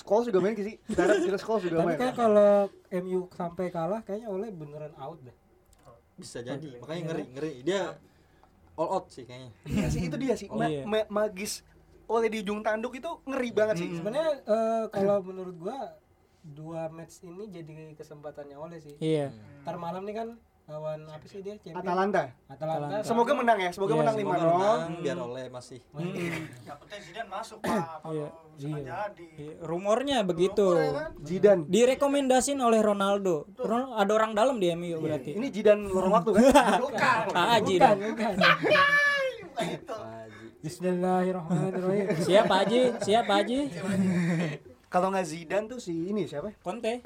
Scholes 0.00 0.24
juga 0.32 0.40
main 0.40 0.56
sih. 0.56 0.80
Kita 0.88 1.02
kita 1.20 1.36
Scholes 1.36 1.68
juga 1.68 1.84
tapi 1.84 1.88
main. 1.92 2.00
kan 2.00 2.10
kalau 2.16 2.72
MU 3.04 3.28
sampai 3.36 3.68
kalah 3.68 4.00
kayaknya 4.00 4.32
oleh 4.32 4.48
beneran 4.48 4.96
out 4.96 5.20
deh 5.20 5.43
bisa 6.14 6.38
jadi. 6.40 6.78
Makanya 6.78 7.02
ngeri, 7.06 7.24
ngeri. 7.30 7.52
Dia 7.62 7.98
all 8.74 8.90
out 8.92 9.06
sih 9.08 9.22
kayaknya. 9.22 9.50
Iya 9.64 9.86
sih 9.88 10.00
itu 10.04 10.16
dia 10.16 10.34
sih. 10.34 10.46
Oh, 10.46 10.56
Ma- 10.56 10.68
iya. 10.68 10.82
ma- 10.84 11.08
magis 11.08 11.62
oleh 12.04 12.28
di 12.28 12.40
ujung 12.40 12.60
tanduk 12.60 12.92
itu 12.92 13.08
ngeri 13.24 13.50
banget 13.50 13.80
sih. 13.80 13.88
sebenarnya 13.90 14.44
eh, 14.44 14.84
kalau 14.88 15.22
menurut 15.22 15.56
gua 15.56 15.78
dua 16.44 16.86
match 16.88 17.24
ini 17.24 17.48
jadi 17.48 17.72
kesempatannya 17.94 18.52
oleh 18.54 18.76
sih 18.76 18.92
Iya. 18.98 19.32
ntar 19.64 19.76
malam 19.76 20.04
nih 20.04 20.12
kan 20.14 20.28
lawan 20.64 21.04
apa 21.04 21.26
sih 21.28 21.44
dia 21.44 21.60
champion 21.60 21.84
Atalanta. 21.84 22.32
Atalanta 22.48 23.04
Semoga 23.04 23.32
menang 23.36 23.58
ya. 23.60 23.68
Semoga 23.68 23.92
Iya, 23.92 24.00
menang 24.00 24.16
Semoga 24.16 24.36
5-0. 24.40 24.48
menang 24.48 24.90
biar 25.04 25.16
Ole 25.20 25.44
masih. 25.52 25.80
Yang 25.92 26.76
penting 26.80 27.00
Zidane 27.04 27.28
masuk 27.28 27.58
pak. 27.60 27.84
Iya. 28.08 28.28
Jadi. 28.54 29.26
Iya, 29.36 29.54
Rumornya 29.60 30.18
begitu. 30.24 30.66
Zidane. 31.20 31.68
Direkomendasin 31.68 32.56
oleh 32.64 32.80
Ronaldo. 32.80 33.44
Ronaldo 33.60 33.92
ada 33.92 34.12
orang 34.16 34.32
dalam 34.32 34.56
di 34.56 34.72
MU 34.72 35.04
berarti. 35.04 35.36
Ini 35.36 35.46
Zidane 35.52 35.84
lorong 35.84 36.12
waktu 36.16 36.30
kan? 36.32 36.44
Bukan. 36.88 37.22
Ah, 37.36 37.46
Haji 37.60 37.74
bukan. 37.76 37.96
Bismillahirrahmanirrahim 40.64 42.24
Siap 42.24 42.44
Pak 42.48 42.58
Haji, 42.64 42.80
siap 43.04 43.28
Pak 43.28 43.36
Haji. 43.44 43.58
Kalau 44.88 45.12
nggak 45.12 45.26
Zidane 45.28 45.68
tuh 45.68 45.76
si 45.76 45.92
ini 46.08 46.24
siapa? 46.24 46.56
Conte. 46.64 47.04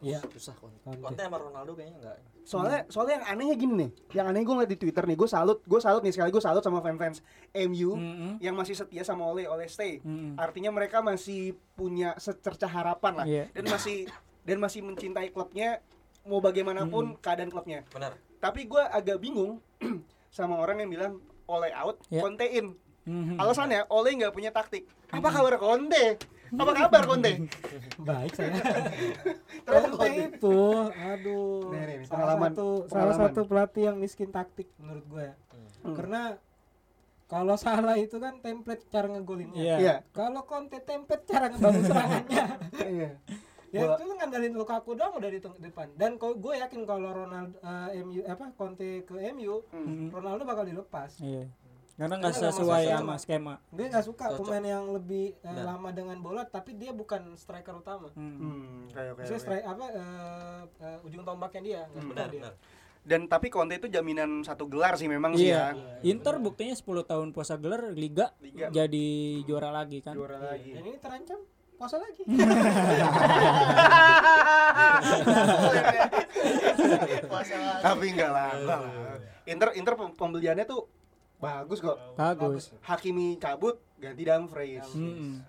Iya 0.00 0.20
Susah. 0.28 0.54
Conte. 0.56 0.78
Conte 0.96 1.20
sama 1.20 1.38
Ronaldo 1.38 1.72
kayaknya 1.72 1.96
enggak. 1.98 2.16
Soalnya 2.46 2.86
soalnya 2.86 3.14
yang 3.18 3.26
anehnya 3.26 3.56
gini 3.56 3.74
nih. 3.74 3.90
Yang 4.14 4.26
aneh 4.30 4.40
gue 4.40 4.54
ngeliat 4.54 4.70
di 4.70 4.78
Twitter 4.78 5.04
nih, 5.04 5.16
gue 5.16 5.26
salut, 5.26 5.58
gue 5.62 5.80
salut 5.80 6.02
nih 6.02 6.14
sekali 6.14 6.30
gue 6.30 6.38
salut 6.38 6.62
sama 6.62 6.78
fans-fans 6.78 7.18
MU 7.52 7.90
Mm-mm. 7.94 8.32
yang 8.38 8.54
masih 8.54 8.74
setia 8.74 9.02
sama 9.02 9.26
Ole, 9.26 9.44
Ole 9.44 9.66
stay. 9.66 9.98
Mm-mm. 10.00 10.38
Artinya 10.38 10.70
mereka 10.70 11.00
masih 11.00 11.58
punya 11.74 12.14
secercah 12.16 12.70
harapan 12.70 13.12
lah 13.16 13.26
Iya. 13.26 13.50
dan 13.50 13.64
masih 13.66 14.06
dan 14.46 14.58
masih 14.58 14.80
mencintai 14.80 15.30
klubnya 15.30 15.82
mau 16.22 16.38
bagaimanapun 16.38 17.18
keadaan 17.18 17.50
klubnya. 17.50 17.82
Benar. 17.90 18.14
Tapi 18.38 18.64
gue 18.64 18.82
agak 18.82 19.18
bingung 19.18 19.58
sama 20.30 20.56
orang 20.56 20.82
yang 20.82 20.90
bilang 20.90 21.12
Ole 21.46 21.70
out, 21.72 21.98
Iya. 22.10 22.22
Conte 22.22 22.46
in. 22.46 22.74
Mhm. 23.06 23.38
Alasannya 23.38 23.86
Ole 23.86 24.14
nggak 24.14 24.34
punya 24.34 24.50
taktik. 24.50 24.86
Apa 25.10 25.30
kabar 25.30 25.58
Conte? 25.58 26.18
Apa 26.56 26.72
kabar 26.74 27.02
Conte? 27.04 27.32
baik 27.98 28.32
saya 28.32 28.50
Conte. 29.90 30.08
itu 30.26 30.58
aduh 30.88 31.68
Nih, 31.68 31.82
nih, 31.82 31.96
salah 32.02 32.34
pengalaman- 32.34 32.52
satu 32.52 32.66
salah 32.82 32.90
pengalaman. 33.10 33.20
satu 33.26 33.40
pelatih 33.44 33.82
yang 33.84 33.96
miskin 33.96 34.28
taktik 34.28 34.68
menurut 34.76 35.04
gue 35.06 35.22
ya 35.24 35.34
Hmm. 35.78 35.94
karena 35.94 36.22
kalau 37.24 37.54
salah 37.56 37.94
itu 37.96 38.16
kan 38.16 38.38
template 38.38 38.86
cara 38.86 39.06
ngegolinnya 39.08 39.54
Iya. 39.56 39.76
Iya. 39.76 39.94
kalau 40.10 40.42
Conte 40.42 40.78
template 40.80 41.24
cara 41.24 41.46
ngebangun 41.48 41.82
serangannya 41.88 42.44
Iya. 42.80 43.10
ya 43.68 43.80
Bola- 43.82 43.94
itu 43.94 44.02
kan 44.04 44.16
ngandalin 44.16 44.54
Lukaku 44.54 44.90
doang 44.92 45.14
udah 45.14 45.28
di 45.28 45.38
depan 45.38 45.88
dan 45.92 46.16
kalau 46.16 46.34
gue 46.34 46.54
yakin 46.56 46.82
kalau 46.82 47.10
Ronaldo 47.12 47.54
eh, 47.56 48.00
MU 48.00 48.20
apa 48.22 48.44
Conte 48.52 49.02
ke 49.02 49.14
MU 49.30 49.62
Hmm. 49.68 50.10
Ronaldo 50.10 50.42
bakal 50.42 50.64
dilepas 50.64 51.18
Iya. 51.18 51.46
Nggak 51.46 51.65
Karena 51.96 52.14
nggak 52.14 52.34
sesuai 52.34 52.82
sama 52.90 53.14
skema. 53.16 53.54
gue 53.66 53.86
nggak 53.86 54.02
suka 54.02 54.24
Cocok. 54.30 54.38
pemain 54.46 54.62
yang 54.70 54.84
lebih 54.90 55.34
eh, 55.34 55.62
lama 55.62 55.88
dengan 55.90 56.14
bola 56.18 56.42
tapi 56.44 56.70
dia 56.72 56.90
bukan 56.90 57.34
striker 57.34 57.74
utama 57.74 58.06
Hmm. 58.12 58.36
Hmm, 58.36 58.86
oke 58.86 58.92
oke. 58.92 59.18
Maksudnya 59.18 59.32
oke. 59.32 59.42
strike 59.42 59.64
apa 59.66 59.84
eh, 59.90 60.60
eh, 60.78 60.96
ujung 61.02 61.22
tombaknya 61.22 61.60
dia 61.62 61.78
nggak 61.86 61.98
suka 61.98 62.12
Benar, 62.12 62.28
dia. 62.28 62.38
benar. 62.42 62.52
Dan 63.02 63.20
tapi 63.24 63.46
Conte 63.48 63.74
itu 63.74 63.86
jaminan 63.86 64.42
satu 64.42 64.66
gelar 64.66 64.94
sih 64.94 65.06
memang 65.06 65.34
sih 65.34 65.46
Iya. 65.46 65.72
ya. 65.72 65.98
Inter 66.04 66.36
buktinya 66.36 66.72
10 66.72 67.02
tahun 67.02 67.26
puasa 67.30 67.54
gelar 67.54 67.90
Liga, 67.90 68.30
Liga. 68.36 68.66
jadi 68.68 69.06
juara 69.42 69.70
lagi 69.70 69.98
kan. 70.00 70.12
Juara 70.12 70.36
lagi. 70.38 70.70
Dan 70.70 70.82
ini 70.84 70.96
terancam 70.98 71.38
puasa 71.72 71.96
lagi. 71.96 72.20
Puasa 77.26 77.54
lagi. 77.56 77.80
Tapi 77.80 78.04
enggak 78.08 78.28
lah, 78.28 78.48
enggak 78.54 78.78
lah. 78.80 78.92
Inter 79.46 79.68
Inter 79.74 79.94
pem- 79.94 80.12
pembeliannya 80.12 80.64
tuh 80.64 80.80
bagus 81.36 81.78
kok. 81.78 81.96
Bagus. 82.14 82.72
Hakimi 82.80 83.36
cabut 83.36 83.76
ganti 83.96 84.22
Dumfries. 84.22 84.88
Mm-mm. 84.92 85.40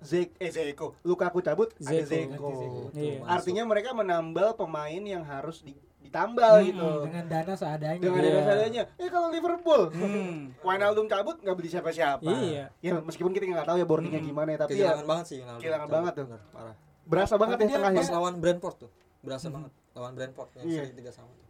Zek 0.00 0.34
eh 0.36 0.50
Zeko, 0.50 0.98
Lukaku 1.00 1.38
cabut 1.38 1.70
ada 1.76 1.94
Zeko. 1.94 2.10
Zeko. 2.34 2.48
Ganti 2.48 2.56
Zeko. 2.58 2.80
Iya. 2.92 3.18
Artinya 3.24 3.62
mereka 3.64 3.90
menambal 3.92 4.52
pemain 4.52 4.98
yang 4.98 5.22
harus 5.22 5.62
di- 5.62 5.78
ditambal 6.02 6.58
Hmm, 6.58 6.66
gitu. 6.66 6.88
dengan 7.06 7.24
dana 7.24 7.54
seadanya 7.54 8.02
Dengan 8.02 8.18
Iya. 8.18 8.30
ada 8.32 8.42
seadanya. 8.44 8.82
Eh 8.96 9.06
kalau 9.06 9.30
Liverpool, 9.30 9.82
Hmm. 9.88 10.50
Wijnaldum 10.66 11.06
cabut 11.06 11.38
nggak 11.38 11.54
beli 11.54 11.68
siapa-siapa. 11.68 12.26
Iya. 12.26 12.74
Ya 12.76 12.92
meskipun 12.96 13.30
kita 13.30 13.46
nggak 13.46 13.62
tahu 13.64 13.78
ya 13.78 13.86
boardingnya 13.86 14.18
gimana 14.20 14.50
ya, 14.50 14.58
tapi 14.58 14.74
ya 14.74 14.90
kehilangan 14.90 15.06
banget 15.06 15.24
sih 15.24 15.38
kehilangan 15.38 15.62
Cabut, 15.84 15.94
banget 15.96 16.12
tuh. 16.12 16.26
bener, 16.26 16.40
parah 16.50 16.74
berasa 17.02 17.34
banget 17.36 17.56
Tapi 17.56 17.64
ya 17.64 17.76
tengahnya. 17.76 17.98
pas 17.98 18.10
lawan 18.10 18.34
Brentford 18.36 18.76
tuh 18.76 18.90
berasa 19.20 19.46
banget 19.48 19.70
lawan 19.92 20.12
Brentford 20.12 20.50
yang 20.52 20.64
Iya. 20.64 20.80
seri 20.80 20.92
tiga 20.92 21.10
sama 21.10 21.30
tuh 21.32 21.46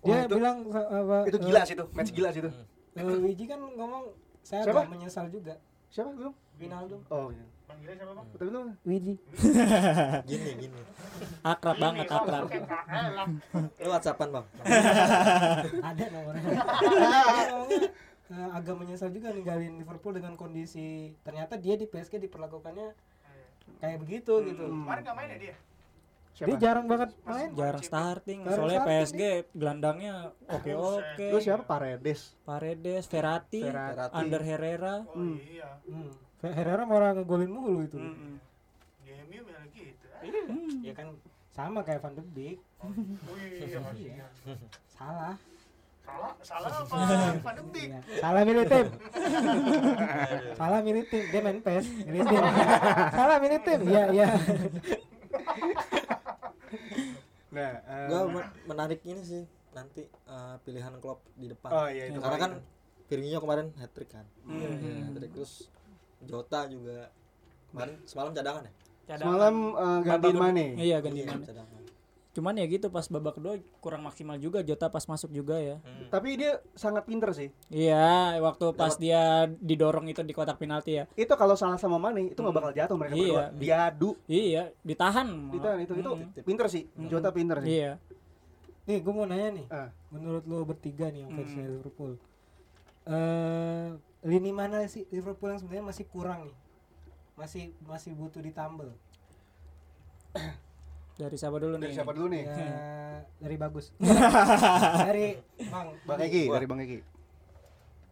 dia 0.00 0.10
Wah, 0.10 0.20
itu- 0.20 0.36
bilang 0.36 0.56
apa 0.70 1.16
Itu 1.24 1.38
gila 1.38 1.60
sih 1.62 1.74
tuh, 1.74 1.86
match 1.88 2.10
gila 2.10 2.30
sih 2.30 2.38
tuh. 2.40 2.52
Eh, 2.94 3.18
Wiji 3.18 3.44
kan 3.44 3.58
ngomong 3.58 4.12
saya 4.40 4.62
Siapa? 4.62 4.84
agak 4.84 4.90
menyesal 4.90 5.26
juga 5.28 5.54
Siapa 5.88 6.10
belum? 6.10 6.32
Wijnaldum 6.56 7.00
Oh, 7.08 7.28
iya. 7.28 7.44
Panggilnya 7.62 7.96
siapa 7.96 8.12
bang? 8.12 8.26
Tapi 8.26 8.42
belum. 8.42 8.66
Wiji 8.82 9.14
gini 10.30 10.50
gini 10.58 10.78
Akrab 11.52 11.76
banget, 11.76 12.06
akrab. 12.06 12.46
lu 13.76 13.88
whatsappan 13.88 14.28
bang 14.30 14.46
ada 15.88 16.04
nomornya 16.08 16.42
eh, 18.28 18.48
agak 18.52 18.74
menyesal 18.76 19.08
juga 19.08 19.28
ninggalin 19.30 19.76
Liverpool 19.76 20.12
dengan 20.12 20.34
kondisi 20.34 21.12
ternyata 21.20 21.56
dia 21.56 21.74
di 21.74 21.84
PSG 21.84 22.20
diperlakukannya 22.20 22.92
kayak 23.78 23.98
begitu 23.98 24.32
gitu 24.44 24.64
Kemarin 24.64 25.02
nggak 25.02 25.16
main 25.16 25.28
ya 25.28 25.38
dia? 25.40 25.56
Dia 26.32 26.48
Siapa? 26.48 26.58
jarang 26.58 26.86
banget 26.86 27.10
main 27.22 27.50
Jarang 27.52 27.82
starting, 27.82 28.38
Jarang 28.40 28.56
soalnya 28.56 28.80
starting 28.80 29.04
PSG 29.04 29.22
gelandangnya 29.52 30.14
oke-oke. 30.42 31.26
Lu 31.28 31.38
siapa? 31.38 31.62
Paredes. 31.62 32.20
Paredes, 32.42 33.04
Verratti, 33.06 33.60
Verratti. 33.60 34.10
Ander 34.10 34.42
Herrera. 34.42 35.04
Oh 35.04 35.12
Hmm. 35.14 35.36
iya. 35.38 35.68
hmm. 35.84 36.10
Herrera 36.42 36.82
malah 36.82 37.12
ngegolin 37.12 37.46
mulu 37.48 37.84
itu 37.84 37.94
Mm-mm. 37.94 38.34
Di 38.98 39.12
MU 39.22 39.40
malah 39.44 39.62
gitu. 39.70 40.06
ya 40.80 40.92
kan 40.92 41.06
sama 41.48 41.80
kayak 41.80 42.00
Van 42.00 42.12
de 42.12 42.22
Beek 42.24 42.58
Oh 42.80 42.90
iya. 43.38 43.78
iya. 43.92 44.26
salah 44.96 45.36
Salah, 46.02 46.32
salah 46.42 46.70
apa? 46.82 47.38
Van 47.38 47.54
de 47.54 47.62
Beek. 47.68 47.86
Iya. 47.86 48.00
salah 48.18 48.42
milih 48.42 48.64
tim 48.66 48.86
salah 50.58 50.80
milih 50.80 51.04
tim 51.06 51.22
dia 51.28 51.40
main 51.40 51.58
PES 51.60 51.86
milih 52.02 52.22
tim 52.24 52.42
salah 53.12 53.36
milih 53.38 53.60
tim 53.60 53.80
iya 53.86 54.02
iya 54.10 54.28
Nah, 57.52 57.72
eh, 57.78 58.06
gua 58.08 58.20
men- 58.26 58.52
menarik 58.66 59.00
ini 59.04 59.20
sih 59.20 59.42
nanti 59.70 60.02
eh, 60.08 60.56
pilihan 60.64 60.96
Klopp 60.98 61.20
di 61.32 61.46
depan 61.48 61.68
Oh 61.68 61.86
iya 61.86 62.08
itu. 62.08 62.18
karena 62.18 62.38
kan 62.38 62.52
Firmino 63.06 63.38
kemarin 63.38 63.68
hat 63.76 63.92
trick 63.92 64.08
kan 64.08 64.24
Hmm. 64.42 64.56
Iya, 64.56 64.68
hat-trick. 65.04 65.30
terus 65.32 65.68
Jota 66.22 66.64
juga 66.66 67.12
kemarin 67.68 68.00
semalam 68.04 68.32
cadangan 68.32 68.64
ya 68.64 68.72
semalam 69.12 69.54
eh, 69.74 69.98
ganti 70.02 70.28
Mane. 70.32 70.66
Iya, 70.80 70.96
ganti 70.98 71.20
Iya, 71.20 71.36
Mane. 71.36 71.44
Cuman 72.32 72.56
ya 72.56 72.64
gitu 72.64 72.88
pas 72.88 73.04
babak 73.06 73.36
kedua 73.36 73.54
kurang 73.78 74.02
maksimal 74.02 74.36
juga 74.36 74.60
Jota 74.60 74.88
pas 74.88 75.02
masuk 75.02 75.28
juga 75.30 75.56
ya. 75.56 75.76
Hmm. 75.78 76.08
Tapi 76.08 76.34
dia 76.34 76.58
sangat 76.72 77.04
pinter 77.04 77.28
sih. 77.30 77.52
Iya, 77.68 78.40
waktu 78.40 78.72
pas 78.72 78.92
Dapat- 78.92 79.00
dia 79.00 79.22
didorong 79.54 80.06
itu 80.06 80.20
di 80.20 80.32
kotak 80.32 80.56
penalti 80.56 80.96
ya. 80.96 81.04
Itu 81.12 81.32
kalau 81.34 81.52
salah 81.52 81.76
sama 81.76 81.96
Mane 81.96 82.26
itu 82.26 82.36
nggak 82.36 82.52
bakal 82.54 82.72
jatuh 82.72 82.96
mereka 82.96 83.14
Iya. 83.14 83.22
berdua. 83.22 83.44
Diadu. 83.54 84.10
Iya, 84.24 84.62
ditahan. 84.80 85.28
Ditahan 85.50 85.78
itu 85.78 85.92
itu 85.94 86.10
Hmm. 86.10 86.32
pinter 86.42 86.66
sih. 86.66 86.88
Jota 87.02 87.28
pinter 87.30 87.60
sih. 87.60 87.70
Iya. 87.78 88.00
nih 88.82 88.98
gue 88.98 89.14
mau 89.14 89.22
nanya 89.22 89.48
nih 89.52 89.66
Ah. 89.70 89.94
menurut 90.10 90.42
lo 90.42 90.66
bertiga 90.66 91.06
nih 91.06 91.22
yang 91.22 91.30
fans 91.32 91.54
Hmm. 91.54 91.70
Liverpool 91.70 92.12
eh 93.04 93.88
lini 94.22 94.50
mana 94.50 94.82
sih 94.86 95.06
Liverpool 95.08 95.50
yang 95.50 95.58
sebenarnya 95.58 95.86
masih 95.86 96.04
kurang 96.04 96.46
nih 96.46 96.56
masih 97.32 97.62
masih 97.80 98.10
butuh 98.12 98.38
ditambal 98.38 98.90
Dari 101.14 101.36
siapa 101.36 101.56
dulu 101.56 101.74
Dari 101.74 101.84
nih? 101.84 101.94
siapa 101.94 102.12
dulu 102.12 102.26
nih? 102.28 102.42
ya 102.42 102.68
dari 103.38 103.56
bagus 103.56 103.90
dari 105.02 105.34
bang 105.60 105.88
Bang 106.02 106.18
Egi, 106.20 106.44
dari 106.46 106.62
Bang 106.64 106.78
Egi. 106.78 106.98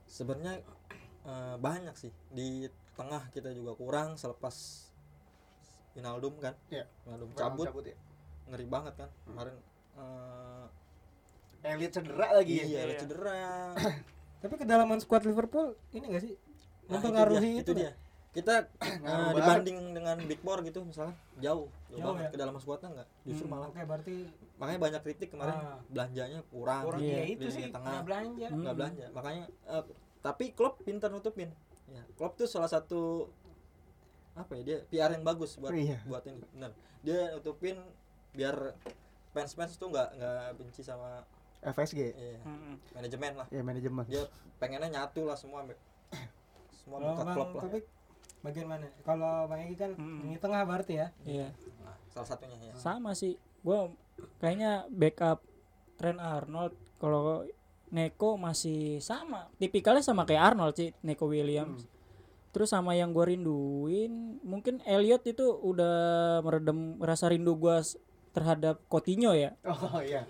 sebenarnya 0.04 0.58
eh, 1.22 1.56
banyak 1.56 1.94
sih 1.94 2.10
di 2.28 2.66
tengah 2.92 3.30
kita 3.30 3.50
juga 3.50 3.74
kurang 3.74 4.14
selepas 4.14 4.86
Wijnaldum 5.92 6.34
kan 6.36 6.54
Iya. 6.68 6.86
Wijnaldum 7.04 7.30
cabut 7.32 7.66
ya. 7.84 7.94
ngeri 8.46 8.66
banget 8.66 8.94
kan 8.96 9.10
kemarin 9.24 9.54
eh, 9.94 10.66
Elliot 11.64 11.92
cedera 11.92 12.28
lagi 12.32 12.54
ya. 12.56 12.64
iya 12.66 12.98
cedera 12.98 13.38
tapi 14.42 14.54
kedalaman 14.56 14.98
squad 14.98 15.22
Liverpool 15.22 15.74
ini 15.90 16.06
gak 16.08 16.22
sih 16.22 16.34
Nah, 16.82 16.98
mempengaruhi 16.98 17.38
itu 17.54 17.62
itu, 17.62 17.72
dia, 17.76 17.94
itu 17.94 17.94
dia. 17.94 18.09
Kita 18.30 18.54
banget. 19.02 19.34
dibanding 19.34 19.78
dengan 19.90 20.16
Big 20.22 20.38
Four 20.38 20.62
gitu 20.62 20.80
misalnya 20.80 21.14
jauh 21.36 21.66
jauh, 21.88 21.98
Jauh 21.98 22.14
banget 22.14 22.22
ya? 22.22 22.30
ke 22.30 22.36
dalam 22.38 22.54
squadnya 22.56 22.88
enggak 22.92 23.08
justru 23.24 23.44
Hmm, 23.44 23.52
malah 23.52 23.66
oke 23.68 23.80
berarti 23.82 24.14
makanya 24.56 24.78
banyak 24.80 25.00
kritik 25.02 25.28
kemarin 25.28 25.54
Ah. 25.56 25.78
belanjanya 25.84 26.40
kurang, 26.46 26.82
kurang 26.84 27.00
Iya. 27.00 27.10
ya 27.12 27.20
di 27.20 27.32
itu 27.32 27.46
sih 27.48 27.64
tengah 27.68 27.90
nggak 27.90 28.04
belanja 28.04 28.46
Hmm. 28.46 28.60
nggak 28.60 28.76
belanja 28.76 29.04
makanya 29.10 29.44
eh, 29.66 29.84
tapi 30.20 30.44
Klopp 30.50 30.74
pintar 30.80 31.08
nutupin 31.08 31.50
ya 31.86 32.02
Klopp 32.14 32.36
tuh 32.36 32.46
salah 32.46 32.68
satu 32.68 33.26
apa 34.32 34.52
ya 34.54 34.62
dia 34.62 34.78
PR 34.86 35.10
yang 35.10 35.24
bagus 35.24 35.58
buat 35.58 35.74
Iya. 35.74 35.98
buat 36.04 36.22
ini 36.24 36.38
benar 36.50 36.70
dia 37.02 37.34
nutupin 37.34 37.82
biar 38.30 38.78
fans 39.30 39.52
fans 39.52 39.74
tuh 39.74 39.90
nggak 39.90 40.08
nggak 40.12 40.38
benci 40.54 40.82
sama 40.82 41.26
FSG. 41.60 42.14
ya, 42.14 42.38
Mm-mm. 42.40 42.78
manajemen 42.94 43.32
lah 43.34 43.46
Ya 43.48 43.60
manajemen. 43.60 44.06
dia 44.06 44.22
pengennya 44.56 44.88
nyatu 44.88 45.26
lah 45.26 45.34
semua 45.34 45.66
semua 46.78 46.96
bang 47.02 47.26
Klopp 47.28 47.58
lah 47.58 47.64
bagian 48.40 48.66
mana 48.66 48.88
kalau 49.00 49.44
bang 49.46 49.60
Egi 49.64 49.76
kan 49.76 49.90
Hmm. 49.92 50.20
lini 50.22 50.36
tengah 50.36 50.62
berarti 50.62 50.94
ya 50.96 51.08
Iya. 51.22 51.48
Nah, 51.78 51.96
salah 52.08 52.26
satunya 52.26 52.56
ya 52.58 52.72
Sama 52.74 53.12
sih. 53.12 53.34
Gua 53.60 53.92
kayaknya 54.36 54.88
backup 54.88 55.44
Trent 55.94 56.16
Arnold 56.16 56.72
kalau 56.96 57.44
Neko 57.88 58.34
masih 58.36 58.96
sama. 58.98 59.50
Tipikalnya 59.56 60.00
sama 60.00 60.22
kayak 60.22 60.54
Arnold 60.54 60.72
sih, 60.72 60.94
Neko 61.00 61.26
Williams. 61.26 61.90
Terus 62.48 62.66
sama 62.68 62.94
yang 62.94 63.10
gue 63.10 63.26
rinduin, 63.28 64.10
mungkin 64.40 64.78
Elliot 64.84 65.22
itu 65.24 65.42
udah 65.42 65.94
meredam 66.40 66.78
rasa 66.98 67.26
rindu 67.26 67.54
gua 67.54 67.78
s- 67.78 67.98
terhadap 68.30 68.78
Coutinho 68.86 69.30
ya. 69.32 69.58
Oh 69.66 69.98
iya. 70.00 70.22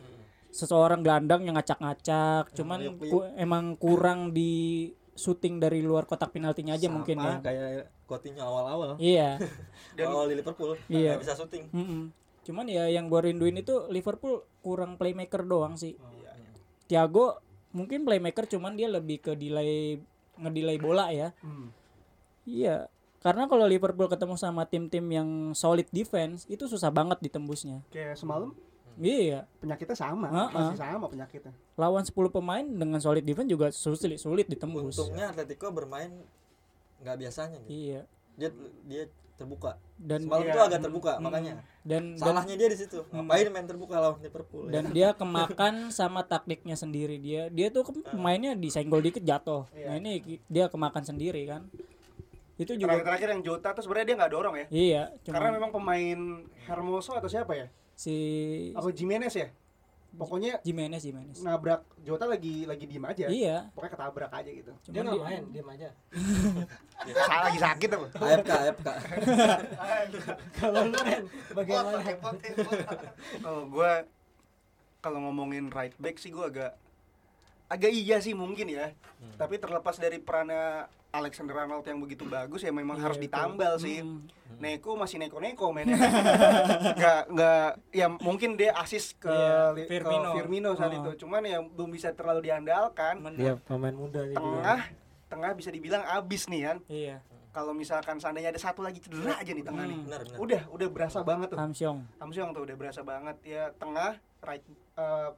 Seseorang 0.48 1.00
gelandang 1.00 1.44
yang 1.44 1.54
ngacak-ngacak, 1.54 2.50
cuman 2.52 2.80
ku- 2.98 3.28
emang 3.36 3.76
kurang 3.76 4.32
di 4.32 4.88
syuting 5.12 5.56
dari 5.56 5.78
luar 5.80 6.04
kotak 6.04 6.32
penaltinya 6.32 6.74
aja 6.74 6.88
Sama 6.88 6.96
mungkin 6.96 7.16
ya. 7.18 7.34
kayak 7.38 7.92
Coutinho 8.10 8.42
awal-awal 8.42 8.98
Iya. 8.98 9.38
awal 10.02 10.26
di 10.26 10.34
Liverpool 10.34 10.74
Iya. 10.86 11.14
nggak 11.14 11.22
bisa 11.22 11.34
syuting 11.34 11.70
Mm-mm. 11.70 12.02
Cuman 12.42 12.66
ya 12.66 12.88
yang 12.88 13.06
gue 13.06 13.20
rinduin 13.22 13.54
itu 13.54 13.86
Liverpool 13.86 14.42
kurang 14.58 14.96
playmaker 14.96 15.44
doang 15.44 15.76
sih. 15.76 15.94
Iya. 15.94 16.32
Thiago 16.86 17.38
mungkin 17.70 18.02
playmaker 18.02 18.44
cuman 18.44 18.74
dia 18.74 18.90
lebih 18.90 19.22
ke 19.22 19.32
delay 19.34 20.02
ngedelay 20.34 20.76
bola 20.76 21.12
ya. 21.12 21.30
Hmm. 21.38 21.70
Iya. 22.42 22.90
Karena 23.20 23.44
kalau 23.46 23.68
Liverpool 23.68 24.08
ketemu 24.08 24.34
sama 24.34 24.64
tim-tim 24.64 25.04
yang 25.06 25.28
solid 25.52 25.84
defense 25.90 26.48
itu 26.48 26.64
susah 26.64 26.88
banget 26.88 27.20
ditembusnya. 27.20 27.84
Kayak 27.88 28.16
semalam 28.16 28.56
Iya. 28.96 29.44
penyakitnya 29.60 29.94
sama, 29.94 30.28
Ah, 30.28 30.48
masih 30.50 30.74
ah. 30.74 30.80
sama 30.90 31.06
penyakitnya. 31.06 31.52
Lawan 31.74 32.02
10 32.02 32.12
pemain 32.28 32.60
dengan 32.60 32.98
solid 32.98 33.22
defense 33.22 33.48
juga 33.48 33.68
sulit 33.70 34.16
sulit 34.16 34.44
ditembus. 34.44 34.96
untungnya 34.98 35.28
Atletico 35.28 35.68
bermain 35.70 36.10
nggak 37.00 37.16
biasanya 37.18 37.56
gitu 37.60 37.70
Iya. 37.70 38.00
dia 38.36 38.48
dia 38.84 39.02
terbuka 39.34 39.80
Dan 39.96 40.20
semalam 40.22 40.44
Iya. 40.44 40.52
tuh 40.52 40.62
agak 40.62 40.80
terbuka 40.80 41.12
makanya 41.16 41.52
dan 41.80 42.12
dan, 42.12 42.20
salahnya 42.20 42.54
dia 42.54 42.68
di 42.68 42.76
situ 42.76 42.98
ngapain 43.10 43.48
main 43.48 43.64
terbuka 43.64 43.96
lawan 43.96 44.20
Liverpool 44.20 44.64
ya? 44.64 44.72
dan 44.74 44.84
dia 44.90 45.08
kemakan 45.12 45.74
sama 45.90 46.20
taktiknya 46.22 46.74
sendiri 46.74 47.16
dia 47.16 47.48
dia 47.48 47.68
tuh 47.68 47.82
ke- 47.82 48.04
mainnya 48.14 48.52
disenggol 48.52 49.00
dikit 49.00 49.20
jatuh 49.20 49.64
nah 49.72 49.96
ini 49.96 50.20
dia 50.44 50.68
kemakan 50.68 51.00
sendiri 51.02 51.44
kan 51.46 51.64
itu 52.54 52.76
juga 52.76 52.92
Terakhir-terakhir 52.92 53.28
yang 53.30 53.42
Jota 53.42 53.68
tuh 53.72 53.80
sebenarnya 53.80 54.06
dia 54.06 54.16
nggak 54.18 54.30
dorong 54.30 54.54
ya. 54.54 54.66
iya 54.70 55.02
Karena 55.24 55.48
cuma 55.48 55.56
memang 55.56 55.72
pemain 55.72 56.20
Hermoso 56.62 57.16
atau 57.16 57.24
siapa 57.24 57.56
ya? 57.56 57.66
si 57.94 58.12
Apa 58.72 58.88
Jimenez 58.90 59.32
ya? 59.32 59.48
Pokoknya 60.10 60.58
Jimenez 60.60 61.02
Jimenez 61.02 61.38
nabrak 61.38 61.86
Jota 62.00 62.26
lagi 62.26 62.66
lagi 62.66 62.84
diem 62.84 63.04
aja. 63.04 63.26
iya 63.26 63.70
Pokoknya 63.70 63.92
ketabrak 63.94 64.32
aja 64.32 64.50
gitu. 64.50 64.72
dia 64.84 64.90
cuman 64.90 65.02
nggak 65.04 65.14
dia, 65.14 65.26
main 65.26 65.42
diam 65.50 65.68
aja 65.70 65.88
Salah 67.24 67.42
lagi 67.46 67.58
sakit 67.58 67.88
apa? 67.90 68.06
AFK 68.12 68.50
AFK 68.50 68.88
kalau 70.58 70.80
lu 70.84 70.98
Ren 70.98 71.24
bagaimana 71.54 71.98
Kalau 73.40 73.62
gue 73.66 73.92
kalau 75.00 75.18
ngomongin 75.22 75.70
right 75.70 75.96
back 75.96 76.18
sih 76.18 76.28
gue 76.28 76.42
agak 76.42 76.76
agak 77.66 77.88
iya 77.88 78.18
sih 78.18 78.34
mungkin 78.34 78.66
ya. 78.66 78.90
Tapi 79.38 79.56
terlepas 79.56 79.94
dari 79.94 80.18
perannya 80.18 80.90
Alexander 81.10 81.56
Arnold 81.56 81.82
yang 81.82 81.98
begitu 81.98 82.22
bagus 82.22 82.60
ya 82.60 82.70
memang 82.70 82.94
Iya, 82.94 83.04
harus 83.04 83.18
itu. 83.18 83.24
ditambal 83.26 83.72
sih. 83.76 83.98
Hmm. 83.98 84.30
Neko 84.56 84.94
masih 84.94 85.18
neko-neko 85.18 85.70
mainnya. 85.70 85.98
Nggak 86.98 87.20
nggak 87.28 87.66
ya 87.90 88.06
mungkin 88.12 88.54
dia 88.54 88.70
asis 88.74 89.14
ke, 89.14 89.26
Iya, 89.26 89.74
ke 89.76 89.90
Firmino. 89.90 90.30
Firmino 90.32 90.70
saat 90.72 90.92
Oh. 90.92 90.98
itu. 91.02 91.10
Cuman 91.20 91.42
ya 91.42 91.58
belum 91.60 91.90
bisa 91.90 92.10
terlalu 92.10 92.46
diandalkan. 92.46 93.26
Dia 93.34 93.58
pemain 93.58 93.92
muda 93.92 94.22
sih 94.24 94.34
Tengah 94.34 94.80
tengah 95.26 95.50
bisa 95.52 95.70
dibilang 95.70 96.02
abis 96.04 96.46
nih 96.46 96.62
kan. 96.64 96.78
iya 96.86 97.18
Kalau 97.50 97.70
misalkan 97.72 98.14
seandainya 98.16 98.50
ada 98.50 98.58
satu 98.60 98.78
lagi 98.78 98.98
cedera 98.98 99.34
aja 99.34 99.50
nih 99.50 99.62
tengah 99.62 99.82
nih. 99.84 99.96
Hmm. 99.96 100.06
benar 100.06 100.20
benar 100.24 100.38
Udah 100.38 100.62
udah 100.70 100.88
berasa 100.88 101.18
banget 101.20 101.48
tuh. 101.50 101.58
Hamsyong 101.58 101.98
Hamsyong 102.18 102.50
tuh 102.52 102.62
udah 102.64 102.76
berasa 102.76 103.00
banget 103.00 103.36
ya 103.44 103.70
tengah 103.72 104.14
right 104.40 104.62
eh, 104.96 105.30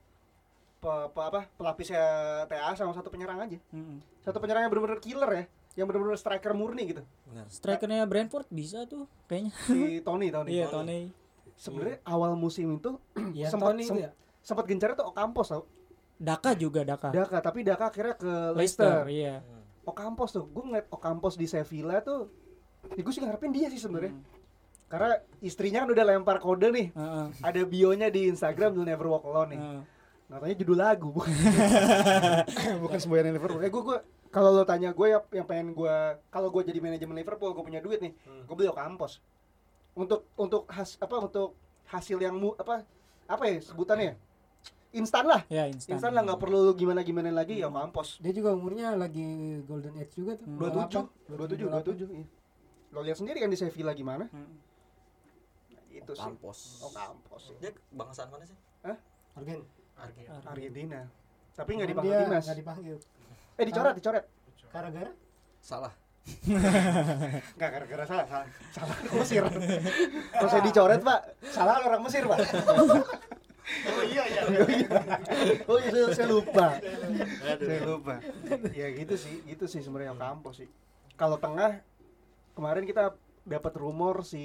pe- 0.79 1.09
pe- 1.09 1.27
apa 1.27 1.41
pelapisnya 1.51 2.05
TA 2.45 2.73
sama 2.75 2.91
satu 2.91 3.09
penyerang 3.09 3.39
aja. 3.39 3.57
Mm-mm. 3.71 4.03
Satu 4.21 4.37
penyerang 4.37 4.63
yang 4.63 4.71
benar-benar 4.71 4.99
killer 4.99 5.31
ya, 5.33 5.45
yang 5.75 5.87
benar-benar 5.87 6.15
striker 6.15 6.53
murni 6.53 6.83
gitu. 6.87 7.03
Benar. 7.25 7.47
Strikernya 7.49 8.05
Brentford 8.05 8.47
bisa 8.49 8.85
tuh 8.85 9.09
kayaknya. 9.25 9.53
Si 9.63 10.01
Tony 10.01 10.29
Tony. 10.29 10.49
Iya 10.53 10.67
Tony. 10.69 11.09
Sebenarnya 11.55 11.99
awal 12.03 12.35
musim 12.35 12.77
itu 12.77 12.97
Ya 13.37 13.49
sempat 13.49 13.73
Tony 13.73 13.85
sem- 13.85 14.01
ya. 14.01 14.11
sempat 14.41 14.65
gencar 14.67 14.93
tuh 14.93 15.07
Ocampos 15.07 15.49
tau. 15.49 15.65
Daka 16.17 16.55
juga 16.55 16.83
Daka. 16.83 17.11
Daka, 17.11 17.39
tapi 17.41 17.63
Daka 17.63 17.89
akhirnya 17.89 18.15
ke 18.15 18.33
Leicester, 18.55 19.03
Leicester. 19.03 19.07
iya. 19.09 19.43
Ocampos 19.83 20.31
tuh, 20.31 20.47
gue 20.47 20.63
ngeliat 20.63 20.87
Ocampos 20.89 21.35
di 21.35 21.51
Sevilla 21.51 21.99
tuh, 21.99 22.31
ya 22.95 23.03
gue 23.03 23.11
sih 23.11 23.19
ngarepin 23.19 23.51
dia 23.51 23.67
sih 23.67 23.83
sebenarnya. 23.83 24.15
Hmm. 24.15 24.23
Karena 24.87 25.11
istrinya 25.41 25.83
kan 25.83 25.91
udah 25.91 26.05
lempar 26.05 26.39
kode 26.39 26.69
nih, 26.69 26.87
Heeh. 26.93 27.27
ada 27.43 27.61
bionya 27.65 28.07
di 28.07 28.29
Instagram 28.29 28.71
You'll 28.73 28.87
Never 28.87 29.09
Walk 29.09 29.25
Alone 29.25 29.51
nih. 29.51 29.59
Heeh. 29.59 29.83
Katanya 30.33 30.57
judul 30.65 30.79
lagu, 30.81 31.09
bukan, 31.13 31.29
bukan 32.89 32.99
semboyan 32.99 33.37
Liverpool. 33.37 33.61
Eh 33.61 33.69
gue 33.69 33.83
gue 33.85 33.99
kalau 34.33 34.49
lo 34.49 34.65
tanya 34.65 34.97
gue 34.97 35.07
yang, 35.13 35.21
yang 35.29 35.45
pengen 35.45 35.77
gue 35.77 35.97
kalau 36.33 36.49
gue 36.49 36.63
jadi 36.73 36.81
manajemen 36.81 37.21
Liverpool 37.21 37.53
gue 37.53 37.61
punya 37.61 37.85
duit 37.85 38.01
nih, 38.01 38.17
gue 38.49 38.55
beli 38.57 38.73
Ocampos. 38.73 39.21
Untuk 39.93 40.25
untuk 40.41 40.65
has 40.73 40.97
apa 40.97 41.21
untuk 41.21 41.53
hasil 41.85 42.17
yang 42.17 42.41
mu, 42.41 42.57
apa 42.57 42.81
apa 43.29 43.45
ya 43.45 43.61
sebutannya? 43.61 44.17
Instan 44.97 45.29
lah. 45.29 45.45
Ya 45.53 45.69
instan. 45.69 46.01
Instan 46.01 46.17
lah 46.17 46.25
nggak 46.25 46.41
perlu 46.41 46.73
gimana 46.73 47.05
gimana 47.05 47.29
lagi 47.29 47.61
ya 47.61 47.69
Ocampos. 47.69 48.17
Dia 48.25 48.33
juga 48.33 48.57
umurnya 48.57 48.97
lagi 48.97 49.61
golden 49.69 50.01
age 50.01 50.17
juga 50.17 50.41
tuh. 50.41 50.49
dua 50.49 50.73
tujuh 50.73 51.05
28, 51.29 51.37
dua 51.37 51.47
tujuh 51.53 51.67
dua 51.69 51.83
tujuh 51.85 52.09
iya. 52.09 52.27
lo 52.93 53.01
lihat 53.01 53.17
sendiri 53.21 53.41
kan 53.41 53.49
di 53.49 53.57
Sevilla 53.57 53.93
gimana 53.97 54.29
Mm. 54.29 54.49
Nah, 55.73 55.85
itu 55.93 56.13
sih 56.13 56.25
Kampos. 56.25 56.81
oh 56.85 56.93
kampus 56.93 57.43
sih 57.53 57.57
Dia 57.61 57.73
bangsaan 57.93 58.29
mana 58.33 58.45
sih? 58.45 58.57
Argen. 58.85 59.01
Argen. 59.37 59.61
Argentina. 60.47 61.01
Tapi 61.53 61.71
nggak 61.77 61.89
dipanggil 61.93 62.17
timnas 62.25 62.45
nggak 62.49 62.59
dipanggil. 62.59 62.97
eh 63.61 63.65
dicoret 63.69 63.95
dicoret. 64.01 64.25
Gara-gara? 64.73 65.13
Salah. 65.61 65.93
nggak 67.59 67.71
gara-gara 67.71 68.05
salah 68.07 68.27
salah. 68.27 68.47
Salah 68.73 68.95
orang 68.95 69.17
Mesir. 69.21 69.43
Kalau 70.33 70.49
saya 70.49 70.63
dicoret 70.65 71.01
pak. 71.03 71.21
Salah 71.51 71.75
orang 71.85 72.03
Mesir 72.07 72.23
pak. 72.25 72.39
Oh 73.63 74.03
iya 74.03 74.23
iya. 74.27 74.43
oh 75.71 75.79
iya. 75.79 75.91
Saya, 75.91 76.07
saya 76.15 76.29
lupa. 76.29 76.67
Saya 77.47 77.81
lupa. 77.87 78.15
Ya 78.75 78.91
gitu 78.91 79.15
sih 79.15 79.39
gitu 79.47 79.65
sih 79.71 79.81
sebenarnya 79.85 80.19
kampus 80.19 80.67
sih. 80.67 80.69
Kalau 81.15 81.39
tengah 81.39 81.79
kemarin 82.57 82.85
kita 82.89 83.15
dapat 83.43 83.75
rumor 83.75 84.23
si 84.23 84.43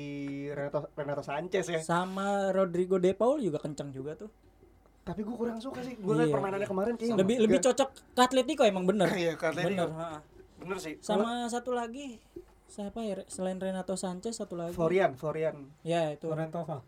Renato, 0.49 0.89
Renato 0.97 1.23
Sanchez 1.25 1.65
ya. 1.69 1.81
Sama 1.81 2.49
Rodrigo 2.49 2.97
De 2.97 3.13
Paul 3.13 3.41
juga 3.41 3.61
kencang 3.61 3.93
juga 3.93 4.17
tuh. 4.17 4.29
Tapi 5.07 5.23
gue 5.23 5.31
kurang 5.33 5.57
suka 5.57 5.79
sih 5.79 5.95
gue 5.95 6.13
liat 6.13 6.27
Iya. 6.27 6.33
permainannya 6.35 6.67
kemarin 6.67 6.93
kayaknya 6.93 7.17
Lebih 7.17 7.35
lebih 7.39 7.59
cocok 7.63 7.89
ke 8.11 8.21
Atletico 8.21 8.61
emang 8.61 8.83
bener. 8.83 9.07
Iya, 9.09 9.33
ke 9.33 9.45
Atletico. 9.47 9.87
Bener. 9.87 9.89
ha. 9.95 10.19
bener 10.57 10.77
sih 10.77 10.99
Sama 10.99 11.47
satu 11.47 11.71
lagi 11.71 12.19
siapa 12.67 12.99
ya 12.99 13.23
selain 13.25 13.55
Renato 13.55 13.95
Sanchez 13.95 14.35
satu 14.35 14.59
lagi. 14.59 14.75
Florian 14.75 15.15
Florian 15.15 15.71
Ya 15.81 16.11
itu. 16.11 16.27
Torrentova. 16.27 16.83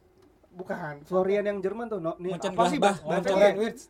Bukan, 0.49 1.07
Florian 1.07 1.45
yang 1.45 1.63
Jerman 1.63 1.87
tuh. 1.87 2.03
No, 2.03 2.19
nih, 2.19 2.35
apa 2.35 2.63
sih 2.67 2.81
bah? 2.81 2.99
Oh, 2.99 3.15
bahasanya? 3.15 3.31
Florian 3.31 3.55
Wirtz. 3.55 3.83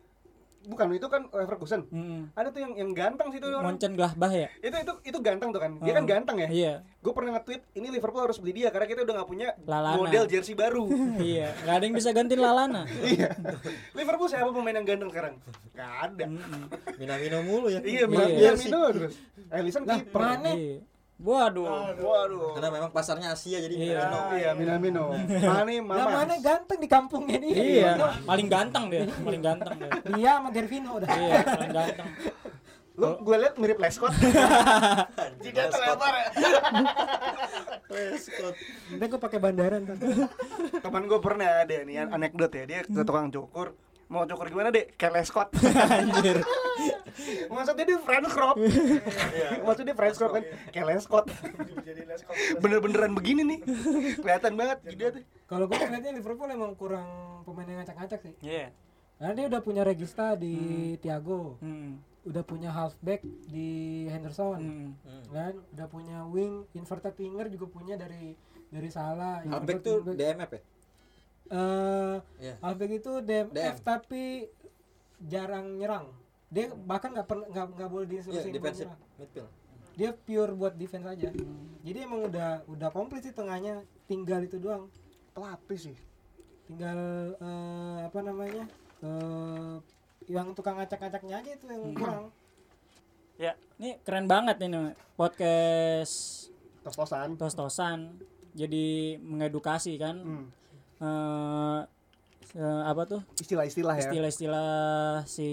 Bukan, 0.70 0.86
itu 0.94 1.08
kan 1.10 1.26
Leverkusen. 1.28 1.80
Mm-mm. 1.90 2.30
Ada 2.32 2.54
tuh 2.54 2.62
yang 2.62 2.72
yang 2.78 2.90
ganteng 2.94 3.34
sih 3.34 3.42
orang. 3.42 3.66
Monchen 3.66 3.98
Gladbach 3.98 4.30
ya. 4.30 4.46
Itu 4.62 4.76
itu 4.78 4.92
itu 5.04 5.18
ganteng 5.18 5.50
tuh 5.50 5.58
kan. 5.58 5.82
Dia 5.82 5.92
kan 5.92 6.04
Oh. 6.04 6.08
ganteng 6.08 6.36
ya. 6.38 6.48
Iya. 6.48 6.74
Gue 7.00 7.10
pernah 7.10 7.34
nge-tweet, 7.34 7.62
ini 7.74 7.88
Liverpool 7.90 8.22
harus 8.22 8.38
beli 8.38 8.52
dia 8.54 8.68
karena 8.70 8.86
kita 8.86 9.02
udah 9.02 9.14
nggak 9.18 9.28
punya 9.28 9.48
Lalana. 9.66 9.98
model 9.98 10.24
jersey 10.30 10.54
baru. 10.54 10.86
iya. 11.20 11.50
Gak 11.60 11.74
ada 11.74 11.84
yang 11.84 11.96
bisa 11.96 12.10
gantiin 12.12 12.38
Lalana. 12.38 12.82
iya. 13.12 13.34
Liverpool 13.92 14.28
siapa 14.30 14.48
pemain 14.48 14.78
yang 14.78 14.86
ganteng 14.86 15.10
sekarang? 15.10 15.34
Gak 15.74 15.92
ada. 16.06 16.24
Minamino 16.94 17.38
mulu 17.42 17.66
ya. 17.68 17.80
Iya, 17.82 18.04
Iya. 18.06 18.52
Iya, 18.54 18.70
terus. 18.94 19.16
Lah, 19.50 19.98
kiper. 19.98 20.20
Mane. 20.20 20.54
Iya. 21.20 21.28
Waduh. 21.28 21.68
Waduh. 21.96 22.50
Karena 22.56 22.68
memang 22.72 22.90
pasarnya 22.90 23.28
Asia 23.30 23.60
jadi 23.60 23.74
Iya. 23.76 24.00
Minamino. 24.00 24.20
Iya, 24.32 24.50
Minamino. 24.56 25.04
Mane, 25.42 25.74
Lah 25.78 26.06
Mama. 26.08 26.24
mana 26.24 26.34
ganteng 26.38 26.78
di 26.80 26.88
kampungnya 26.88 27.36
nih. 27.38 27.52
Iya. 27.52 27.90
Paling 28.24 28.48
ganteng 28.48 28.84
dia. 28.88 29.04
Paling 29.06 29.42
ganteng 29.44 29.74
dia. 29.76 29.90
Dia 30.10 30.30
sama 30.36 30.48
Gervino 30.48 30.90
udah. 30.96 31.08
Iya, 31.10 31.36
paling 31.44 31.70
ganteng. 31.70 32.08
Lu 32.96 33.16
gue 33.18 33.36
liat 33.38 33.54
mirip 33.56 33.78
Lescott. 33.78 34.12
Tidak 35.44 35.66
terlebar 35.68 36.12
ya. 36.14 36.28
Prescott. 37.90 38.56
Udah 38.92 39.06
gue 39.06 39.20
pakai 39.20 39.38
bandaran 39.38 39.80
tuh. 39.84 39.96
Teman 40.78 41.04
gue 41.04 41.18
pernah 41.18 41.64
ada 41.64 41.76
nih 41.80 42.06
anekdot 42.06 42.50
ya, 42.50 42.64
dia 42.64 42.80
ke 42.82 43.00
tukang 43.00 43.28
cukur. 43.28 43.72
Mau 44.10 44.26
cukur 44.26 44.50
gimana 44.50 44.74
deh? 44.74 44.90
Kayak 44.98 45.22
Lescott. 45.22 45.48
Anjir. 45.94 46.42
Maksudnya 47.46 47.84
dia 47.86 47.98
French 48.02 48.26
crop. 48.26 48.56
Maksudnya 49.62 49.86
dia 49.86 49.96
French 49.96 50.16
crop 50.18 50.32
kan 50.34 50.42
kayak. 50.74 50.98
Jadi 51.86 52.00
les 52.02 52.20
kok. 52.20 52.34
Bener-beneran 52.58 53.14
begini 53.14 53.42
nih. 53.46 53.60
Kelihatan 54.18 54.58
banget 54.58 54.78
dia 54.90 55.08
tuh. 55.14 55.22
Kalau 55.46 55.70
gue 55.70 55.78
ngeliatnya 55.78 56.10
Liverpool 56.10 56.50
emang 56.50 56.74
kurang 56.74 57.06
pemain 57.46 57.66
yang 57.66 57.78
ngacak-ngacak 57.80 58.20
sih. 58.20 58.34
Iya. 58.42 58.74
Karena 59.14 59.32
dia 59.36 59.46
udah 59.46 59.60
punya 59.60 59.82
Regista 59.84 60.32
di 60.32 60.56
Thiago, 60.96 61.60
Mm. 61.60 62.00
udah 62.24 62.42
punya 62.42 62.72
halfback 62.72 63.20
di 63.46 63.68
Henderson, 64.08 64.58
Mm. 64.58 64.90
kan? 65.28 65.54
Udah 65.70 65.86
punya 65.86 66.24
wing 66.24 66.64
inverted 66.72 67.14
winger 67.14 67.46
juga 67.46 67.68
punya 67.68 67.94
dari 67.94 68.32
dari 68.72 68.88
Salah. 68.88 69.44
Halfback 69.44 69.84
tuh. 69.84 70.02
DMF 70.08 70.50
ya? 70.50 70.60
Eh, 71.50 72.16
Iya. 72.38 72.54
halfback 72.60 72.92
itu 72.94 73.12
DMF 73.20 73.50
DM. 73.50 73.76
tapi 73.82 74.24
jarang 75.20 75.76
nyerang. 75.76 76.06
Dia 76.46 76.70
bahkan 76.76 77.10
nggak 77.10 77.26
pernah 77.26 77.46
nggak 77.46 77.66
nggak 77.74 77.88
boleh 77.88 78.04
Iya, 78.04 78.12
diinstruksiin 78.12 78.44
buat 78.46 78.56
defensive 78.56 78.86
nyerang. 78.86 79.18
midfield. 79.18 79.50
Dia 79.92 80.10
pure 80.14 80.52
buat 80.52 80.74
defense 80.74 81.06
aja. 81.08 81.28
Jadi 81.80 81.98
emang 81.98 82.20
udah 82.24 82.62
udah 82.66 82.88
komplit 82.88 83.22
sih 83.22 83.30
tengahnya, 83.30 83.82
tinggal 84.06 84.40
itu 84.40 84.56
doang. 84.56 84.86
Pelapis 85.30 85.80
sih. 85.84 85.96
Tinggal 86.64 86.98
eh, 87.34 87.98
apa 88.04 88.18
namanya? 88.20 88.64
eh 89.00 89.74
yang 90.28 90.52
tukang 90.52 90.76
ngacak-ngacaknya 90.76 91.34
aja 91.36 91.50
itu 91.50 91.64
yang 91.66 91.82
kurang. 91.92 92.24
Ya, 93.34 93.56
ini 93.74 93.96
keren 94.00 94.28
banget 94.28 94.60
ini 94.60 94.92
podcast 95.16 96.46
Tos-tosan. 96.80 97.34
tos-tosan. 97.34 97.98
Jadi 98.52 99.16
mengedukasi 99.18 99.96
kan. 99.96 100.16
Hmm. 100.16 100.46
Eh, 101.00 101.80
eh, 102.60 102.82
apa 102.84 103.02
tuh? 103.08 103.20
Istilah-istilah 103.40 103.94
ya. 103.96 104.02
Istilah-istilah 104.04 104.70
si 105.24 105.48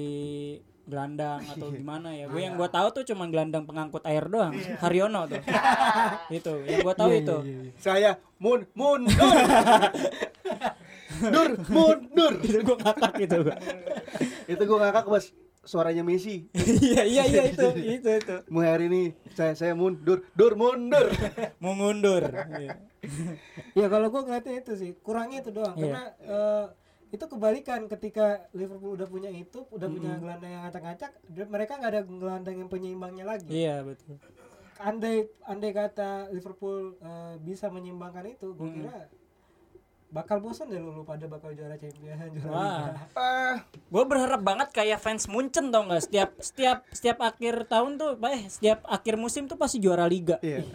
gelandang 0.87 1.39
atau 1.55 1.71
gimana 1.71 2.11
ya. 2.11 2.27
Gue 2.27 2.43
yang 2.43 2.55
gua 2.55 2.67
tahu 2.67 2.91
tuh 2.91 3.03
cuma 3.07 3.27
gelandang 3.27 3.63
pengangkut 3.63 4.03
air 4.03 4.27
doang. 4.27 4.51
Haryono 4.83 5.27
tuh. 5.27 5.39
itu, 6.37 6.53
yang 6.67 6.79
gua 6.83 6.95
tahu 6.95 7.11
Iya, 7.15 7.19
itu. 7.23 7.37
iya, 7.43 7.57
iya. 7.63 7.71
Saya 7.79 8.11
mun 8.39 8.67
mundur. 8.75 9.35
Dur 11.31 11.49
mundur. 11.75 12.33
itu 12.43 12.59
gua 12.63 12.77
ngakak 12.83 13.11
gitu 13.23 13.35
gua. 13.47 13.55
Itu 14.47 14.61
gue 14.63 14.77
ngakak 14.79 15.05
bos. 15.07 15.25
Suaranya 15.67 15.99
Messi. 15.99 16.47
iya, 16.81 17.03
iya, 17.03 17.23
iya 17.27 17.43
itu, 17.45 17.67
itu 17.75 18.07
itu. 18.09 18.35
Mulai 18.47 18.69
hari 18.71 18.85
ini 18.87 19.01
saya 19.31 19.51
saya 19.51 19.75
mundur, 19.75 20.23
dur 20.31 20.55
mundur. 20.55 21.11
Mau 21.61 21.75
ngundur. 21.75 22.23
Iya. 22.55 22.79
Ya 23.73 23.87
kalau 23.87 24.07
gua 24.07 24.23
ngeliatnya 24.23 24.55
itu 24.57 24.73
sih 24.73 24.91
kurangnya 24.97 25.43
itu 25.43 25.51
doang 25.51 25.75
Iya. 25.75 25.83
karena 25.83 26.03
eh, 26.19 26.65
itu 27.07 27.23
kebalikan 27.23 27.87
ketika 27.87 28.25
Liverpool 28.51 28.95
udah 28.95 29.05
punya 29.05 29.27
itu 29.27 29.63
udah 29.65 29.87
punya 29.87 30.15
gelandang 30.17 30.49
yang 30.49 30.63
ngacak-ngacak 30.63 31.11
dia- 31.25 31.47
mereka 31.47 31.75
nggak 31.75 31.91
ada 31.93 32.01
gelandang 32.03 32.55
yang 32.57 32.67
penyeimbangnya 32.67 33.23
lagi 33.23 33.47
Iya, 33.47 33.79
betul. 33.81 34.19
andai 34.77 35.15
andai 35.43 35.71
kata 35.71 36.29
Liverpool 36.29 36.95
eh, 36.99 37.35
bisa 37.39 37.67
menyimbangkan 37.67 38.27
itu 38.27 38.51
gua 38.51 38.67
kira 38.67 38.97
bakal 40.17 40.41
bosan 40.41 40.65
deh 40.67 40.77
lu, 40.77 40.89
lu 40.91 41.03
pada 41.03 41.25
bakal 41.25 41.53
juara 41.53 41.77
champion 41.77 42.17
juara 42.33 42.49
Wah. 42.49 42.81
Liga. 42.89 43.05
Ah, 43.13 43.55
Gue 43.69 44.03
berharap 44.03 44.41
banget 44.41 44.69
kayak 44.73 44.97
fans 44.97 45.29
Munchen 45.29 45.69
tau 45.69 45.85
nggak 45.85 46.01
setiap 46.01 46.29
setiap 46.41 46.77
setiap 46.89 47.17
akhir 47.21 47.69
tahun 47.69 47.95
tuh, 47.95 48.17
eh 48.25 48.49
setiap 48.49 48.81
akhir 48.83 49.15
musim 49.15 49.45
tuh 49.45 49.55
pasti 49.55 49.77
juara 49.77 50.05
liga. 50.05 50.41
iya. 50.41 50.65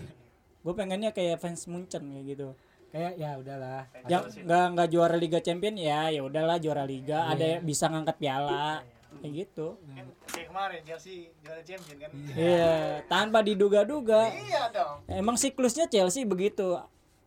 Gue 0.62 0.72
pengennya 0.72 1.10
kayak 1.10 1.36
fans 1.36 1.66
Munchen 1.66 2.06
kayak 2.06 2.26
gitu. 2.28 2.48
kayak 2.88 3.16
ya 3.16 3.34
udahlah 3.34 3.88
Yang 4.04 4.44
nggak 4.44 4.66
nggak 4.76 4.88
juara 4.88 5.16
liga 5.16 5.40
champion 5.40 5.74
ya, 5.74 6.06
ya 6.08 6.20
udahlah 6.20 6.60
juara 6.60 6.84
liga. 6.84 7.24
Ada 7.26 7.58
yang 7.58 7.62
bisa 7.64 7.88
ngangkat 7.88 8.16
piala 8.16 8.84
kayak 9.18 9.32
gitu. 9.34 9.80
Kan 9.88 10.06
kayak 10.28 10.46
kemarin 10.48 10.80
Chelsea 10.84 11.32
juara 11.40 11.60
champion 11.60 11.96
kan. 11.98 12.10
Iya, 12.30 12.74
tanpa 13.08 13.40
diduga-duga. 13.40 14.28
Iya 14.28 14.68
dong. 14.70 15.08
Emang 15.08 15.34
siklusnya 15.34 15.88
Chelsea 15.88 16.22
begitu. 16.22 16.78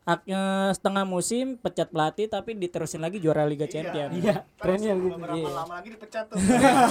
Eh, 0.06 0.22
setengah 0.70 1.02
musim 1.02 1.58
pecat 1.58 1.90
pelatih 1.90 2.30
tapi 2.30 2.54
diterusin 2.54 3.02
lagi 3.02 3.18
juara 3.18 3.42
Liga 3.42 3.66
Champion. 3.66 4.14
iya 4.14 4.46
trennya 4.56 4.94
gitu 4.94 5.18
Beberapa 5.18 5.34
Iya. 5.34 5.50
lama 5.50 5.74
lagi 5.76 5.90
dipecat 5.98 6.26
tuh. 6.30 6.38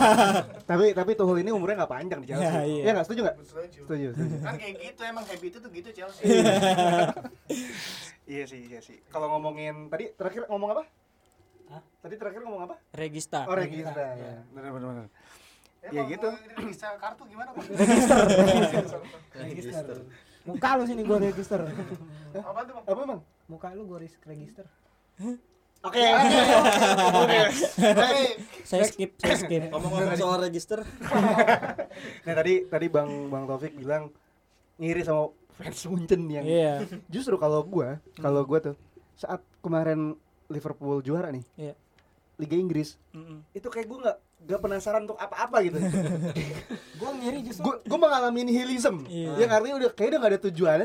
Tapi 0.70 0.84
tapi 0.90 1.10
Tuchel 1.14 1.46
ini 1.46 1.54
umurnya 1.54 1.86
nggak 1.86 1.92
panjang 1.94 2.18
di 2.18 2.26
Chelsea. 2.26 2.42
Ya, 2.42 2.66
Iya 2.66 2.82
iya. 2.82 2.90
nggak 2.90 3.06
setuju 3.06 3.20
nggak? 3.22 3.36
Setuju. 3.38 3.80
Setuju. 3.86 4.08
setuju. 4.18 4.36
Kan 4.42 4.54
kayak 4.58 4.74
gitu 4.82 5.00
emang 5.06 5.24
habit 5.30 5.46
itu 5.46 5.58
tuh 5.62 5.70
gitu 5.70 5.88
Chelsea. 5.94 6.22
Iya 8.24 8.48
sih, 8.48 8.60
iya 8.66 8.80
sih. 8.80 8.98
Kalau 9.12 9.28
ngomongin 9.30 9.86
tadi 9.86 10.08
terakhir 10.10 10.48
ngomong 10.48 10.72
apa? 10.72 10.82
Tadi 12.00 12.14
terakhir 12.16 12.40
ngomong 12.42 12.66
apa? 12.66 12.74
Regista. 12.90 13.44
Oh, 13.44 13.52
Regista. 13.54 13.94
Ya. 13.94 14.42
Benar 14.50 14.70
benar 14.74 14.88
benar. 14.90 15.06
Eh, 15.84 15.90
Ya 15.92 16.02
Bang, 16.02 16.08
gitu. 16.08 16.28
Bisa 16.64 16.96
kartu 16.96 17.28
gimana 17.28 17.52
Bang? 17.52 17.62
register 19.44 20.02
muka 20.44 20.68
lu 20.74 20.84
sini 20.84 21.02
gua 21.02 21.18
register 21.18 21.60
Apa 22.34 22.60
tuh? 22.62 22.74
Apa, 22.80 23.02
Bang? 23.04 23.20
muka 23.46 23.68
lu 23.72 23.82
gua 23.84 23.98
ris- 23.98 24.20
register 24.22 24.66
Oke, 25.84 26.00
oke. 26.00 27.38
Saya 28.64 28.84
skip, 28.84 29.10
saya 29.14 29.36
skip. 29.36 29.62
Ngomong-ngomong 29.70 30.16
soal 30.16 30.40
register, 30.40 30.80
Nah, 32.24 32.32
tadi 32.34 32.64
tadi 32.64 32.86
Bang 32.88 33.28
Bang 33.28 33.44
Taufik 33.44 33.76
bilang 33.76 34.08
ngiri 34.74 35.04
sama 35.04 35.28
fans 35.54 35.84
Munchen 35.84 36.24
yang 36.26 36.40
Iya. 36.42 36.88
justru 37.06 37.36
kalau 37.36 37.60
gua, 37.62 38.00
kalau 38.16 38.42
gua 38.42 38.64
tuh 38.64 38.76
saat 39.14 39.44
kemarin 39.60 40.16
Liverpool 40.48 40.98
juara 40.98 41.28
nih, 41.28 41.44
Iya. 41.54 41.74
Liga 42.34 42.56
Inggris, 42.56 42.96
Mm-mm. 43.12 43.44
itu 43.52 43.68
kayak 43.68 43.84
gua 43.84 43.98
nggak 44.02 44.18
nggak 44.44 44.60
penasaran 44.60 45.02
untuk 45.08 45.16
apa-apa 45.16 45.56
gitu. 45.64 45.78
gua 47.00 47.10
ngiri 47.16 47.40
justru 47.46 47.64
gua 47.64 47.98
mengalami 47.98 48.44
nihilism. 48.44 49.08
Iya. 49.08 49.46
Yang 49.46 49.50
artinya 49.56 49.74
udah 49.80 49.90
kayak 49.96 50.08
udah 50.12 50.20
gak 50.20 50.32
ada 50.32 50.40
tujuannya 50.50 50.84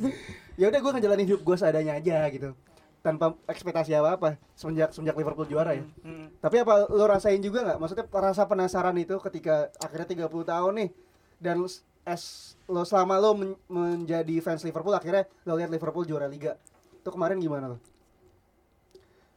ya 0.60 0.66
udah 0.72 0.80
gua 0.80 0.92
ngejalanin 0.96 1.26
hidup 1.28 1.40
gua 1.44 1.56
seadanya 1.60 1.92
aja 2.00 2.24
gitu. 2.32 2.56
Tanpa 3.04 3.36
ekspektasi 3.46 3.94
apa-apa 3.94 4.40
semenjak 4.56 4.90
semenjak 4.96 5.14
Liverpool 5.14 5.46
juara 5.46 5.76
ya. 5.76 5.84
Mm. 6.02 6.40
Tapi 6.40 6.56
apa 6.64 6.88
lo 6.88 7.04
rasain 7.04 7.38
juga 7.44 7.62
nggak? 7.62 7.78
Maksudnya 7.78 8.06
rasa 8.08 8.42
penasaran 8.48 8.96
itu 8.96 9.14
ketika 9.20 9.68
akhirnya 9.78 10.26
30 10.26 10.32
tahun 10.32 10.72
nih 10.80 10.90
dan 11.36 11.62
es 12.06 12.54
lo 12.70 12.82
selama 12.86 13.18
lo 13.20 13.34
men- 13.34 13.58
menjadi 13.68 14.38
fans 14.40 14.62
Liverpool 14.62 14.94
akhirnya 14.94 15.28
lo 15.44 15.54
lihat 15.58 15.68
Liverpool 15.68 16.08
juara 16.08 16.26
liga. 16.26 16.56
Itu 16.98 17.12
kemarin 17.12 17.38
gimana 17.38 17.76
lo? 17.76 17.78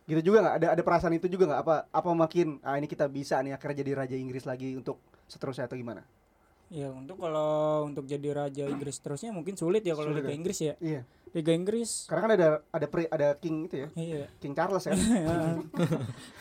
Gitu 0.09 0.21
juga 0.25 0.41
nggak? 0.41 0.55
Ada 0.57 0.67
ada 0.73 0.81
perasaan 0.81 1.13
itu 1.13 1.29
juga 1.29 1.45
nggak? 1.45 1.61
Apa 1.61 1.75
apa 1.87 2.09
makin 2.11 2.57
ah 2.65 2.75
ini 2.75 2.89
kita 2.89 3.05
bisa 3.05 3.37
nih 3.39 3.53
akhirnya 3.53 3.85
jadi 3.85 3.91
raja 3.93 4.15
Inggris 4.17 4.43
lagi 4.43 4.73
untuk 4.73 4.97
seterusnya 5.29 5.69
atau 5.69 5.77
gimana? 5.77 6.01
Ya 6.69 6.89
untuk 6.89 7.17
kalau 7.17 7.85
untuk 7.85 8.05
jadi 8.05 8.29
raja 8.29 8.65
Inggris 8.65 9.01
terusnya 9.01 9.33
mungkin 9.33 9.57
sulit 9.57 9.81
ya 9.81 9.97
kalau 9.97 10.13
Liga 10.13 10.29
ya? 10.29 10.37
Inggris 10.37 10.59
ya. 10.61 10.73
Iya. 10.77 11.01
Liga 11.29 11.53
Inggris. 11.53 12.09
Karena 12.09 12.21
kan 12.25 12.31
ada 12.33 12.47
ada 12.69 12.87
pre, 12.89 13.05
ada 13.05 13.37
king 13.37 13.65
itu 13.65 13.85
ya. 13.85 13.89
Iya. 13.93 14.25
King 14.37 14.53
Charles 14.53 14.85
ya. 14.85 14.93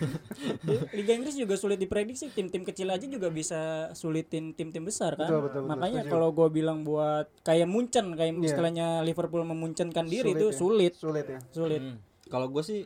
Liga 0.96 1.12
Inggris 1.16 1.36
juga 1.36 1.56
sulit 1.56 1.76
diprediksi. 1.76 2.28
Tim-tim 2.28 2.64
kecil 2.64 2.88
aja 2.88 3.04
juga 3.04 3.28
bisa 3.28 3.92
sulitin 3.92 4.52
tim-tim 4.52 4.84
besar 4.84 5.16
kan. 5.16 5.28
Betul, 5.28 5.40
betul, 5.48 5.60
betul. 5.64 5.72
Makanya 5.76 6.02
kalau 6.08 6.28
gue 6.32 6.48
bilang 6.52 6.84
buat 6.84 7.28
kayak 7.40 7.68
Munchen, 7.68 8.12
kayak 8.12 8.36
Iya. 8.36 8.44
istilahnya 8.48 8.86
Liverpool 9.00 9.44
memuncenkan 9.44 10.04
diri 10.04 10.32
Sulit 10.32 10.40
itu 10.40 10.46
ya. 10.48 10.56
sulit, 10.56 10.92
Sulit 10.96 11.26
ya. 11.26 11.40
sulit. 11.52 11.80
Hmm. 11.80 11.96
kalau 12.28 12.44
gue 12.52 12.60
sih 12.60 12.84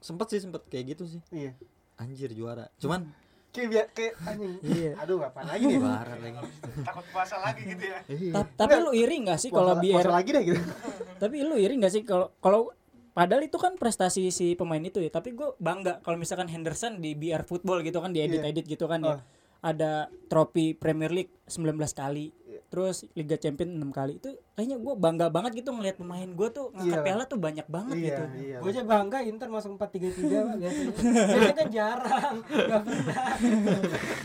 sempet 0.00 0.26
sih 0.28 0.40
sempet 0.40 0.64
kayak 0.66 0.96
gitu 0.96 1.04
sih. 1.06 1.20
Iya. 1.30 1.52
Anjir 1.96 2.32
juara. 2.32 2.66
Cuman 2.76 3.08
Kayak 3.50 3.66
biar 3.66 3.86
kayak 3.90 4.12
anjing. 4.22 4.54
Iya. 4.62 4.92
Aduh, 5.02 5.18
apa 5.20 5.42
lagi 5.42 5.66
nih? 5.66 5.82
lagi. 5.82 6.50
Takut 6.86 7.02
puasa 7.10 7.34
lagi 7.42 7.62
gitu 7.66 7.82
ya. 7.82 7.98
Ta- 8.30 8.50
tapi 8.62 8.78
lu 8.78 8.94
iri 8.94 9.16
nggak 9.20 9.38
sih 9.38 9.50
kalau 9.50 9.74
biar 9.74 10.06
puasa 10.06 10.14
lagi 10.14 10.30
deh 10.30 10.42
gitu. 10.46 10.60
tapi 11.22 11.36
lu 11.42 11.58
iri 11.58 11.74
nggak 11.74 11.90
sih 11.90 12.02
kalau 12.06 12.30
kalau 12.38 12.70
padahal 13.10 13.42
itu 13.42 13.58
kan 13.58 13.74
prestasi 13.74 14.30
si 14.30 14.54
pemain 14.54 14.78
itu 14.78 15.02
ya 15.02 15.10
tapi 15.10 15.34
gue 15.34 15.50
bangga 15.58 15.98
kalau 16.00 16.14
misalkan 16.14 16.46
Henderson 16.46 17.02
di 17.02 17.18
BR 17.18 17.42
Football 17.42 17.82
gitu 17.82 17.98
kan 17.98 18.14
di 18.14 18.22
edit 18.22 18.38
edit 18.40 18.64
gitu 18.64 18.86
kan 18.86 19.02
ya 19.02 19.10
Oh. 19.10 19.20
ada 19.60 20.06
trofi 20.30 20.72
Premier 20.72 21.10
League 21.10 21.34
19 21.44 21.74
kali 21.90 22.30
Iya. 22.30 22.39
Terus 22.70 23.02
Liga 23.12 23.34
Champions 23.34 23.74
6 23.74 23.90
kali. 23.90 24.12
Itu 24.16 24.30
kayaknya 24.54 24.78
gue 24.78 24.94
bangga 24.94 25.26
banget 25.26 25.58
gitu 25.58 25.74
ngelihat 25.74 25.98
pemain 25.98 26.24
gue 26.24 26.48
tuh 26.48 26.70
ngangkat 26.70 26.96
Iya. 26.96 27.04
piala 27.04 27.24
tuh 27.26 27.38
banyak 27.42 27.66
banget 27.66 27.94
Iya, 27.98 28.06
gitu. 28.06 28.22
iya. 28.38 28.56
gua 28.62 28.70
aja 28.70 28.82
bangga 28.86 29.18
Inter 29.26 29.48
masuk 29.50 29.74
4-3-3 29.74 30.46
Pak, 30.46 30.54
biasanya 30.56 31.54
kan 31.58 31.68
jarang 31.68 32.36
nggak 32.46 32.82
pernah. 32.86 33.24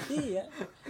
Iya. 0.07 0.43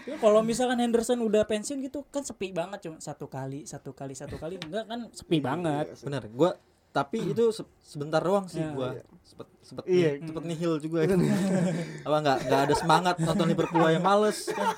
Ya, 0.05 0.15
kalau 0.21 0.45
misalkan 0.45 0.77
Henderson 0.77 1.17
udah 1.17 1.49
pensiun 1.49 1.81
gitu 1.81 2.05
kan 2.13 2.21
sepi 2.21 2.53
banget 2.53 2.77
cuma 2.85 3.01
satu 3.01 3.25
kali 3.25 3.65
satu 3.65 3.95
kali 3.95 4.13
satu 4.13 4.37
kali. 4.37 4.61
Enggak 4.61 4.85
kan 4.85 5.09
sepi 5.09 5.41
banget. 5.41 5.97
Bener. 6.05 6.27
Gua 6.29 6.53
tapi 6.95 7.19
itu 7.27 7.51
se- 7.51 7.67
sebentar 7.83 8.17
doang 8.19 8.47
sih 8.47 8.57
Ya. 8.57 8.71
gua. 8.71 8.89
Sempet 9.21 9.47
sempet 9.59 9.83
Iya. 9.85 10.23
sempet 10.23 10.43
nihil 10.45 10.79
juga. 10.79 11.03
Apa 12.07 12.17
enggak 12.17 12.37
enggak 12.41 12.61
ada 12.63 12.73
semangat 12.73 13.15
nonton 13.19 13.45
Liverpool 13.45 13.83
aja 13.83 13.99
males 13.99 14.47
kan. 14.47 14.71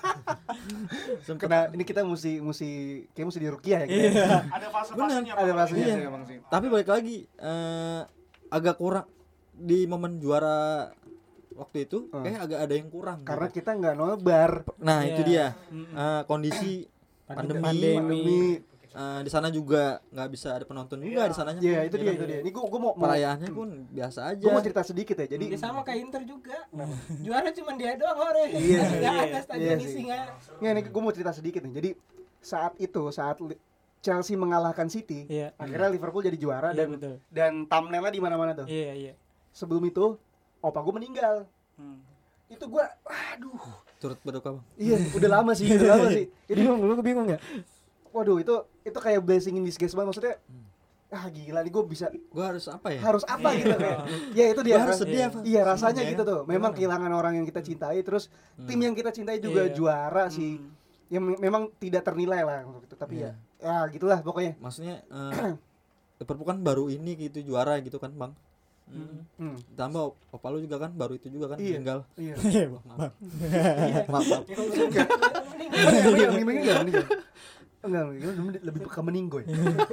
Sempet 1.21 1.45
Kena 1.45 1.69
ini 1.69 1.83
kita 1.83 2.01
mesti 2.01 2.39
mesti 2.39 2.69
kayak 3.11 3.25
mesti 3.27 3.39
di 3.39 3.49
Rukiah 3.49 3.79
ya. 3.79 3.87
kita. 3.87 4.37
Ada 4.49 4.67
fase-fasenya 4.67 5.33
Ada 5.35 5.51
rasanya 5.53 5.77
Iya. 5.83 5.93
sih 5.93 6.03
emang 6.03 6.23
sih. 6.25 6.37
tapi 6.43 6.65
balik 6.67 6.89
lagi 6.89 7.17
eh 7.29 8.01
agak 8.49 8.75
kurang 8.75 9.05
di 9.53 9.83
momen 9.83 10.17
juara 10.17 10.89
waktu 11.51 11.85
itu 11.85 12.07
Hmm. 12.07 12.23
kayak 12.23 12.39
agak 12.43 12.59
ada 12.61 12.73
yang 12.73 12.87
kurang 12.87 13.19
Karena 13.21 13.45
gitu. 13.45 13.57
kita 13.59 13.71
nggak 13.75 13.95
nobar. 13.95 14.51
nah 14.79 15.01
Iya. 15.01 15.09
itu 15.11 15.21
dia 15.23 15.45
Mm-mm. 15.67 15.91
Eh, 15.91 16.21
kondisi 16.23 16.71
pandemi, 17.27 17.59
Pandemi. 17.59 17.93
Pandemi. 17.93 18.41
Eh, 18.97 19.21
di 19.21 19.29
sana 19.29 19.53
juga 19.53 20.01
nggak 20.09 20.29
bisa 20.33 20.57
ada 20.57 20.65
penonton 20.65 20.97
juga 20.97 21.29
di 21.29 21.35
sananya 21.37 21.61
Iya, 21.61 21.77
pun, 21.77 21.85
itu 21.85 21.95
ya 21.95 22.01
dia 22.01 22.13
itu 22.17 22.25
dia. 22.25 22.39
Ini 22.41 22.49
gua 22.49 22.65
gua 22.65 22.79
mau 22.81 22.93
perayaannya 22.97 23.49
pun 23.53 23.69
biasa 23.93 24.19
aja 24.33 24.41
gua 24.41 24.51
mau 24.57 24.63
cerita 24.65 24.81
sedikit 24.81 25.15
ya. 25.21 25.27
Jadi 25.29 25.45
Ya 25.47 25.57
sama 25.61 25.85
kayak 25.85 25.99
Inter 26.01 26.21
juga 26.25 26.57
juara 27.21 27.49
cuma 27.53 27.71
dia 27.77 27.93
doang 27.93 28.17
ore 28.17 28.43
Iya 28.57 28.81
nggak 28.81 29.13
ada 29.13 29.29
Iya 29.29 29.39
stadion 29.45 29.77
sih. 29.77 29.85
isi 29.85 30.01
nggak 30.09 30.25
nih 30.73 30.83
gua 30.89 31.01
mau 31.05 31.13
cerita 31.13 31.29
sedikit 31.29 31.61
nih. 31.61 31.73
Jadi 31.77 31.89
saat 32.41 32.73
itu 32.81 33.03
saat 33.13 33.37
Chelsea 34.01 34.33
mengalahkan 34.33 34.89
City, 34.89 35.29
iya 35.29 35.53
akhirnya 35.57 35.93
Liverpool 35.93 36.25
jadi 36.25 36.37
juara 36.37 36.69
iya 36.69 36.77
dan 36.79 36.87
betul 36.89 37.15
dan 37.29 37.53
thumbnailnya 37.69 38.09
di 38.09 38.21
mana-mana 38.21 38.57
tuh. 38.57 38.65
iya 38.65 38.97
iya 38.97 39.13
Sebelum 39.53 39.85
itu 39.85 40.17
opa 40.57 40.81
gua 40.81 40.97
meninggal. 40.97 41.45
Hmm. 41.77 42.01
Itu 42.49 42.65
gua 42.65 42.89
aduh. 43.05 43.61
turut 44.01 44.17
berduka 44.21 44.57
bang 44.57 44.65
Iya, 44.77 44.97
udah 45.13 45.29
lama 45.37 45.51
sih, 45.53 45.69
udah 45.69 45.89
lama 45.97 46.09
sih. 46.09 46.25
Itu 46.49 46.57
bingung 46.57 46.81
lu 46.81 46.97
bingung 46.97 47.29
nggak 47.29 47.41
waduh, 48.17 48.37
itu 48.37 48.53
itu 48.81 48.97
kayak 48.97 49.21
blessing 49.21 49.53
in 49.53 49.61
disguise 49.61 49.91
banget 49.91 50.07
maksudnya. 50.11 50.35
Ah 51.07 51.23
gila 51.27 51.61
nih 51.61 51.69
gue 51.69 51.83
bisa 51.85 52.05
gua 52.27 52.51
harus 52.51 52.67
apa 52.67 52.89
ya 52.89 52.99
harus 52.99 53.21
apa 53.23 53.47
gitu 53.55 53.71
kayak. 53.71 53.97
Ya 54.33 54.43
itu 54.49 54.59
dia. 54.61 54.75
Gua 54.75 54.81
harus 54.83 54.97
sedih 54.97 55.21
apa 55.23 55.37
Iya 55.41 55.59
rasanya 55.63 56.01
gitu 56.03 56.19
ya. 56.19 56.27
tuh. 56.27 56.39
Memang 56.43 56.69
kehilangan 56.73 57.09
orang 57.09 57.33
yang 57.33 57.45
kita 57.45 57.61
cintai 57.61 58.01
terus 58.01 58.27
tim 58.59 58.75
yang 58.75 58.91
kita 58.91 59.09
cintai 59.09 59.37
juga 59.37 59.63
Iya. 59.63 59.71
juara 59.71 60.27
sih. 60.27 60.57
Hmm. 60.57 60.73
Yang 61.07 61.21
me- 61.23 61.39
memang 61.39 61.61
tidak 61.77 62.01
ternilai 62.03 62.41
lah 62.41 62.59
untuk 62.63 62.83
itu. 62.83 62.93
Tapi 62.93 63.21
ya 63.21 63.31
ya 63.57 63.85
gitulah 63.87 64.19
pokoknya. 64.19 64.53
maksudnya 64.57 65.01
eh, 65.05 65.53
Liverpool 66.17 66.45
kan 66.45 66.57
baru 66.59 66.87
ini 66.87 67.13
gitu 67.15 67.39
juara 67.45 67.77
gitu 67.79 67.97
kan 67.97 68.11
bang 68.11 68.31
Hmm. 68.87 69.55
tambah 69.75 70.15
opa 70.27 70.47
lu 70.47 70.59
juga 70.59 70.75
kan 70.77 70.89
baru 70.89 71.13
itu 71.13 71.27
juga 71.27 71.51
kan 71.51 71.57
Iya. 71.57 71.77
meninggal 71.77 71.99
Iya. 72.15 72.33
maaf 72.71 73.11
maaf, 74.07 74.25
maaf. 74.27 74.43
Enggak, 76.27 77.07
Enggak, 77.79 78.03
lebih- 78.09 78.63
lebih 78.63 78.79
ke 78.83 79.01
meninggoy. 79.01 79.43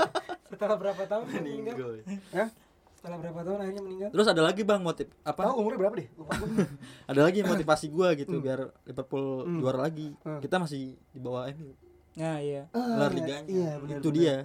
setelah 0.51 0.77
berapa 0.77 1.03
tahun 1.05 1.25
meninggal 1.33 1.75
Meninggal. 1.75 1.91
Hah? 2.33 2.49
setelah 2.95 3.19
berapa 3.19 3.41
tahun 3.43 3.59
akhirnya 3.59 3.83
meninggal 3.83 4.09
terus 4.09 4.25
ada 4.27 4.41
lagi 4.41 4.63
bang 4.63 4.81
motif 4.81 5.13
apa 5.21 5.41
Tahu 5.43 5.55
umurnya 5.59 5.77
berapa 5.79 5.95
deh? 5.95 6.09
Lupa 6.15 6.33
gua. 6.39 6.49
ada 7.11 7.21
lagi 7.21 7.39
motivasi 7.43 7.87
gua 7.89 8.09
gitu 8.15 8.37
biar 8.39 8.61
Liverpool 8.83 9.45
Hmm. 9.45 9.59
juara 9.59 9.79
lagi 9.83 10.17
Hmm. 10.19 10.39
kita 10.39 10.57
masih 10.57 10.83
di 11.05 11.19
bawah 11.19 11.45
MU 11.51 11.77
nah 12.15 12.39
iya 12.39 12.65
gelar 12.71 13.05
Ah, 13.05 13.13
liganya 13.13 13.45
Iya, 13.45 13.71
benar. 13.77 13.99
itu 13.99 14.09
dia 14.11 14.37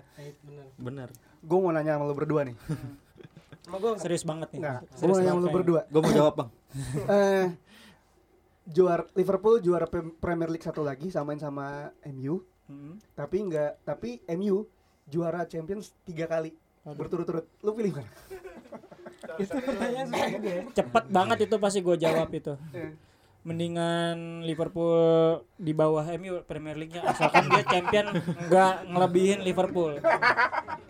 bener 0.42 0.68
benar 0.76 1.10
Gue 1.40 1.58
mau 1.58 1.70
nanya 1.70 1.94
sama 1.94 2.04
lo 2.04 2.12
berdua 2.12 2.42
nih. 2.44 2.58
sama 3.62 3.78
gua 3.78 3.92
serius 3.96 4.24
banget 4.24 4.50
nih 4.50 4.60
gue 4.60 4.76
Serius 4.92 5.08
mau 5.08 5.16
nanya 5.16 5.30
sama 5.30 5.38
kayaknya. 5.38 5.56
berdua. 5.56 5.82
gua 5.86 6.02
mau 6.02 6.12
jawab 6.12 6.34
bang 6.36 6.50
eh 7.16 7.48
juara 8.66 9.04
Liverpool 9.14 9.56
juara 9.60 9.86
Prem- 9.86 10.14
Premier 10.14 10.48
League 10.48 10.62
satu 10.62 10.82
lagi 10.82 11.08
samain 11.08 11.38
sama 11.38 11.94
MU 12.06 12.44
Hmm. 12.70 13.02
tapi 13.18 13.42
enggak 13.42 13.82
tapi 13.82 14.22
MU 14.38 14.70
juara 15.10 15.42
Champions 15.50 15.90
tiga 16.06 16.30
kali. 16.30 16.54
Berturut-turut. 16.86 17.46
Lu 17.66 17.74
pilih 17.74 17.98
mana? 17.98 18.10
Itu 19.42 19.58
pertanyaan 19.58 20.08
ya. 20.46 20.62
Cepet 20.74 21.04
banget 21.10 21.38
itu 21.50 21.56
pasti 21.58 21.80
gue 21.82 21.98
jawab 21.98 22.30
itu. 22.30 22.54
Eh, 22.72 22.94
mendingan 23.44 24.44
Liverpool 24.44 25.44
di 25.56 25.72
bawah 25.72 26.04
MU 26.20 26.44
Premier 26.44 26.76
League-nya. 26.76 27.08
Asalkan 27.08 27.48
dia 27.48 27.64
champion 27.64 28.12
nggak 28.48 28.76
ngelebihin 28.92 29.40
Liverpool. 29.44 30.00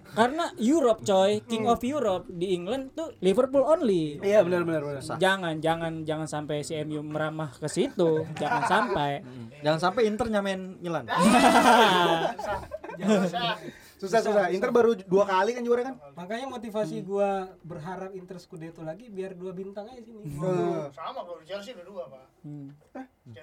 Karena 0.09 0.49
Europe 0.57 1.05
coy 1.05 1.45
King 1.45 1.69
of 1.69 1.79
Europe 1.85 2.25
di 2.27 2.57
England 2.57 2.97
tuh 2.97 3.13
Liverpool 3.21 3.61
only. 3.61 4.17
Iya 4.19 4.41
benar 4.41 4.65
benar 4.65 4.81
benar. 4.81 5.01
Jangan 5.21 5.61
jangan 5.61 5.93
jangan 6.03 6.27
sampai 6.27 6.65
si 6.65 6.73
MU 6.81 7.05
meramah 7.05 7.53
ke 7.53 7.69
situ. 7.69 8.25
Jangan 8.35 8.63
sampai. 8.65 9.21
Jangan 9.61 9.79
sampai 9.79 10.01
Inter 10.07 10.27
nyamain 10.31 10.79
Milan 10.79 11.05
susah 13.99 14.19
susah 14.23 14.45
Inter 14.55 14.71
baru 14.71 14.95
dua 14.95 15.27
kali 15.27 15.51
kan 15.51 15.63
juara 15.67 15.83
kan? 15.83 15.95
Makanya 16.15 16.47
motivasi 16.47 17.03
gua 17.03 17.51
berharap 17.67 18.15
Inter 18.15 18.39
Scudetto 18.39 18.79
lagi 18.79 19.11
biar 19.11 19.35
dua 19.35 19.51
bintang 19.51 19.91
aja 19.91 19.99
sini. 19.99 20.23
Eh, 20.23 20.87
Sama 20.95 21.21
kalau 21.27 21.43
Chelsea 21.43 21.75
udah 21.75 21.85
dua, 21.85 22.03
Pak. 22.07 22.25
Hmm. 22.47 22.67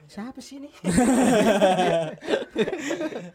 Siapa 0.06 0.38
sih 0.38 0.58
ini? 0.58 0.70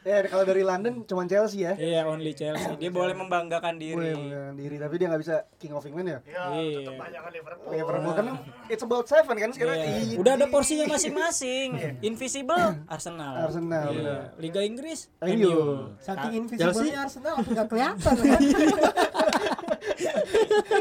Ya 0.01 0.17
kalau 0.31 0.43
dari 0.43 0.61
London 0.61 1.03
cuman 1.03 1.25
Chelsea 1.25 1.61
ya. 1.61 1.73
Iya, 1.73 2.03
only 2.03 2.31
Chelsea. 2.31 2.67
Dia 2.75 2.89
boleh 2.89 3.13
membanggakan 3.13 3.75
Boleh 3.75 3.85
diri. 3.85 4.13
menggunakan 4.13 4.55
diri, 4.55 4.75
tapi 4.75 4.93
dia 4.95 5.07
nggak 5.07 5.21
bisa 5.21 5.35
King 5.55 5.73
of 5.73 5.83
England 5.83 6.07
ya. 6.07 6.19
Ya, 6.23 6.43
Iya. 6.53 6.77
tetap 6.81 6.95
banyak 6.97 7.21
kan 7.21 7.31
Liverpool. 7.31 7.69
Liverpool 7.69 8.13
kan 8.13 8.25
it's 8.67 8.81
about 8.81 9.05
seven 9.05 9.35
kan 9.35 9.49
sekarang. 9.49 9.77
Iya. 9.77 9.95
Ih, 9.97 10.19
Udah 10.19 10.33
ada 10.33 10.45
porsinya 10.47 10.85
masing-masing. 10.89 11.67
Invisible 12.01 12.65
Arsenal. 12.85 13.33
Arsenal, 13.41 13.85
Iya. 13.87 13.97
benar. 13.97 14.19
Liga 14.37 14.61
Inggris 14.61 14.99
MU. 15.19 15.55
Saking 15.97 16.31
Chelsea? 16.51 16.89
invisible 16.89 16.97
Arsenal 16.97 17.33
apa 17.37 17.49
nggak 17.49 17.67
kelihatan 17.67 18.15
kan? 18.17 18.41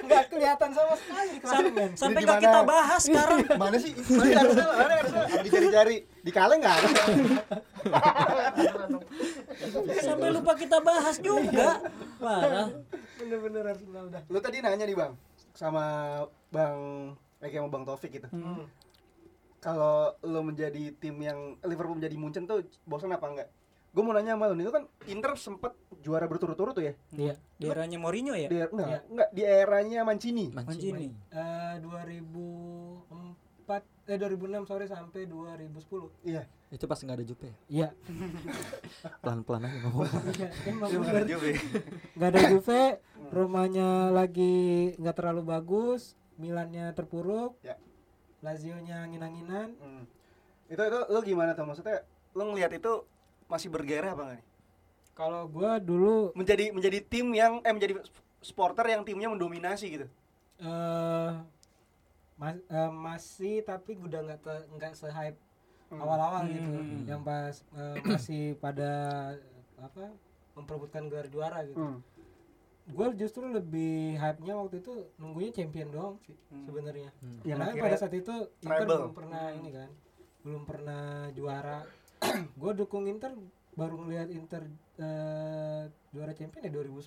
Nggak 0.06 0.24
kelihatan 0.32 0.70
sama 0.72 0.94
sekali 0.96 1.34
di. 1.40 1.90
Sampai 1.96 2.20
nggak 2.24 2.40
kita 2.40 2.60
bahas 2.64 3.02
sekarang. 3.04 3.38
Mana 3.56 3.76
sih? 3.78 3.92
Mana 3.96 4.32
Arsenal? 4.40 4.70
Mana 4.76 4.94
Arsenal? 5.00 5.24
Dicari-cari. 5.44 5.96
Di 6.20 6.32
kaleng 6.32 6.60
nggak 6.60 6.76
ada. 6.80 6.90
Sampai 10.00 10.28
lupa 10.32 10.52
kita 10.56 10.78
bahas 10.80 11.16
juga. 11.20 11.80
Parah. 12.20 12.68
Bener-bener 13.20 13.64
Arsenal 13.68 14.08
udah. 14.08 14.22
Lu 14.32 14.38
tadi 14.40 14.64
nanya 14.64 14.84
nih 14.88 14.96
bang, 14.96 15.12
sama 15.52 15.84
bang, 16.48 16.78
kayak 17.40 17.60
sama 17.60 17.68
bang 17.68 17.84
Taufik 17.84 18.10
gitu. 18.16 18.28
Hmm. 18.32 18.64
Kalau 19.60 20.16
lu 20.24 20.40
menjadi 20.40 20.88
tim 20.96 21.20
yang 21.20 21.60
Liverpool 21.60 22.00
menjadi 22.00 22.16
Munchen 22.16 22.48
tuh 22.48 22.64
bosan 22.88 23.12
apa 23.12 23.28
enggak? 23.28 23.48
Gue 23.90 24.06
mau 24.06 24.14
nanya 24.14 24.38
sama 24.38 24.46
lu, 24.46 24.62
itu 24.62 24.70
kan 24.70 24.86
Inter 25.10 25.34
sempat 25.34 25.74
juara 25.98 26.30
berturut-turut 26.30 26.70
tuh 26.70 26.86
ya? 26.86 26.94
Iya. 27.10 27.34
Di 27.58 27.66
eranya 27.66 27.98
Mourinho 27.98 28.38
ya? 28.38 28.46
Di, 28.46 28.62
enggak, 28.62 28.86
Iya. 28.86 29.00
enggak, 29.10 29.28
di 29.34 29.42
eranya 29.42 30.06
Mancini. 30.06 30.46
Mancini. 30.54 31.10
Eh 31.34 31.74
2004 31.82 33.82
eh 34.10 34.18
2006 34.18 34.66
sore 34.66 34.86
sampai 34.86 35.26
2010. 35.26 36.10
Iya. 36.22 36.46
Itu 36.70 36.86
pas 36.86 37.02
nggak 37.02 37.18
ada 37.18 37.26
Jupe. 37.26 37.50
Iya. 37.66 37.90
Pelan-pelan 39.22 39.66
aja 39.66 39.78
ngomong. 39.86 40.06
Iya, 40.38 40.48
emang 40.70 40.90
bener. 40.90 41.26
Nggak 42.14 42.30
ada 42.30 42.40
Juve, 42.46 42.82
Romanya 43.30 44.10
lagi 44.10 44.94
nggak 44.98 45.16
terlalu 45.18 45.42
bagus, 45.46 46.14
Milannya 46.38 46.94
terpuruk, 46.96 47.58
Ya. 47.60 47.76
Lazio-nya 48.40 49.04
angin-anginan. 49.04 49.76
Hmm. 49.76 50.08
Itu 50.70 50.80
itu 50.80 50.98
lu 51.12 51.20
gimana 51.20 51.52
tuh 51.52 51.68
maksudnya? 51.68 52.00
Lu 52.32 52.48
ngelihat 52.48 52.72
itu 52.72 53.04
masih 53.50 53.68
bergairah 53.68 54.14
apa 54.14 54.22
enggak 54.22 54.36
nih? 54.38 54.46
Kalau 55.12 55.42
gua 55.44 55.76
dulu 55.76 56.30
Menjadi 56.32 56.70
menjadi 56.70 56.98
tim 57.02 57.26
yang 57.34 57.58
eh 57.60 57.74
menjadi 57.74 57.98
supporter 58.40 58.86
yang 58.88 59.02
timnya 59.02 59.28
mendominasi 59.28 59.86
gitu. 59.90 60.06
eh 60.56 61.30
mas- 62.36 62.64
eh, 62.64 62.90
masih 62.90 63.54
tapi 63.60 63.96
udah 63.96 64.20
nggak 64.22 64.40
nggak 64.70 64.92
se-hype 64.94 65.36
Hmm. 65.90 65.98
awal-awal 65.98 66.46
gitu. 66.46 66.62
Hmm. 66.70 67.02
Yang 67.02 67.22
pas 67.26 67.54
eh, 67.74 67.96
masih 68.06 68.42
pada 68.56 68.92
apa 69.76 70.14
memperebutkan 70.54 71.10
gelar 71.10 71.26
juara 71.26 71.66
gitu. 71.66 71.76
Hmm. 71.76 71.98
Gue 72.86 73.06
justru 73.14 73.46
lebih 73.46 74.14
hype-nya 74.16 74.54
waktu 74.56 74.78
itu 74.78 74.92
nunggunya 75.14 75.50
champion 75.52 75.90
doang 75.90 76.14
sih 76.22 76.34
sebenarnya. 76.64 77.10
Yang 77.42 77.58
Karena 77.58 77.82
pada 77.82 77.96
saat 77.98 78.14
itu 78.14 78.34
Inter 78.60 78.82
belum 78.84 79.12
pernah 79.12 79.44
ini 79.52 79.70
kan, 79.70 79.90
belum 80.40 80.62
pernah 80.64 81.04
juara. 81.30 81.80
gue 82.60 82.72
dukung 82.76 83.08
Inter 83.08 83.32
baru 83.74 83.96
ngelihat 84.04 84.28
Inter 84.28 84.68
eh, 85.00 85.88
juara 86.12 86.32
champion 86.36 86.68
ya 86.68 86.72
2010. 86.72 87.00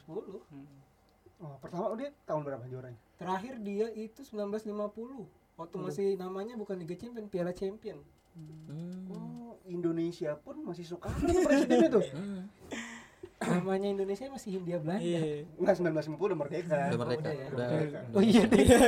Oh, 1.43 1.59
pertama 1.59 1.91
dia 1.99 2.09
tahun 2.23 2.41
berapa 2.47 2.63
juaranya? 2.71 2.99
Terakhir 3.19 3.59
dia 3.59 3.91
itu 3.93 4.23
1950. 4.23 5.59
Waktu 5.59 5.75
masih 5.77 6.07
namanya 6.17 6.57
bukan 6.57 6.79
Liga 6.81 6.97
Champion, 6.97 7.29
Piala 7.29 7.53
Champion. 7.53 8.01
Oh, 9.13 9.53
Indonesia 9.69 10.33
pun 10.41 10.65
masih 10.65 10.87
suka 10.87 11.13
presiden 11.13 11.93
itu. 11.93 12.01
Namanya 13.43 13.87
Indonesia 13.91 14.25
masih 14.31 14.49
Hindia 14.59 14.77
Belanda. 14.79 15.03
Iya. 15.03 15.19
Enggak 15.59 15.75
1950 15.79 16.15
udah 16.15 16.37
merdeka. 16.39 16.77
Udah 16.89 16.99
merdeka. 16.99 17.23
udah 17.23 17.33
ya. 17.33 17.47
Udah. 17.51 17.67
Oh 18.15 18.23
iya 18.23 18.43
deh. 18.47 18.59
Iya. 18.63 18.79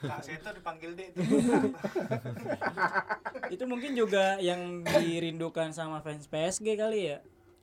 Kak 0.00 0.20
Seto 0.22 0.50
dipanggil 0.54 0.90
deh 0.94 1.06
itu. 1.10 1.20
Itu 3.54 3.64
mungkin 3.68 3.92
juga 3.92 4.40
yang 4.40 4.82
dirindukan 4.84 5.72
sama 5.74 6.00
fans 6.00 6.26
PSG 6.26 6.66
kali 6.76 7.00
ya. 7.12 7.18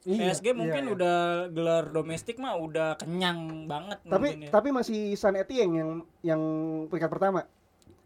Iya, 0.07 0.31
PSG 0.31 0.55
mungkin 0.55 0.83
iya. 0.87 0.93
udah 0.95 1.17
gelar 1.51 1.91
domestik 1.91 2.39
mah 2.39 2.55
udah 2.55 2.95
kenyang 2.95 3.67
banget 3.67 3.99
Tapi 4.07 4.27
mungkin 4.31 4.45
ya. 4.47 4.49
tapi 4.49 4.69
masih 4.71 4.99
San 5.19 5.35
Etienne 5.35 5.75
yang 5.75 5.89
yang 6.23 6.41
peringkat 6.87 7.11
pertama. 7.11 7.43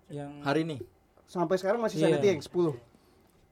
yang 0.09 0.41
Hari 0.41 0.65
ini 0.65 0.77
Sampai 1.29 1.61
sekarang 1.61 1.85
masih 1.85 2.01
San 2.01 2.09
Iya. 2.09 2.17
Etienne 2.17 2.41
10. 2.41 2.49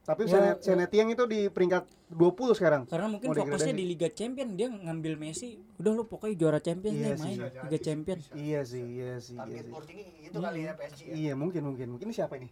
Tapi 0.01 0.25
Ya, 0.25 0.57
San 0.57 0.81
Etienne 0.81 1.13
itu 1.13 1.23
di 1.23 1.45
peringkat 1.45 1.85
20 2.09 2.57
sekarang. 2.57 2.89
karena 2.89 3.05
mungkin 3.07 3.29
Mau 3.29 3.37
fokusnya 3.37 3.69
di 3.71 3.85
Liga 3.85 4.09
Champion 4.09 4.57
dia 4.57 4.67
ngambil 4.67 5.13
Messi 5.15 5.61
udah 5.77 5.91
lu 5.93 6.03
pokoknya 6.03 6.35
juara 6.35 6.57
Champions 6.57 6.97
Iya 6.97 7.05
deh 7.07 7.17
main 7.21 7.37
Bisa 7.37 7.45
Liga 7.61 7.69
jadi. 7.71 7.77
Champion 7.79 8.17
Iya 8.33 8.59
sih, 8.65 8.81
iya 8.83 9.13
sih, 9.17 9.37
iya 9.37 9.41
Target 9.45 9.61
sih. 9.61 9.71
boardingnya 9.71 10.05
gitu 10.19 10.37
kali 10.41 10.59
ya 10.59 10.71
PSG 10.73 11.01
ya. 11.01 11.13
Iya, 11.13 11.33
mungkin 11.35 11.61
mungkin. 11.63 11.87
Mungkin 11.91 12.07
ini 12.07 12.15
siapa 12.17 12.33
ini? 12.35 12.49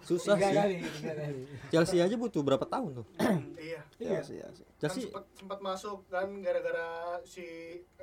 Susah 0.00 0.34
Tiga 0.34 0.46
sih. 0.46 0.54
kali, 0.54 0.74
tiga 0.84 1.12
kali. 1.14 1.40
Chelsea 1.68 1.98
aja 1.98 2.14
butuh 2.14 2.40
berapa 2.40 2.62
tahun 2.62 2.90
tuh? 2.94 3.06
Iya. 3.56 3.80
Iya 3.96 4.20
sih, 4.20 4.36
iya 4.36 4.48
sih. 4.50 4.64
Kan 4.64 4.76
Chelsea 4.78 5.02
sempat 5.06 5.24
sempat 5.32 5.58
masuk 5.60 6.04
kan 6.06 6.28
gara-gara 6.38 6.88
si 7.22 7.44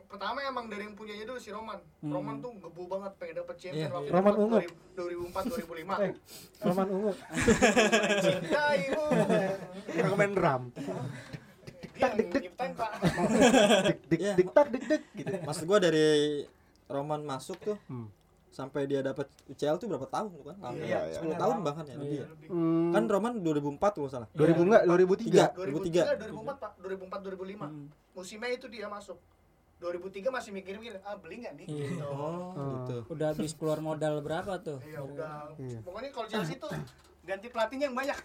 pertama 0.04 0.41
emang 0.41 0.66
dari 0.66 0.84
yang 0.84 0.93
punyanya 0.93 1.24
dulu 1.24 1.38
si 1.38 1.49
Roman. 1.49 1.78
Hmm. 1.99 2.12
Roman 2.12 2.36
tuh 2.38 2.52
gebu 2.58 2.84
banget 2.86 3.12
pengen 3.16 3.36
dapet 3.38 3.56
champion 3.56 3.78
Iya, 3.78 3.88
waktu 3.91 4.04
iya. 4.04 4.14
Roman 4.14 4.34
itu 4.34 4.41
ungu. 4.41 4.60
2004 4.91 5.95
Eh, 6.02 6.14
Roman 6.64 6.88
Ungu. 6.89 7.12
2005. 7.12 8.24
Cintaimu. 8.24 9.06
Yang 9.91 10.14
main 10.16 10.32
drum. 10.34 10.62
Yang 11.93 12.12
nyiptain 12.34 12.72
Pak. 12.74 12.91
Dik 13.86 13.99
dik 14.10 14.20
Iya. 14.20 14.34
dik 14.34 14.47
tak 14.49 14.68
dik 14.70 14.84
dik 14.84 15.04
gitu. 15.14 15.36
maksud 15.39 15.64
gua 15.64 15.78
dari 15.78 16.41
Roman 16.88 17.22
masuk 17.22 17.62
tuh 17.62 17.78
Hmm. 17.86 18.10
Sampai 18.52 18.84
dia 18.84 18.99
dapat 18.99 19.32
UCL 19.47 19.80
tuh 19.80 19.88
berapa 19.88 20.06
tahun 20.06 20.30
tuh 20.36 20.43
kan? 20.52 20.58
Lama. 20.60 20.76
Iya, 20.76 20.99
10 21.24 21.39
tahun 21.39 21.56
bahkan 21.64 21.84
ya 21.88 21.95
lebih 21.95 22.18
ya. 22.22 22.28
Hmm, 22.52 22.91
Kan 22.91 23.04
Roman 23.08 23.34
2004 23.39 23.95
tuh 23.95 23.99
nggak 24.04 24.12
salah. 24.12 24.28
2000 24.36 24.68
enggak, 24.68 24.84
2003. 24.86 25.56
2003 25.56 26.20
2004 26.30 26.60
Pak, 26.60 26.72
2004 26.84 27.20
2005. 27.32 27.64
Hmm. 27.72 27.88
Musimnya 28.12 28.49
itu 28.52 28.68
dia 28.68 28.88
masuk. 28.91 29.18
2003 29.82 30.30
masih 30.30 30.52
mikir-mikir, 30.54 31.02
ah 31.02 31.18
beli 31.18 31.41
nggak 31.41 31.54
nih? 31.58 31.66
Iya. 31.66 31.88
Gitu. 31.89 32.06
Oh, 32.06 32.54
gitu. 32.86 32.97
udah 33.10 33.28
habis 33.34 33.52
keluar 33.58 33.82
modal 33.82 34.22
berapa 34.22 34.62
tuh 34.62 34.78
Iya, 34.86 35.02
udah. 35.02 35.58
Iya. 35.58 35.80
Pokoknya 35.82 36.10
kalau 36.14 36.28
Chelsea 36.30 36.56
tuh 36.62 36.70
ganti 37.26 37.47
pelatihnya 37.49 37.89
yang 37.89 37.97
banyak. 37.97 38.18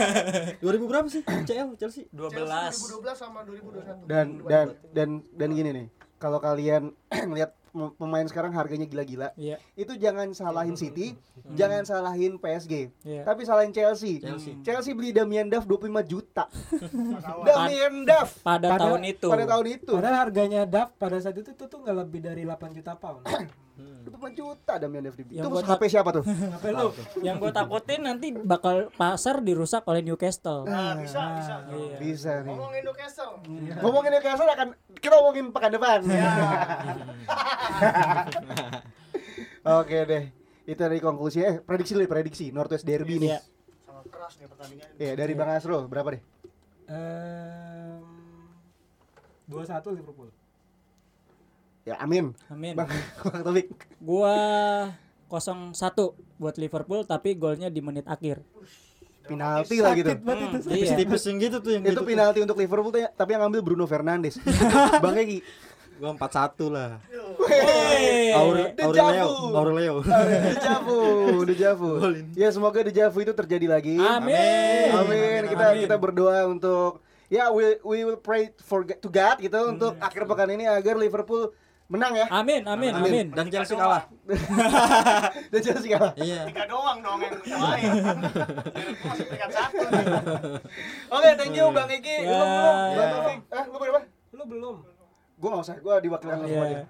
2000 0.64 0.88
berapa 0.88 1.06
sih 1.10 1.20
UCL 1.20 1.68
Chelsea? 1.76 2.08
12 2.08 2.40
Chelsea 2.40 2.88
2012 3.04 3.20
sama 3.20 3.38
2021. 3.44 4.08
Dan 4.08 4.26
dan 4.48 4.66
dan 4.96 5.08
dan 5.34 5.48
gini 5.52 5.70
nih. 5.76 5.86
Kalau 6.16 6.40
kalian 6.40 6.96
lihat 7.36 7.52
pemain 7.74 8.22
sekarang 8.24 8.54
harganya 8.54 8.86
gila-gila, 8.86 9.34
Iya, 9.34 9.58
itu 9.74 9.98
jangan 9.98 10.30
salahin 10.30 10.78
City, 10.78 11.18
jangan 11.52 11.82
salahin 11.82 12.38
PSG, 12.38 12.94
iya. 13.02 13.26
tapi 13.26 13.42
salahin 13.42 13.74
Chelsea. 13.74 14.22
Chelsea. 14.22 14.54
Chelsea 14.62 14.94
beli 14.94 15.10
Damian 15.10 15.50
Duff 15.50 15.66
25 15.66 15.90
juta. 16.06 16.46
Damian 17.48 18.06
Duff 18.06 18.38
Pada, 18.40 18.70
Pada- 18.70 18.82
tahun 18.86 19.02
itu. 19.04 19.26
pada 19.26 19.44
tahun 19.44 19.66
itu. 19.66 19.92
Padahal 19.92 20.16
harganya 20.22 20.62
Duff 20.64 20.94
pada 20.94 21.18
saat 21.18 21.34
itu 21.34 21.50
tuh 21.50 21.66
tuh 21.66 21.82
nggak 21.82 21.96
lebih 22.00 22.20
dari 22.22 22.42
8 22.46 22.76
juta 22.78 22.94
pound. 22.94 23.26
25 23.74 24.38
juta 24.38 24.78
Damian. 24.78 25.10
Yang 25.10 25.26
Itu 25.26 25.50
buat 25.50 25.66
HP 25.66 25.82
siapa 25.90 26.14
tuh? 26.14 26.22
Apa 26.56 26.66
lu? 26.70 26.94
Yang 27.26 27.36
gue 27.42 27.50
takutin 27.50 28.06
nanti 28.06 28.30
bakal 28.30 28.86
pasar 28.94 29.42
dirusak 29.42 29.82
oleh 29.90 30.06
Newcastle. 30.06 30.62
Nah, 30.62 30.94
bisa, 30.94 31.18
bisa. 31.34 31.54
Iya. 31.74 31.96
Bisa 31.98 32.32
nih. 32.46 32.54
Ngomongin 32.54 32.82
Newcastle. 32.86 33.42
Ngomongin 33.82 34.10
Newcastle 34.14 34.46
akan 34.46 34.68
kita 35.02 35.14
ngomongin 35.18 35.50
pekan 35.50 35.74
depan. 35.74 35.98
Oke 39.82 39.98
deh. 40.06 40.24
Itu 40.64 40.78
dari 40.78 41.02
konklusi 41.02 41.42
eh 41.42 41.58
prediksi 41.58 41.98
dulu 41.98 42.06
prediksi 42.06 42.54
Northwest 42.54 42.86
Derby 42.86 43.18
nih. 43.18 43.34
Iya. 43.34 43.40
Sangat 43.84 44.06
keras 44.06 44.32
nih 44.38 44.48
pertandingan. 44.48 44.88
Iya, 45.02 45.12
dari 45.18 45.32
Bang 45.34 45.50
Asrul 45.50 45.90
berapa 45.90 46.14
deh? 46.14 46.22
Ehm, 46.88 48.00
2-1 49.50 49.98
Liverpool. 49.98 50.30
Ya 51.84 52.00
amin. 52.00 52.32
Amin. 52.48 52.72
Bang 52.72 52.88
Bang 53.28 53.44
Taufik. 53.44 53.68
Gua 54.00 54.34
0-1 55.28 55.76
buat 56.40 56.56
Liverpool 56.56 57.04
tapi 57.04 57.36
golnya 57.36 57.68
di 57.68 57.84
menit 57.84 58.08
akhir. 58.08 58.40
Penalti 59.24 59.80
lah 59.80 59.92
gitu. 59.96 60.12
Hmm, 60.20 60.60
iya. 60.68 60.92
Tipis-tipis 60.94 61.22
yang 61.28 61.38
gitu 61.40 61.56
tuh 61.60 61.70
yang 61.76 61.82
Itu 61.84 61.96
gitu. 61.96 62.00
tuh. 62.00 62.08
penalti 62.08 62.38
untuk 62.44 62.60
Liverpool 62.60 62.92
tuh 62.92 63.00
ya, 63.04 63.08
tapi 63.08 63.32
yang 63.36 63.48
ngambil 63.48 63.60
Bruno 63.64 63.84
Fernandes. 63.88 64.36
Bang 65.04 65.16
Egi. 65.16 65.40
Gua 65.96 66.12
4-1 66.16 66.74
lah. 66.74 67.00
Hey. 67.48 68.32
Aure. 68.36 68.74
Aurelio, 68.80 69.28
Aurelio. 69.54 69.94
Dejavu, 70.02 71.00
Dejavu. 71.48 71.90
Ya 72.36 72.48
semoga 72.52 72.80
Dejavu 72.84 73.20
itu 73.24 73.32
terjadi 73.32 73.66
lagi. 73.68 73.96
Amin. 73.96 74.88
Amin. 74.92 75.40
Kita 75.52 75.64
Amin. 75.72 75.80
kita 75.88 75.96
berdoa 75.96 76.48
untuk 76.48 77.00
ya 77.32 77.48
we 77.48 77.80
we 77.80 78.04
will 78.04 78.20
pray 78.20 78.52
for 78.60 78.84
to 78.84 79.08
God 79.08 79.40
gitu 79.40 79.56
untuk 79.56 79.96
akhir 80.00 80.28
pekan 80.28 80.52
ini 80.52 80.68
agar 80.68 81.00
Liverpool 81.00 81.52
menang 81.86 82.12
ya. 82.14 82.26
Amin, 82.30 82.64
amin, 82.64 82.92
amin. 82.92 83.26
Dan 83.30 83.46
Chelsea 83.46 83.74
kalah. 83.74 84.08
Dan 85.52 85.60
Chelsea 85.60 85.88
kalah. 85.88 86.12
Iya. 86.16 86.48
Tiga 86.48 86.64
doang 86.64 86.98
dong 86.98 87.20
yang 87.44 87.60
lain. 87.66 87.90
Masih 89.04 89.24
peringkat 89.24 89.50
satu. 89.52 89.84
Oke, 91.14 91.28
thank 91.36 91.52
you 91.52 91.66
Bang 91.70 91.88
Eki. 91.88 92.16
Ya. 92.20 92.32
Belum 92.32 92.48
belum. 92.48 92.74
Bang 92.74 92.94
Ya. 92.94 93.06
Taufik. 93.10 93.38
Eh, 93.46 93.64
lu 93.64 93.76
berapa? 93.78 94.00
Lu 94.32 94.44
belum. 94.46 94.76
Gue 95.34 95.48
gak 95.50 95.62
usah, 95.62 95.76
gue 95.76 95.94
diwakilkan 96.00 96.38
Iya. 96.42 96.62
aja. 96.64 96.84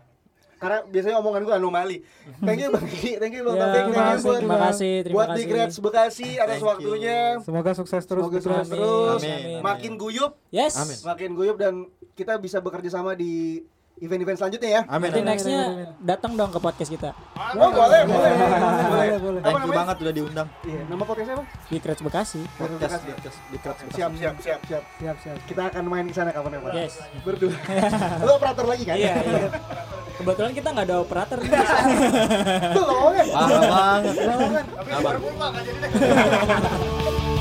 Karena 0.55 0.79
biasanya 0.87 1.17
omongan 1.19 1.43
gue 1.43 1.55
anomali. 1.55 1.97
Thank 2.39 2.61
you 2.61 2.71
Bang 2.71 2.87
Eki, 2.87 3.13
thank 3.19 3.35
you 3.35 3.43
Bang 3.43 3.59
Taufik, 3.59 3.83
terima 3.83 3.91
thank 3.91 3.91
you 3.91 4.07
kasih, 4.07 4.23
buat 4.25 4.39
terima 4.39 4.59
kasih, 4.63 4.93
terima 5.03 5.17
buat 5.19 5.29
di. 5.29 5.43
Grades 5.45 5.79
Bekasi 5.79 6.29
atas 6.39 6.61
waktunya. 6.63 7.19
Semoga 7.43 7.73
sukses 7.75 8.03
terus. 8.03 8.23
Semoga 8.23 8.39
sukses 8.39 8.63
Amin. 8.63 8.73
terus, 8.73 9.21
Amin. 9.21 9.59
makin 9.61 9.93
guyup, 9.99 10.33
Yes. 10.49 10.79
Amin. 10.79 10.97
makin 11.03 11.31
guyup 11.35 11.57
dan 11.59 11.75
kita 12.15 12.39
bisa 12.39 12.63
bekerja 12.63 12.89
sama 12.89 13.13
di 13.13 13.67
event-event 14.03 14.39
selanjutnya 14.39 14.71
ya. 14.71 14.83
Amin. 14.91 15.07
Nanti 15.07 15.21
amin. 15.23 15.31
nextnya 15.31 15.61
datang 16.03 16.35
dong 16.35 16.51
ke 16.51 16.59
podcast 16.59 16.91
kita 16.91 17.15
Oh, 17.55 17.71
boleh, 17.71 18.03
boleh, 18.03 18.33
boleh. 18.35 18.59
Boleh, 19.23 19.41
Thank 19.43 19.63
you 19.63 19.73
banget 19.73 19.97
udah 20.03 20.15
diundang. 20.15 20.49
Iya, 20.67 20.81
nama 20.91 21.03
podcastnya 21.07 21.35
apa? 21.39 21.45
di 21.71 21.79
Krets 21.79 22.03
Bekasi. 22.03 22.43
Podcast 22.59 23.03
podcast 23.07 23.39
di 23.55 23.59
Krats 23.63 23.81
Bekasi. 23.87 23.95
Siap, 23.95 24.13
siap, 24.19 24.35
siap, 24.43 24.61
siap. 24.67 24.83
Siap, 24.99 25.17
siap. 25.23 25.37
Kita 25.47 25.63
akan 25.71 25.85
main 25.87 26.05
di 26.11 26.15
sana 26.15 26.35
kapan-kapan. 26.35 26.75
Yes. 26.75 26.99
Berdua. 27.23 27.55
Lu 28.27 28.33
operator 28.35 28.67
lagi 28.67 28.83
kan? 28.83 28.97
Iya, 28.99 29.15
iya. 29.23 29.49
Kebetulan 30.19 30.53
kita 30.55 30.69
nggak 30.75 30.87
ada 30.91 30.97
operator. 30.99 31.39
Belum 32.77 33.11
kan? 33.15 33.27
Parah 33.31 33.63
banget. 33.71 34.15
Belum 34.27 34.51
kan? 34.51 34.65
Tapi 34.75 34.91
jadi 35.63 35.79
deh. 35.79 37.33